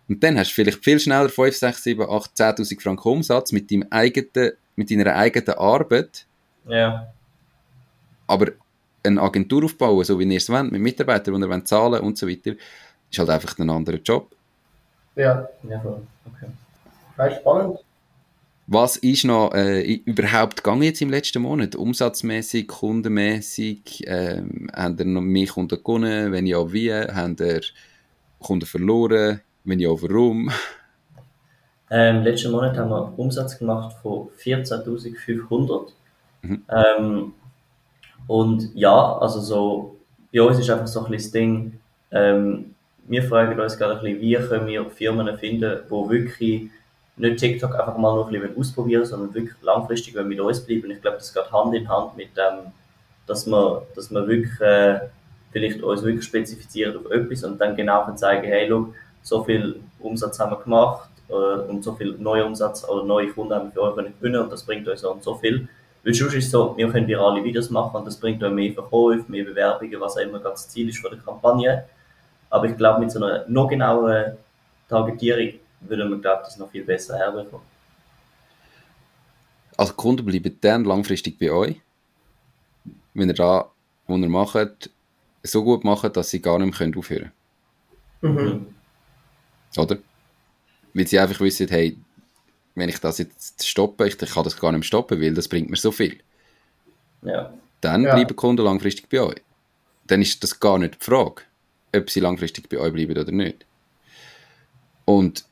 Und 0.09 0.23
dann 0.23 0.37
hast 0.37 0.51
du 0.51 0.55
vielleicht 0.55 0.83
viel 0.83 0.99
schneller 0.99 1.29
5, 1.29 1.55
6, 1.55 1.83
7, 1.83 2.09
8, 2.09 2.31
10'000 2.35 2.81
Franken 2.81 3.09
Umsatz 3.09 3.51
mit, 3.51 3.71
deinem 3.71 3.87
eigenen, 3.89 4.53
mit 4.75 4.89
deiner 4.89 5.15
eigenen 5.15 5.57
Arbeit. 5.57 6.25
Ja. 6.67 7.13
Aber 8.25 8.51
eine 9.03 9.21
Agentur 9.21 9.65
aufbauen, 9.65 10.03
so 10.03 10.19
wie 10.19 10.25
ihr 10.25 10.37
es 10.37 10.49
wollt, 10.49 10.71
mit 10.71 10.81
Mitarbeitern, 10.81 11.41
die 11.41 11.47
ihr 11.47 11.65
zahlen 11.65 12.01
und 12.01 12.17
so 12.17 12.27
weiter, 12.27 12.53
ist 13.09 13.19
halt 13.19 13.29
einfach 13.29 13.57
ein 13.59 13.69
anderer 13.69 13.97
Job. 13.97 14.31
Ja, 15.15 15.47
ja, 15.67 15.81
okay. 16.25 16.51
Das 17.15 17.33
ist 17.33 17.39
spannend. 17.39 17.79
Was 18.69 18.97
ist 18.97 19.23
noch 19.23 19.53
äh, 19.53 19.93
überhaupt 19.93 20.57
gegangen 20.57 20.83
jetzt 20.83 21.01
im 21.01 21.09
letzten 21.09 21.41
Monat? 21.41 21.75
Umsatzmäßig, 21.75 22.67
kundenmäßig? 22.67 24.03
Ähm, 24.05 24.69
haben 24.75 24.97
ihr 24.99 25.05
noch 25.05 25.21
mehr 25.21 25.47
Kunden 25.47 25.77
gewonnen? 25.77 26.33
Wenn 26.33 26.45
ja, 26.45 26.71
wie? 26.73 26.93
Haben 26.93 27.37
ihr 27.39 27.61
Kunden 28.39 28.65
verloren? 28.65 29.39
Wenn 29.63 29.79
ja, 29.79 29.89
warum? 29.89 30.51
Ähm, 31.89 32.23
letzten 32.23 32.51
Monat 32.51 32.77
haben 32.77 32.89
wir 32.89 33.17
Umsatz 33.17 33.57
gemacht 33.57 33.95
von 34.01 34.27
14.500. 34.43 35.87
Mhm. 36.41 36.65
Ähm, 36.67 37.33
und 38.27 38.69
ja, 38.75 39.17
also 39.17 39.39
so, 39.39 39.95
bei 40.33 40.41
uns 40.41 40.59
ist 40.59 40.69
einfach 40.69 40.87
so 40.87 41.05
ein 41.05 41.11
bisschen 41.11 41.23
das 41.23 41.31
Ding, 41.31 41.79
ähm, 42.11 42.75
wir 43.07 43.23
fragen 43.23 43.59
uns 43.59 43.77
gerade 43.77 43.95
ein 43.97 44.01
bisschen, 44.01 44.21
wie 44.21 44.35
können 44.35 44.67
wir 44.67 44.85
Firmen 44.89 45.37
finden, 45.37 45.79
die 45.85 46.09
wirklich 46.09 46.69
nicht 47.15 47.37
TikTok 47.39 47.73
einfach 47.75 47.97
mal 47.97 48.15
nur 48.15 48.27
ein 48.27 48.33
bisschen 48.33 48.57
ausprobieren, 48.57 49.05
sondern 49.05 49.33
wirklich 49.33 49.55
langfristig 49.61 50.13
mit 50.15 50.39
uns 50.39 50.61
bleiben. 50.61 50.91
Ich 50.91 51.01
glaube, 51.01 51.17
das 51.17 51.33
geht 51.33 51.51
Hand 51.51 51.73
in 51.73 51.89
Hand 51.89 52.15
mit 52.15 52.35
dem, 52.37 52.71
dass 53.25 53.47
man, 53.47 53.81
dass 53.95 54.11
man 54.11 54.27
wirklich 54.27 54.59
äh, 54.61 54.99
vielleicht 55.51 55.81
uns 55.81 56.03
wirklich 56.03 56.25
spezifiziert 56.25 56.95
auf 56.95 57.09
etwas 57.11 57.43
und 57.43 57.59
dann 57.59 57.75
genau 57.75 58.05
kann 58.05 58.17
zeigen, 58.17 58.45
hey, 58.45 58.67
look, 58.67 58.93
so 59.23 59.43
viel 59.43 59.79
Umsatz 59.99 60.39
haben 60.39 60.51
wir 60.51 60.61
gemacht 60.61 61.09
äh, 61.29 61.33
und 61.33 61.83
so 61.83 61.93
viel 61.93 62.15
neuer 62.19 62.45
Umsatz 62.45 62.87
oder 62.87 63.03
neue 63.03 63.29
Kunden 63.29 63.53
haben 63.53 63.71
wir 63.73 63.93
für 63.93 63.99
euch 63.99 64.13
gewinnen 64.19 64.41
und 64.41 64.51
das 64.51 64.63
bringt 64.63 64.87
uns 64.87 65.01
so 65.01 65.11
und 65.11 65.23
so 65.23 65.35
viel. 65.35 65.67
Weil 66.07 66.13
sonst 66.13 66.35
ist 66.35 66.45
es 66.45 66.51
so, 66.51 66.73
wir 66.77 66.89
können 66.89 67.05
virale 67.05 67.43
Videos 67.43 67.69
machen 67.69 67.97
und 67.97 68.05
das 68.05 68.15
bringt 68.15 68.41
dann 68.41 68.55
mehr 68.55 68.71
Verkäufe, 68.71 69.29
mehr 69.29 69.43
Bewerbungen, 69.43 69.99
was 69.99 70.15
auch 70.15 70.21
immer 70.21 70.39
das 70.39 70.69
Ziel 70.69 70.87
ist 70.87 70.99
von 70.99 71.11
der 71.11 71.19
Kampagne. 71.19 71.83
Aber 72.49 72.65
ich 72.65 72.77
glaube, 72.77 73.01
mit 73.01 73.11
so 73.11 73.21
einer 73.21 73.43
noch 73.49 73.67
genaueren 73.67 74.37
Targetierung 74.87 75.59
würde 75.81 76.05
man, 76.05 76.21
glaube 76.21 76.43
das 76.45 76.55
noch 76.57 76.71
viel 76.71 76.85
besser 76.85 77.17
herbekommen. 77.17 77.65
Also 79.75 79.95
Kunden 79.95 80.25
bleiben 80.25 80.57
dann 80.61 80.85
langfristig 80.85 81.37
bei 81.37 81.51
euch, 81.51 81.81
wenn 83.13 83.27
ihr 83.27 83.35
da, 83.35 83.69
was 84.07 84.17
ihr 84.17 84.29
macht, 84.29 84.89
so 85.43 85.61
gut 85.61 85.83
macht, 85.83 86.15
dass 86.15 86.29
sie 86.29 86.41
gar 86.41 86.57
nicht 86.57 86.79
mehr 86.79 86.97
aufhören 86.97 87.33
können. 88.21 88.33
Mhm. 88.33 88.67
Oder? 89.75 89.97
Weil 90.93 91.05
sie 91.05 91.19
einfach 91.19 91.41
wissen, 91.41 91.67
hey, 91.67 91.97
wenn 92.77 92.89
ich 92.89 92.99
das 92.99 93.17
jetzt 93.17 93.67
stoppe, 93.67 94.07
ich, 94.07 94.21
ich 94.21 94.29
kann 94.29 94.43
das 94.43 94.59
gar 94.59 94.71
nicht 94.71 94.79
mehr 94.79 94.85
stoppen, 94.85 95.19
weil 95.19 95.33
das 95.33 95.47
bringt 95.47 95.69
mir 95.69 95.77
so 95.77 95.91
viel. 95.91 96.19
Ja. 97.23 97.51
Dann 97.81 98.03
ja. 98.03 98.13
bleiben 98.13 98.35
Kunden 98.35 98.63
langfristig 98.63 99.09
bei 99.09 99.19
euch. 99.19 99.41
Dann 100.05 100.21
ist 100.21 100.43
das 100.43 100.59
gar 100.59 100.77
nicht 100.77 101.01
die 101.01 101.03
Frage, 101.03 101.41
ob 101.95 102.09
sie 102.09 102.19
langfristig 102.19 102.69
bei 102.69 102.77
euch 102.77 102.93
bleiben 102.93 103.11
oder 103.11 103.31
nicht. 103.31 103.65
Und 105.05 105.45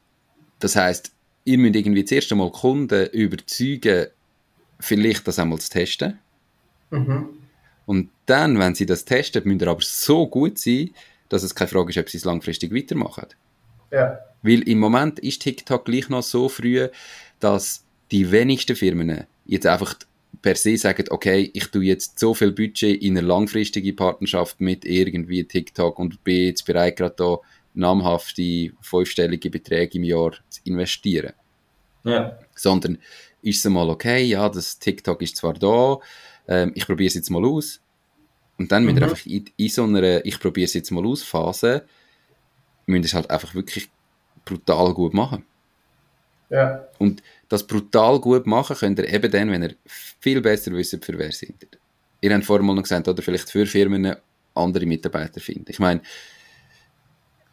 das 0.60 0.76
heißt, 0.76 1.12
ihr 1.46 1.58
müsst 1.58 1.76
irgendwie 1.76 2.06
zuerst 2.06 2.32
einmal 2.32 2.52
Kunden 2.52 3.08
überzeugen, 3.08 4.08
vielleicht 4.80 5.28
das 5.28 5.40
einmal 5.40 5.60
zu 5.60 5.72
testen. 5.72 6.20
Mhm. 6.92 7.30
Und 7.88 8.10
dann, 8.28 8.60
wenn 8.60 8.76
sie 8.76 8.86
das 8.86 9.04
testen, 9.04 9.42
müsst 9.46 9.62
ihr 9.62 9.68
aber 9.68 9.82
so 9.82 10.28
gut 10.28 10.60
sein, 10.60 10.92
dass 11.30 11.42
es 11.42 11.56
keine 11.56 11.70
Frage 11.70 11.90
ist, 11.90 11.98
ob 11.98 12.10
sie 12.10 12.18
es 12.18 12.26
langfristig 12.26 12.72
weitermachen. 12.72 13.26
Ja. 13.96 14.20
Weil 14.42 14.68
im 14.68 14.80
Moment 14.80 15.20
ist 15.20 15.42
TikTok 15.42 15.86
gleich 15.86 16.10
noch 16.10 16.22
so 16.22 16.50
früh, 16.50 16.88
dass 17.40 17.86
die 18.12 18.32
wenigsten 18.32 18.76
Firmen 18.76 19.26
jetzt 19.46 19.66
einfach 19.66 19.96
per 20.42 20.56
se 20.56 20.78
sagen, 20.78 21.06
okay, 21.10 21.50
ich 21.54 21.68
tue 21.68 21.86
jetzt 21.86 22.20
so 22.20 22.34
viel 22.34 22.52
Budget 22.52 23.02
in 23.02 23.18
eine 23.18 23.26
langfristige 23.26 23.94
Partnerschaft 23.94 24.60
mit 24.62 24.86
irgendwie 24.86 25.44
TikTok 25.46 25.98
und 25.98 26.24
bin 26.24 26.48
jetzt 26.48 26.66
bereit, 26.66 26.98
gerade 26.98 27.16
da 27.18 27.38
namhafte 27.74 28.72
fünfstellige 28.82 29.50
Beträge 29.50 29.98
im 29.98 30.04
Jahr 30.04 30.34
zu 30.50 30.62
investieren. 30.66 31.34
Ja. 32.04 32.38
Sondern 32.54 33.00
ist 33.42 33.66
es 33.66 33.72
mal 33.72 33.90
okay, 33.90 34.24
ja, 34.24 34.48
das 34.50 34.78
TikTok 34.80 35.22
ist 35.22 35.38
zwar 35.38 35.54
da, 35.54 35.98
ähm, 36.48 36.72
ich 36.76 36.86
probiere 36.86 37.08
es 37.08 37.16
jetzt 37.16 37.30
mal 37.30 37.46
aus. 37.46 37.82
Und 38.58 38.72
dann 38.72 38.84
mhm. 38.84 38.98
ihr 38.98 39.04
einfach 39.04 39.26
in, 39.26 39.46
in 39.58 39.70
so 39.70 39.84
einer 39.84 40.26
Ich 40.26 40.40
probiere 40.40 40.66
es 40.66 40.74
jetzt 40.74 40.92
mal 40.92 41.06
aus 41.06 41.24
Phase, 41.24 41.86
müsst 42.86 43.04
ihr 43.04 43.08
es 43.08 43.14
halt 43.14 43.30
einfach 43.30 43.54
wirklich 43.56 43.90
brutal 44.44 44.94
gut 44.94 45.14
machen. 45.14 45.44
Ja. 46.50 46.88
Und 47.00 47.24
das 47.50 47.66
brutal 47.66 48.20
gut 48.20 48.46
machen 48.46 48.76
könnt 48.76 49.00
ihr 49.00 49.12
eben 49.12 49.32
dann, 49.32 49.52
wenn 49.52 49.64
ihr 49.64 49.76
viel 49.86 50.42
besser 50.42 50.72
wisst, 50.72 51.04
für 51.04 51.18
wer 51.18 51.32
sind 51.32 51.64
ihr. 51.64 51.80
Ihr 52.22 52.34
habt 52.34 52.46
vorhin 52.46 52.66
mal 52.66 52.74
noch 52.76 52.84
gesagt, 52.84 53.08
oder 53.08 53.22
vielleicht 53.22 53.50
für 53.50 53.66
Firmen 53.66 54.16
andere 54.54 54.86
Mitarbeiter 54.86 55.42
finden. 55.42 55.66
Ich 55.68 55.80
meine, 55.80 56.02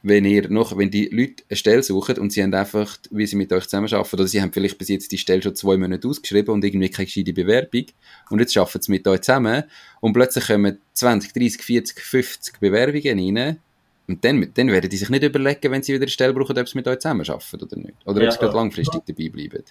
wenn 0.03 0.25
ihr 0.25 0.49
noch, 0.51 0.77
wenn 0.77 0.91
die 0.91 1.07
Leute 1.07 1.45
eine 1.49 1.57
Stelle 1.57 1.83
suchen 1.83 2.19
und 2.19 2.33
sie 2.33 2.43
haben 2.43 2.53
einfach, 2.55 2.99
wie 3.11 3.27
sie 3.27 3.37
mit 3.37 3.53
euch 3.53 3.65
zusammenarbeiten, 3.65 4.17
oder 4.17 4.27
sie 4.27 4.43
haben 4.43 4.53
vielleicht 4.53 4.79
bis 4.79 4.89
jetzt 4.89 5.13
die 5.13 5.19
Stelle 5.19 5.43
schon 5.43 5.55
zwei 5.55 5.77
Monate 5.77 6.09
ausgeschrieben 6.09 6.53
und 6.53 6.65
irgendwie 6.65 6.91
keine 6.91 7.07
gescheite 7.07 7.33
Bewerbung 7.33 7.87
und 8.31 8.41
jetzt 8.41 8.57
arbeiten 8.57 8.83
sie 8.83 8.91
mit 8.91 9.07
euch 9.07 9.21
zusammen 9.21 9.65
und 10.01 10.13
plötzlich 10.13 10.47
kommen 10.47 10.79
20, 10.95 11.33
30, 11.33 11.63
40, 11.63 12.01
50 12.01 12.61
Bewerbungen 12.61 13.37
rein 13.37 13.59
und 14.09 14.25
dann, 14.25 14.53
dann 14.55 14.69
werden 14.69 14.91
die 14.91 14.97
sich 14.97 15.09
nicht 15.09 15.23
überlegen, 15.23 15.71
wenn 15.71 15.83
sie 15.83 15.95
wieder 15.95 16.03
eine 16.03 16.11
Stelle 16.11 16.35
brauchen, 16.35 16.59
ob 16.59 16.69
sie 16.69 16.77
mit 16.77 16.89
euch 16.89 16.99
zusammenarbeiten 16.99 17.63
oder 17.63 17.77
nicht. 17.77 17.95
Oder 18.05 18.23
Ja, 18.23 18.27
ob 18.27 18.33
sie 18.33 18.39
gerade 18.39 18.57
langfristig 18.57 19.03
dabei 19.07 19.29
bleiben. 19.29 19.65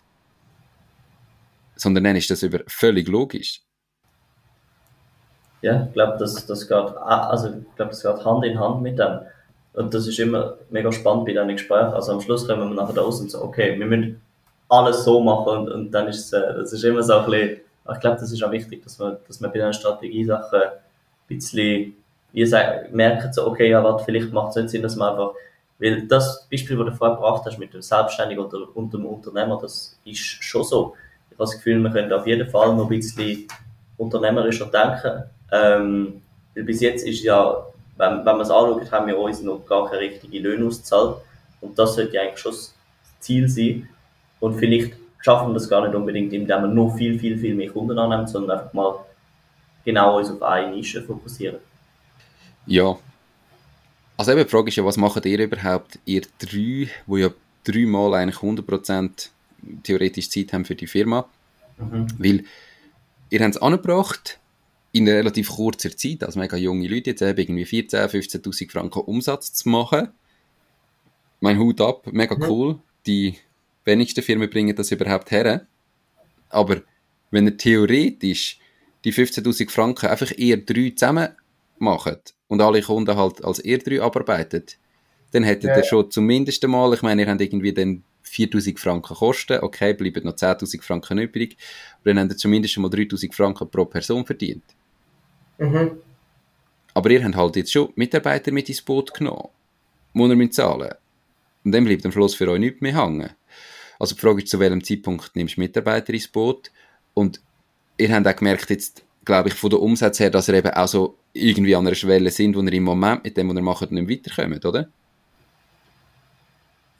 Sondern 1.75 2.03
dann 2.03 2.15
ist 2.15 2.29
das 2.29 2.43
über 2.43 2.59
völlig 2.67 3.07
logisch. 3.07 3.61
Ja, 5.61 5.85
ich 5.85 5.93
glaube, 5.93 6.17
das, 6.17 6.45
das 6.45 6.67
geht, 6.67 6.77
also, 6.77 7.49
ich 7.49 7.75
glaube, 7.75 7.91
das 7.91 8.01
geht 8.01 8.25
Hand 8.25 8.45
in 8.45 8.59
Hand 8.59 8.81
mit 8.81 8.97
dem. 8.97 9.19
Und 9.73 9.93
das 9.93 10.07
ist 10.07 10.19
immer 10.19 10.57
mega 10.69 10.91
spannend 10.91 11.25
bei 11.25 11.33
diesen 11.33 11.47
Gesprächen. 11.49 11.93
Also 11.93 12.13
am 12.13 12.21
Schluss 12.21 12.47
kommen 12.47 12.69
wir 12.69 12.75
nachher 12.75 12.93
da 12.93 13.01
raus 13.01 13.21
und 13.21 13.31
so, 13.31 13.41
okay, 13.43 13.77
wir 13.79 13.85
müssen 13.85 14.21
alles 14.67 15.03
so 15.03 15.21
machen 15.21 15.57
und, 15.57 15.69
und 15.69 15.91
dann 15.91 16.07
ist 16.07 16.25
es, 16.25 16.33
äh, 16.33 16.53
das 16.55 16.73
ist 16.73 16.83
immer 16.83 17.03
so 17.03 17.13
ein 17.13 17.25
bisschen, 17.25 17.61
ich 17.93 17.99
glaube, 17.99 18.19
das 18.19 18.31
ist 18.31 18.43
auch 18.43 18.51
wichtig, 18.51 18.83
dass 18.83 18.97
man, 18.99 19.17
dass 19.27 19.39
man 19.39 19.51
bei 19.51 19.59
diesen 19.59 19.73
Strategiesachen 19.73 20.61
ein 20.61 20.71
bisschen, 21.27 21.93
gesagt, 22.33 22.93
merkt 22.93 23.33
so, 23.35 23.47
okay, 23.47 23.69
ja, 23.69 23.83
warte, 23.83 24.03
vielleicht 24.05 24.31
macht 24.31 24.49
es 24.49 24.55
nicht 24.55 24.69
Sinn, 24.69 24.81
dass 24.81 24.95
man 24.95 25.11
einfach, 25.11 25.33
weil 25.79 26.07
das 26.07 26.47
Beispiel, 26.49 26.77
das 26.77 26.85
du 26.85 26.95
vorher 26.95 27.15
gebracht 27.17 27.43
hast 27.45 27.57
mit 27.57 27.73
dem 27.73 27.81
Selbstständigen 27.81 28.43
und, 28.43 28.53
und 28.53 28.93
dem 28.93 29.05
Unternehmer, 29.05 29.59
das 29.61 29.97
ist 30.05 30.19
schon 30.19 30.63
so. 30.63 30.95
Ich 31.29 31.37
habe 31.37 31.43
das 31.43 31.55
Gefühl, 31.55 31.79
wir 31.79 31.89
können 31.89 32.13
auf 32.13 32.27
jeden 32.27 32.49
Fall 32.49 32.75
noch 32.75 32.83
ein 32.83 32.89
bisschen 32.89 33.47
unternehmerischer 33.97 34.67
denken. 34.67 35.23
Ähm, 35.51 36.21
weil 36.55 36.63
bis 36.63 36.81
jetzt 36.81 37.05
ist 37.05 37.23
ja, 37.23 37.65
wenn, 37.97 38.17
wenn 38.17 38.23
man 38.23 38.41
es 38.41 38.51
anschaut, 38.51 38.91
haben 38.91 39.07
wir 39.07 39.17
uns 39.17 39.41
noch 39.41 39.65
gar 39.65 39.89
keine 39.89 40.01
richtigen 40.01 40.43
Löhne 40.43 40.67
ausgezahlt. 40.67 41.17
Und 41.61 41.77
das 41.77 41.95
sollte 41.95 42.15
ja 42.15 42.21
eigentlich 42.21 42.39
schon 42.39 42.51
das 42.51 42.73
Ziel 43.19 43.47
sein. 43.47 43.89
Und 44.39 44.55
vielleicht 44.55 44.93
schaffen 45.19 45.49
wir 45.49 45.53
das 45.53 45.69
gar 45.69 45.85
nicht 45.85 45.95
unbedingt, 45.95 46.33
indem 46.33 46.61
wir 46.61 46.67
noch 46.67 46.95
viel, 46.95 47.17
viel, 47.19 47.37
viel 47.37 47.55
mehr 47.55 47.69
Kunden 47.69 47.97
annehmen, 47.97 48.27
sondern 48.27 48.59
einfach 48.59 48.73
mal 48.73 48.95
genau 49.85 50.17
uns 50.17 50.31
auf 50.31 50.41
eine 50.41 50.71
Nische 50.71 51.01
fokussieren. 51.01 51.57
Ja. 52.71 52.97
Also 54.15 54.31
eben, 54.31 54.43
die 54.43 54.49
Frage 54.49 54.69
ist 54.69 54.77
ja, 54.77 54.85
was 54.85 54.95
macht 54.95 55.25
ihr 55.25 55.39
überhaupt, 55.39 55.99
ihr 56.05 56.21
drei, 56.39 56.89
wo 57.05 57.17
ja 57.17 57.29
dreimal 57.65 58.13
eigentlich 58.13 58.37
100% 58.37 59.29
theoretisch 59.83 60.29
Zeit 60.29 60.53
haben 60.53 60.63
für 60.63 60.75
die 60.75 60.87
Firma? 60.87 61.27
Weil 61.77 62.45
ihr 63.29 63.39
habt 63.41 63.55
es 63.55 63.61
angebracht, 63.61 64.39
in 64.93 65.07
einer 65.07 65.17
relativ 65.17 65.49
kurzer 65.49 65.95
Zeit, 65.97 66.23
als 66.23 66.37
mega 66.37 66.55
junge 66.55 66.87
Leute, 66.87 67.09
jetzt 67.09 67.21
eben 67.21 67.39
irgendwie 67.39 67.65
14.000, 67.65 68.07
15.000 68.41 68.71
Franken 68.71 68.99
Umsatz 68.99 69.51
zu 69.51 69.67
machen. 69.67 70.09
Mein 71.41 71.59
Hut 71.59 71.81
ab, 71.81 72.07
mega 72.11 72.37
cool. 72.47 72.79
Die 73.05 73.35
wenigsten 73.83 74.23
Firmen 74.23 74.49
bringen 74.49 74.75
das 74.75 74.91
überhaupt 74.91 75.31
her. 75.31 75.67
Aber 76.47 76.83
wenn 77.31 77.47
ihr 77.47 77.57
theoretisch 77.57 78.59
die 79.03 79.13
15.000 79.13 79.69
Franken 79.69 80.07
einfach 80.07 80.31
eher 80.37 80.57
drei 80.57 80.91
zusammen 80.91 81.35
macht 81.81 82.33
und 82.47 82.61
alle 82.61 82.81
Kunden 82.81 83.15
halt 83.15 83.43
als 83.43 83.59
ihr 83.63 83.79
drei 83.79 84.01
abarbeitet, 84.01 84.77
dann 85.31 85.43
hättet 85.43 85.69
Ja. 85.71 85.77
ihr 85.77 85.83
schon 85.83 86.09
zumindest 86.11 86.63
einmal, 86.63 86.93
ich 86.93 87.01
meine, 87.01 87.23
ihr 87.23 87.29
habt 87.29 87.41
irgendwie 87.41 87.73
dann 87.73 88.03
4.000 88.23 88.79
Franken 88.79 89.15
Kosten, 89.15 89.59
okay, 89.61 89.93
bleiben 89.93 90.25
noch 90.25 90.35
10.000 90.35 90.81
Franken 90.83 91.17
übrig, 91.17 91.57
aber 92.01 92.13
dann 92.13 92.19
habt 92.19 92.31
ihr 92.31 92.37
zumindest 92.37 92.73
schon 92.73 92.83
mal 92.83 92.89
3.000 92.89 93.33
Franken 93.33 93.69
pro 93.69 93.85
Person 93.85 94.25
verdient. 94.25 94.63
Mhm. 95.57 95.91
Aber 96.93 97.09
ihr 97.09 97.23
habt 97.23 97.35
halt 97.35 97.55
jetzt 97.55 97.71
schon 97.71 97.91
Mitarbeiter 97.95 98.51
mit 98.51 98.67
ins 98.69 98.81
Boot 98.81 99.13
genommen, 99.13 99.49
die 100.13 100.19
ihr 100.21 100.35
müsst 100.35 100.53
zahlen 100.53 100.93
Und 101.63 101.71
dann 101.71 101.85
bleibt 101.85 102.05
am 102.05 102.11
Schluss 102.11 102.35
für 102.35 102.49
euch 102.49 102.59
nichts 102.59 102.81
mehr 102.81 102.95
hängen. 102.95 103.31
Also 103.99 104.15
die 104.15 104.21
Frage 104.21 104.41
ist, 104.41 104.49
zu 104.49 104.59
welchem 104.59 104.83
Zeitpunkt 104.83 105.35
nimmst 105.35 105.57
du 105.57 105.61
Mitarbeiter 105.61 106.13
ins 106.13 106.27
Boot? 106.27 106.71
Und 107.13 107.39
ihr 107.97 108.13
habt 108.13 108.27
auch 108.27 108.35
gemerkt, 108.35 108.69
jetzt, 108.69 109.03
glaube 109.25 109.49
ich, 109.49 109.55
von 109.55 109.69
der 109.69 109.79
Umsatz 109.79 110.19
her, 110.19 110.29
dass 110.29 110.47
ihr 110.47 110.55
eben 110.55 110.71
auch 110.71 110.87
so 110.87 111.17
irgendwie 111.33 111.75
an 111.75 111.85
einer 111.85 111.95
Schwelle 111.95 112.31
sind, 112.31 112.55
wo 112.55 112.61
ihr 112.61 112.73
im 112.73 112.83
Moment 112.83 113.23
mit 113.23 113.37
dem, 113.37 113.49
was 113.49 113.55
ihr 113.55 113.61
macht, 113.61 113.91
nicht 113.91 114.09
weiterkommt, 114.09 114.65
oder? 114.65 114.87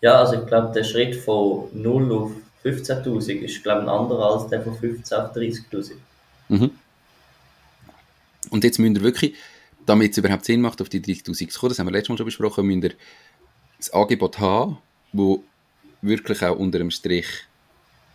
Ja, 0.01 0.19
also 0.19 0.39
ich 0.41 0.45
glaube, 0.47 0.73
der 0.73 0.83
Schritt 0.83 1.15
von 1.15 1.69
0 1.73 2.11
auf 2.11 2.31
15.000 2.63 3.39
ist, 3.41 3.63
glaube 3.63 3.81
ich, 3.81 3.87
ein 3.87 3.89
anderer 3.89 4.33
als 4.33 4.47
der 4.47 4.61
von 4.61 4.75
15 4.75 5.17
auf 5.17 5.35
30.000. 5.35 5.93
Mhm. 6.49 6.71
Und 8.49 8.63
jetzt 8.63 8.79
müsst 8.79 8.95
ihr 8.95 9.03
wirklich, 9.03 9.35
damit 9.85 10.11
es 10.11 10.17
überhaupt 10.17 10.45
Sinn 10.45 10.61
macht, 10.61 10.81
auf 10.81 10.89
die 10.89 11.01
30.000 11.01 11.49
zu 11.49 11.59
kommen, 11.59 11.69
das 11.69 11.79
haben 11.79 11.87
wir 11.87 11.91
letztes 11.91 12.09
Mal 12.09 12.17
schon 12.17 12.25
besprochen, 12.25 12.65
müsst 12.65 12.83
ihr 12.83 12.93
das 13.77 13.91
Angebot 13.91 14.39
haben, 14.39 14.77
wo 15.13 15.43
wirklich 16.01 16.43
auch 16.43 16.57
unter 16.57 16.79
dem 16.79 16.91
Strich 16.91 17.27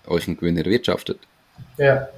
euch 0.07 0.27
einen 0.27 0.37
Gewinn 0.37 0.57
erwirtschaftet. 0.57 1.19
Ja. 1.79 2.09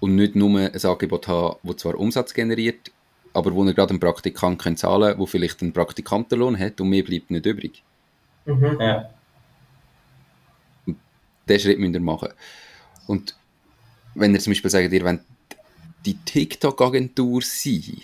Und 0.00 0.16
nicht 0.16 0.34
nur 0.34 0.58
ein 0.58 0.84
Angebot 0.84 1.28
haben, 1.28 1.56
das 1.62 1.76
zwar 1.76 1.94
Umsatz 1.94 2.32
generiert, 2.34 2.90
aber 3.32 3.54
wo 3.54 3.64
ihr 3.64 3.74
gerade 3.74 3.90
einen 3.90 4.00
Praktikant 4.00 4.58
könnt 4.60 4.78
zahlen 4.78 5.08
könnt, 5.08 5.20
der 5.20 5.26
vielleicht 5.26 5.62
einen 5.62 5.72
Praktikantenlohn 5.72 6.58
hat 6.58 6.80
und 6.80 6.88
mehr 6.88 7.02
bleibt 7.02 7.30
nicht 7.30 7.46
übrig. 7.46 7.82
Mhm. 8.46 8.76
Ja. 8.80 9.10
diesen 11.48 11.60
Schritt 11.60 11.78
müsst 11.78 11.94
ihr 11.94 12.00
machen. 12.00 12.30
Und 13.06 13.36
wenn 14.14 14.34
ihr 14.34 14.40
zum 14.40 14.52
Beispiel 14.52 14.70
sagt, 14.70 14.92
ihr 14.92 15.04
wollt 15.04 15.20
die 16.06 16.16
TikTok-Agentur 16.16 17.42
sein, 17.42 18.02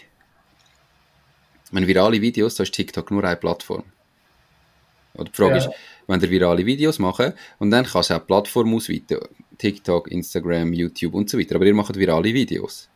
meine, 1.76 1.86
virale 1.86 2.20
Videos, 2.20 2.54
da 2.56 2.62
ist 2.62 2.72
TikTok 2.72 3.10
nur 3.10 3.24
eine 3.24 3.36
Plattform. 3.36 3.84
Oder 5.14 5.24
die 5.24 5.36
Frage 5.36 5.52
Ja. 5.52 5.58
ist, 5.58 5.70
wenn 6.06 6.20
ihr 6.20 6.30
virale 6.30 6.64
Videos 6.66 6.98
machen 6.98 7.32
und 7.58 7.70
dann 7.70 7.84
kannst 7.84 8.10
du 8.10 8.14
auch 8.14 8.20
die 8.20 8.26
Plattform 8.26 8.74
ausweiten. 8.74 9.18
TikTok, 9.58 10.10
Instagram, 10.10 10.72
YouTube 10.72 11.14
und 11.14 11.30
so 11.30 11.38
weiter. 11.38 11.56
Aber 11.56 11.66
ihr 11.66 11.74
macht 11.74 11.96
virale 11.96 12.32
Videos. 12.32 12.88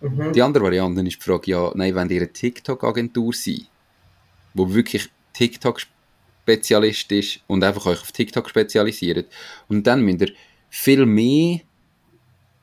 Mhm. 0.00 0.32
Die 0.32 0.42
andere 0.42 0.64
Variante 0.64 1.00
ist 1.02 1.16
die 1.16 1.22
Frage, 1.22 1.50
ja, 1.50 1.72
nein, 1.74 1.94
wenn 1.94 2.10
ihr 2.10 2.22
eine 2.22 2.32
TikTok-Agentur 2.32 3.32
seid, 3.32 3.68
wo 4.52 4.72
wirklich 4.72 5.08
TikTok-Spezialist 5.32 7.12
ist 7.12 7.40
und 7.46 7.64
einfach 7.64 7.86
euch 7.86 8.00
auf 8.00 8.12
TikTok 8.12 8.48
spezialisiert, 8.48 9.30
und 9.68 9.86
dann 9.86 10.02
müsst 10.02 10.22
ihr 10.22 10.32
viel 10.68 11.06
mehr 11.06 11.60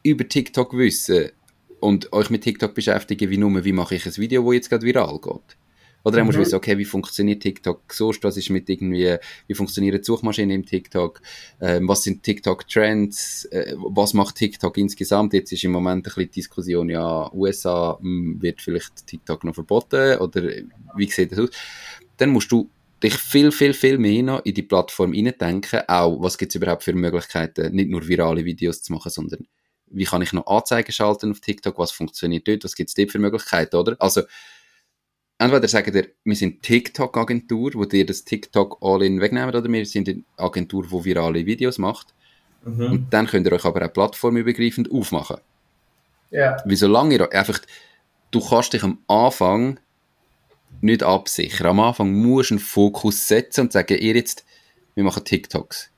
über 0.03 0.27
TikTok 0.27 0.77
wissen 0.77 1.31
und 1.79 2.11
euch 2.13 2.29
mit 2.29 2.43
TikTok 2.43 2.73
beschäftigen, 2.73 3.29
wie 3.29 3.37
nur, 3.37 3.63
wie 3.63 3.71
mache 3.71 3.95
ich 3.95 4.05
ein 4.05 4.17
Video, 4.17 4.43
wo 4.43 4.53
jetzt 4.53 4.69
gerade 4.69 4.85
viral 4.85 5.19
geht. 5.19 5.57
Oder 6.03 6.17
dann 6.17 6.25
musst 6.25 6.37
du 6.37 6.39
Mhm. 6.39 6.41
wissen, 6.41 6.55
okay, 6.55 6.77
wie 6.77 6.85
funktioniert 6.85 7.41
TikTok 7.43 7.93
sonst, 7.93 8.23
was 8.23 8.37
ist 8.37 8.49
mit 8.49 8.69
irgendwie, 8.69 9.17
wie 9.47 9.53
funktionieren 9.53 9.97
die 9.99 10.03
Suchmaschinen 10.03 10.51
im 10.55 10.65
TikTok, 10.65 11.21
ähm, 11.61 11.87
was 11.87 12.03
sind 12.03 12.23
TikTok-Trends, 12.23 13.45
äh, 13.45 13.75
was 13.77 14.13
macht 14.13 14.35
TikTok 14.35 14.77
insgesamt? 14.77 15.33
Jetzt 15.33 15.51
ist 15.51 15.63
im 15.63 15.71
Moment 15.71 15.99
ein 15.99 16.03
bisschen 16.03 16.23
die 16.23 16.31
Diskussion, 16.31 16.89
ja, 16.89 17.31
USA 17.33 17.97
mh, 18.01 18.41
wird 18.41 18.61
vielleicht 18.61 19.05
TikTok 19.07 19.43
noch 19.43 19.53
verboten 19.55 20.17
oder 20.19 20.41
wie 20.95 21.09
sieht 21.09 21.31
das 21.31 21.39
aus? 21.39 21.49
Dann 22.17 22.29
musst 22.29 22.51
du 22.51 22.69
dich 23.03 23.15
viel, 23.15 23.51
viel, 23.51 23.73
viel 23.73 23.97
mehr 23.97 24.21
noch 24.23 24.45
in 24.45 24.53
die 24.53 24.61
Plattform 24.63 25.13
hineindenken, 25.13 25.81
auch 25.87 26.21
was 26.21 26.37
gibt 26.37 26.51
es 26.51 26.55
überhaupt 26.55 26.83
für 26.83 26.93
Möglichkeiten, 26.93 27.73
nicht 27.75 27.89
nur 27.89 28.07
virale 28.07 28.45
Videos 28.45 28.83
zu 28.83 28.93
machen, 28.93 29.09
sondern 29.11 29.47
wie 29.87 30.05
kann 30.05 30.21
ich 30.21 30.31
noch 30.33 30.45
Anzeigen 30.47 30.91
schalten 30.91 31.31
auf 31.31 31.39
TikTok, 31.41 31.77
was 31.77 31.91
funktioniert 31.91 32.47
dort, 32.47 32.63
was 32.63 32.75
gibt 32.75 32.89
es 32.89 32.93
dort 32.95 33.11
für 33.11 33.19
Möglichkeiten, 33.19 33.75
oder? 33.75 33.95
Also, 33.99 34.21
entweder 35.41 35.67
sagt 35.67 35.95
ihr, 35.95 36.07
wir 36.23 36.35
sind 36.35 36.61
TikTok-Agentur, 36.61 37.71
wo 37.73 37.85
dir 37.85 38.05
das 38.05 38.23
TikTok 38.23 38.77
all-in 38.81 39.19
wegnehmen, 39.19 39.49
oder 39.49 39.63
wir 39.63 39.85
sind 39.85 40.07
eine 40.07 40.23
Agentur, 40.37 40.85
die 40.87 41.05
virale 41.05 41.45
Videos 41.45 41.77
macht. 41.77 42.13
Mhm. 42.63 42.91
Und 42.91 43.09
dann 43.11 43.27
könnt 43.27 43.47
ihr 43.47 43.53
euch 43.53 43.65
aber 43.65 43.85
auch 43.85 43.93
plattformübergreifend 43.93 44.91
aufmachen. 44.91 45.37
Ja. 46.29 46.57
Weil 46.63 46.75
solange 46.75 47.15
ihr 47.15 47.33
einfach, 47.33 47.59
du 48.29 48.39
kannst 48.39 48.73
dich 48.73 48.83
am 48.83 48.99
Anfang 49.07 49.79
nicht 50.79 51.03
absichern. 51.03 51.67
Am 51.67 51.79
Anfang 51.79 52.13
musst 52.13 52.51
du 52.51 52.55
einen 52.55 52.59
Fokus 52.59 53.27
setzen 53.27 53.61
und 53.61 53.73
sagen, 53.73 53.97
ihr 53.97 54.15
jetzt, 54.15 54.45
wir 54.95 55.03
machen 55.03 55.25
TikToks. 55.25 55.89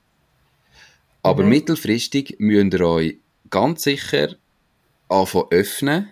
Aber 1.22 1.42
Mhm. 1.42 1.50
mittelfristig 1.50 2.36
müsst 2.38 2.74
ihr 2.74 2.80
euch 2.80 3.18
ganz 3.50 3.82
sicher 3.82 4.36
anfangen 5.08 5.46
öffnen, 5.50 6.08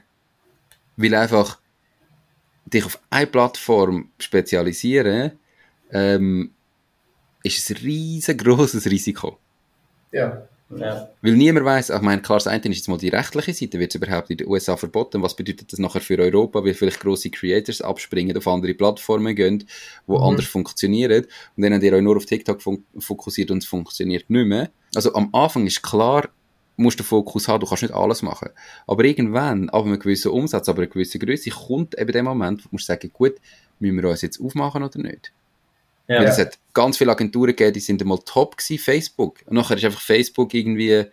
weil 0.97 1.15
einfach 1.15 1.62
dich 2.67 2.85
auf 2.85 2.99
eine 3.11 3.27
Plattform 3.27 4.11
spezialisieren, 4.19 5.33
ähm, 5.91 6.53
ist 7.43 7.71
ein 7.71 7.77
riesengroßes 7.77 8.87
Risiko. 8.91 9.39
Ja. 10.13 10.47
Ja. 10.79 11.11
Weil 11.21 11.35
niemand 11.35 11.67
weiß, 11.67 11.91
ich 11.91 12.01
meine, 12.01 12.23
klar, 12.23 12.39
das 12.39 12.47
eine 12.47 12.61
ist 12.61 12.77
jetzt 12.79 12.89
mal 12.89 12.97
die 12.97 13.11
rechtliche 13.11 13.53
Seite, 13.53 13.79
wird 13.79 13.95
es 13.95 14.01
überhaupt 14.01 14.31
in 14.31 14.39
den 14.39 14.49
USA 14.49 14.77
verboten? 14.77 15.21
Was 15.21 15.37
bedeutet 15.37 15.71
das 15.71 15.79
nachher 15.79 16.01
für 16.01 16.19
Europa, 16.19 16.65
weil 16.65 16.73
vielleicht 16.73 17.01
grosse 17.01 17.29
Creators 17.29 17.83
abspringen, 17.83 18.35
auf 18.37 18.49
andere 18.49 18.73
Plattformen 18.73 19.37
gehen, 19.37 19.59
die 19.59 19.67
Mhm. 20.07 20.17
anders 20.17 20.47
funktionieren 20.47 21.27
und 21.57 21.63
dann 21.63 21.75
habt 21.75 21.83
ihr 21.83 21.93
euch 21.93 22.03
nur 22.03 22.17
auf 22.17 22.25
TikTok 22.25 22.63
fokussiert 22.99 23.51
und 23.51 23.59
es 23.59 23.67
funktioniert 23.69 24.31
nicht 24.31 24.47
mehr. 24.47 24.71
Also 24.95 25.13
am 25.15 25.29
Anfang 25.35 25.67
ist 25.67 25.83
klar, 25.83 26.31
musst 26.77 26.99
du 27.01 27.05
Fokus 27.05 27.49
haben, 27.49 27.61
du 27.61 27.67
kannst 27.67 27.83
nicht 27.83 27.95
alles 27.95 28.23
machen. 28.23 28.51
Aber 28.87 29.05
irgendwann, 29.05 29.69
ab 29.71 29.85
einem 29.85 29.99
gewissen 29.99 30.31
Umsatz, 30.31 30.69
aber 30.69 30.83
einer 30.83 30.91
gewissen 30.91 31.21
Größe, 31.21 31.51
kommt 31.51 31.99
eben 31.99 32.13
der 32.13 32.23
Moment, 32.23 32.65
wo 32.65 32.77
du 32.77 32.83
sagen, 32.83 33.11
gut, 33.13 33.35
müssen 33.79 33.97
wir 33.97 34.09
uns 34.09 34.23
jetzt 34.23 34.41
aufmachen 34.41 34.83
oder 34.83 34.99
nicht? 34.99 35.33
Ja. 36.09 36.19
Weil 36.19 36.27
es 36.27 36.39
hat 36.39 36.59
ganz 36.75 36.99
viele 36.99 37.13
Agenturen 37.13 37.49
gegeben, 37.49 37.75
die 37.75 37.81
sind 37.81 38.03
einmal 38.03 38.19
top 38.25 38.57
gewesen, 38.57 38.83
Facebook. 38.83 39.41
Und 39.47 39.55
nachher 39.55 39.77
ist 39.77 39.85
einfach 39.85 40.01
Facebook 40.01 40.53
irgendwie 40.55 41.07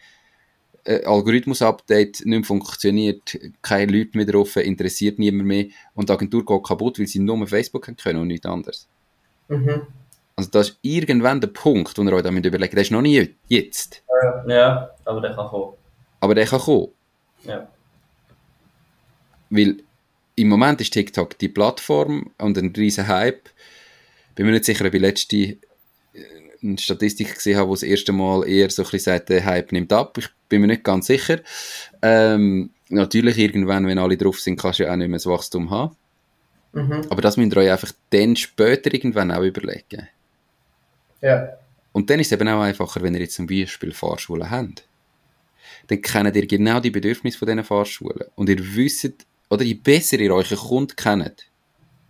äh, 0.86 1.04
Algorithmus-Update 1.04 2.26
nicht 2.26 2.26
mehr 2.26 2.44
funktioniert, 2.44 3.38
keine 3.62 3.92
Leute 3.92 4.18
mehr 4.18 4.26
drauf, 4.26 4.56
interessiert 4.56 5.20
niemand 5.20 5.48
mehr 5.48 5.66
und 5.94 6.10
die 6.10 6.14
Agentur 6.14 6.46
geht 6.46 6.64
kaputt, 6.64 7.00
weil 7.00 7.08
sie 7.08 7.20
nur 7.20 7.46
Facebook 7.48 7.90
können 7.98 8.20
und 8.20 8.28
nichts 8.28 8.46
anderes. 8.46 8.88
Mhm. 9.48 9.82
Also 10.40 10.52
das 10.52 10.70
ist 10.70 10.80
irgendwann 10.84 11.42
der 11.42 11.50
Punkt, 11.50 11.98
wo 11.98 12.02
ihr 12.02 12.14
euch 12.14 12.24
damit 12.24 12.46
überlegt, 12.46 12.72
der 12.72 12.84
ist 12.84 12.92
noch 12.92 13.02
nicht 13.02 13.36
jetzt, 13.50 14.02
ja, 14.48 14.90
aber 15.04 15.20
der 15.20 15.36
kann 15.36 15.48
kommen. 15.48 15.74
aber 16.22 16.34
der 16.34 16.46
kann 16.46 16.62
kommen. 16.62 16.88
Ja. 17.44 17.68
Weil 19.50 19.84
im 20.38 20.48
Moment 20.48 20.80
ist 20.80 20.94
TikTok 20.94 21.38
die 21.40 21.50
Plattform 21.50 22.32
und 22.38 22.58
ein 22.58 22.74
riesen 22.74 23.10
Hype. 23.10 23.50
Bin 24.36 24.46
mir 24.46 24.54
nicht 24.54 24.64
sicher, 24.64 24.86
ob 24.86 24.94
ich 24.94 25.02
letzte 25.02 25.36
äh, 25.36 25.58
eine 26.64 26.78
Statistik 26.78 27.36
gesehen 27.36 27.58
habe, 27.58 27.68
wo 27.68 27.74
das 27.74 27.84
erste 27.84 28.14
Mal 28.14 28.48
eher 28.48 28.70
so 28.70 28.84
ein 28.84 28.86
bisschen 28.86 29.12
sagt, 29.12 29.28
der 29.28 29.44
Hype 29.44 29.74
nimmt 29.74 29.92
ab. 29.92 30.18
Ich 30.20 30.30
bin 30.48 30.62
mir 30.62 30.68
nicht 30.68 30.86
ganz 30.86 31.08
sicher. 31.08 31.42
Ähm, 32.02 32.70
natürlich, 32.88 33.38
irgendwann, 33.38 33.88
wenn 33.88 34.00
alle 34.00 34.16
drauf 34.16 34.40
sind, 34.40 34.58
kannst 34.58 34.80
du 34.80 34.84
ja 34.84 34.94
auch 34.94 34.96
nicht 34.96 35.10
mehr 35.10 35.18
das 35.18 35.26
Wachstum 35.26 35.70
haben. 35.70 35.98
Mhm. 36.72 37.02
Aber 37.10 37.22
das 37.22 37.36
müsst 37.36 37.52
ihr 37.52 37.58
euch 37.58 37.72
einfach 37.72 37.92
dann 38.12 38.38
später 38.38 38.94
irgendwann 38.94 39.34
auch 39.34 39.44
überlegen. 39.44 40.08
Ja. 41.22 41.50
Und 41.92 42.10
dann 42.10 42.20
ist 42.20 42.28
es 42.28 42.34
eben 42.34 42.48
auch 42.48 42.62
einfacher, 42.62 43.02
wenn 43.02 43.14
ihr 43.16 43.22
jetzt 43.22 43.36
zum 43.36 43.48
Beispiel 43.48 43.92
Fahrschulen 43.92 44.50
habt. 44.50 44.86
Dann 45.88 46.02
kennt 46.02 46.36
ihr 46.36 46.48
genau 46.48 46.80
die 46.80 46.92
Bedürfnisse 46.92 47.38
von 47.38 47.48
diesen 47.48 47.64
Fahrschulen. 47.64 48.28
Und 48.36 48.50
ihr 48.50 48.60
wisst, 48.76 49.26
oder 49.50 49.64
je 49.64 49.74
besser 49.74 50.20
ihr 50.20 50.34
euren 50.34 50.58
Kunden 50.58 50.96
kennt, 50.96 51.48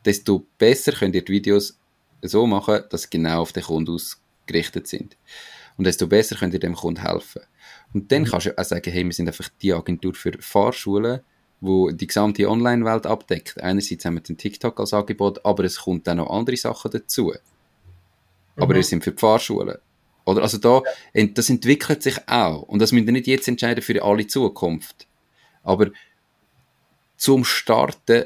desto 0.05 0.45
besser 0.57 0.91
könnt 0.91 1.15
ihr 1.15 1.23
die 1.23 1.31
Videos 1.31 1.77
so 2.21 2.45
machen, 2.45 2.83
dass 2.89 3.03
sie 3.03 3.09
genau 3.09 3.41
auf 3.41 3.53
den 3.53 3.63
Kunden 3.63 3.93
ausgerichtet 3.93 4.87
sind. 4.87 5.17
Und 5.77 5.85
desto 5.85 6.07
besser 6.07 6.35
könnt 6.35 6.53
ihr 6.53 6.59
dem 6.59 6.75
Kunden 6.75 7.01
helfen. 7.01 7.41
Und 7.93 8.11
dann 8.11 8.25
kannst 8.25 8.47
du 8.47 8.57
auch 8.57 8.63
sagen, 8.63 8.91
hey, 8.91 9.05
wir 9.05 9.13
sind 9.13 9.27
einfach 9.27 9.49
die 9.61 9.73
Agentur 9.73 10.13
für 10.13 10.33
Fahrschulen, 10.39 11.21
wo 11.61 11.89
die 11.91 12.07
gesamte 12.07 12.49
Online-Welt 12.49 13.05
abdeckt. 13.05 13.61
Einerseits 13.61 14.05
haben 14.05 14.15
wir 14.15 14.21
den 14.21 14.37
TikTok 14.37 14.79
als 14.79 14.93
Angebot, 14.93 15.43
aber 15.45 15.63
es 15.63 15.79
kommt 15.79 16.07
dann 16.07 16.17
noch 16.17 16.29
andere 16.29 16.57
Sachen 16.57 16.91
dazu. 16.91 17.33
Aber 18.59 18.73
Mhm. 18.73 18.75
wir 18.77 18.83
sind 18.83 19.03
für 19.03 19.11
die 19.11 19.17
Fahrschulen. 19.19 19.77
Oder? 20.25 20.41
Also 20.43 20.57
da, 20.57 20.83
das 21.33 21.49
entwickelt 21.49 22.03
sich 22.03 22.17
auch. 22.27 22.61
Und 22.63 22.79
das 22.79 22.91
müsst 22.91 23.07
ihr 23.07 23.11
nicht 23.13 23.27
jetzt 23.27 23.47
entscheiden 23.47 23.81
für 23.81 24.03
alle 24.03 24.27
Zukunft. 24.27 25.07
Aber 25.63 25.87
zum 27.17 27.43
Starten 27.43 28.25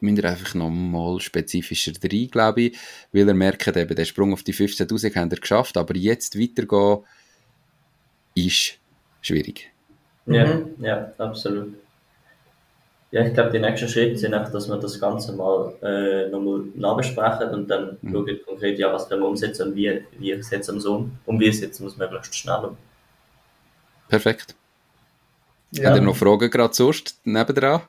müsst 0.00 0.18
ihr 0.18 0.24
einfach 0.30 0.54
nochmal 0.54 1.20
spezifischer 1.20 1.92
rein, 2.02 2.28
glaube 2.30 2.62
ich, 2.62 2.78
weil 3.12 3.26
ihr 3.26 3.34
merkt 3.34 3.66
eben, 3.68 3.94
den 3.94 4.06
Sprung 4.06 4.32
auf 4.32 4.42
die 4.42 4.54
15'000 4.54 5.14
habt 5.16 5.32
ihr 5.32 5.40
geschafft, 5.40 5.76
aber 5.76 5.96
jetzt 5.96 6.38
weitergehen 6.38 7.00
ist 8.34 8.78
schwierig. 9.20 9.70
Ja, 10.26 10.46
Mhm. 10.46 10.74
ja, 10.84 11.12
absolut. 11.18 11.74
Ja, 13.12 13.26
ich 13.26 13.34
glaube, 13.34 13.50
die 13.50 13.58
nächsten 13.58 13.88
Schritte 13.88 14.16
sind 14.16 14.34
einfach, 14.34 14.52
dass 14.52 14.68
wir 14.68 14.76
das 14.76 15.00
Ganze 15.00 15.32
mal 15.34 15.72
äh, 15.82 16.28
nochmal 16.28 16.62
nachbesprechen 16.74 17.50
und 17.54 17.68
dann 17.68 17.98
Mhm. 18.02 18.12
schauen 18.12 18.40
konkret, 18.46 18.78
ja, 18.78 18.92
was 18.92 19.08
können 19.08 19.22
wir 19.22 19.28
umsetzen 19.28 19.68
und 19.68 19.74
wie, 19.76 20.00
wie 20.18 20.40
setzen 20.42 20.74
wir 20.74 20.78
es 20.78 20.86
um. 20.86 21.10
Und 21.26 21.40
wie 21.40 21.50
setzen 21.52 21.82
wir 21.84 21.88
es 21.88 21.96
möglichst 21.96 22.36
schnell 22.36 22.64
um. 22.66 22.76
Perfekt. 24.08 24.54
ja. 25.72 25.88
Habt 25.88 25.96
ihr 25.96 26.02
noch 26.02 26.16
Fragen 26.16 26.50
gerade 26.50 26.74
sonst 26.74 27.18
nebendran? 27.24 27.82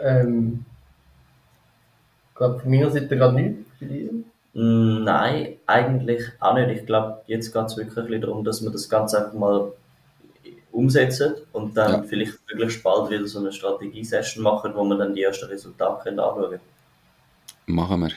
Ähm, 0.00 0.64
ich 2.30 2.36
glaube, 2.36 2.58
von 2.60 2.70
meiner 2.70 2.90
Seite 2.90 3.16
gerade 3.16 3.34
nichts. 3.34 3.58
Mm, 4.54 5.04
Nein, 5.04 5.56
eigentlich 5.66 6.22
auch 6.40 6.54
nicht. 6.54 6.80
Ich 6.80 6.86
glaube, 6.86 7.22
jetzt 7.26 7.52
geht 7.52 7.64
es 7.66 7.76
wirklich 7.76 7.96
ein 7.96 8.06
bisschen 8.06 8.20
darum, 8.22 8.44
dass 8.44 8.62
wir 8.62 8.70
das 8.70 8.88
Ganze 8.88 9.18
einfach 9.18 9.38
mal 9.38 9.72
umsetzen 10.72 11.34
und 11.52 11.76
dann 11.76 11.92
Ja. 11.92 12.02
vielleicht 12.02 12.34
möglichst 12.50 12.82
bald 12.82 13.10
wieder 13.10 13.26
so 13.26 13.38
eine 13.38 13.52
Strategie-Session 13.52 14.42
machen, 14.42 14.72
wo 14.74 14.84
wir 14.84 14.96
dann 14.96 15.14
die 15.14 15.22
ersten 15.22 15.46
Resultate 15.46 16.02
können 16.02 16.18
anschauen 16.20 16.50
können. 16.50 16.60
Machen 17.66 18.00
wir. 18.00 18.10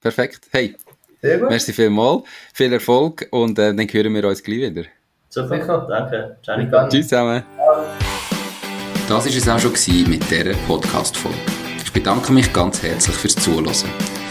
Perfekt. 0.00 0.46
Hey, 0.52 0.76
Sehr 1.20 1.38
gut. 1.38 1.48
merci 1.50 1.72
vielmals. 1.72 2.22
Viel 2.54 2.72
Erfolg 2.72 3.26
und 3.30 3.58
äh, 3.58 3.74
dann 3.74 3.86
hören 3.88 4.14
wir 4.14 4.24
uns 4.28 4.42
gleich 4.42 4.58
wieder. 4.58 4.84
Super, 5.28 5.86
danke. 5.88 6.36
Ciao. 6.42 6.88
Tschüss 6.88 7.08
zusammen. 7.08 7.42
Das 9.08 9.24
war 9.24 9.26
es 9.26 9.48
auch 9.48 9.58
schon 9.58 9.72
gewesen 9.72 10.08
mit 10.10 10.30
dieser 10.30 10.52
Podcast-Folge. 10.66 11.38
Ich 11.84 11.92
bedanke 11.92 12.32
mich 12.32 12.52
ganz 12.52 12.82
herzlich 12.82 13.16
fürs 13.16 13.34
Zuhören. 13.36 14.17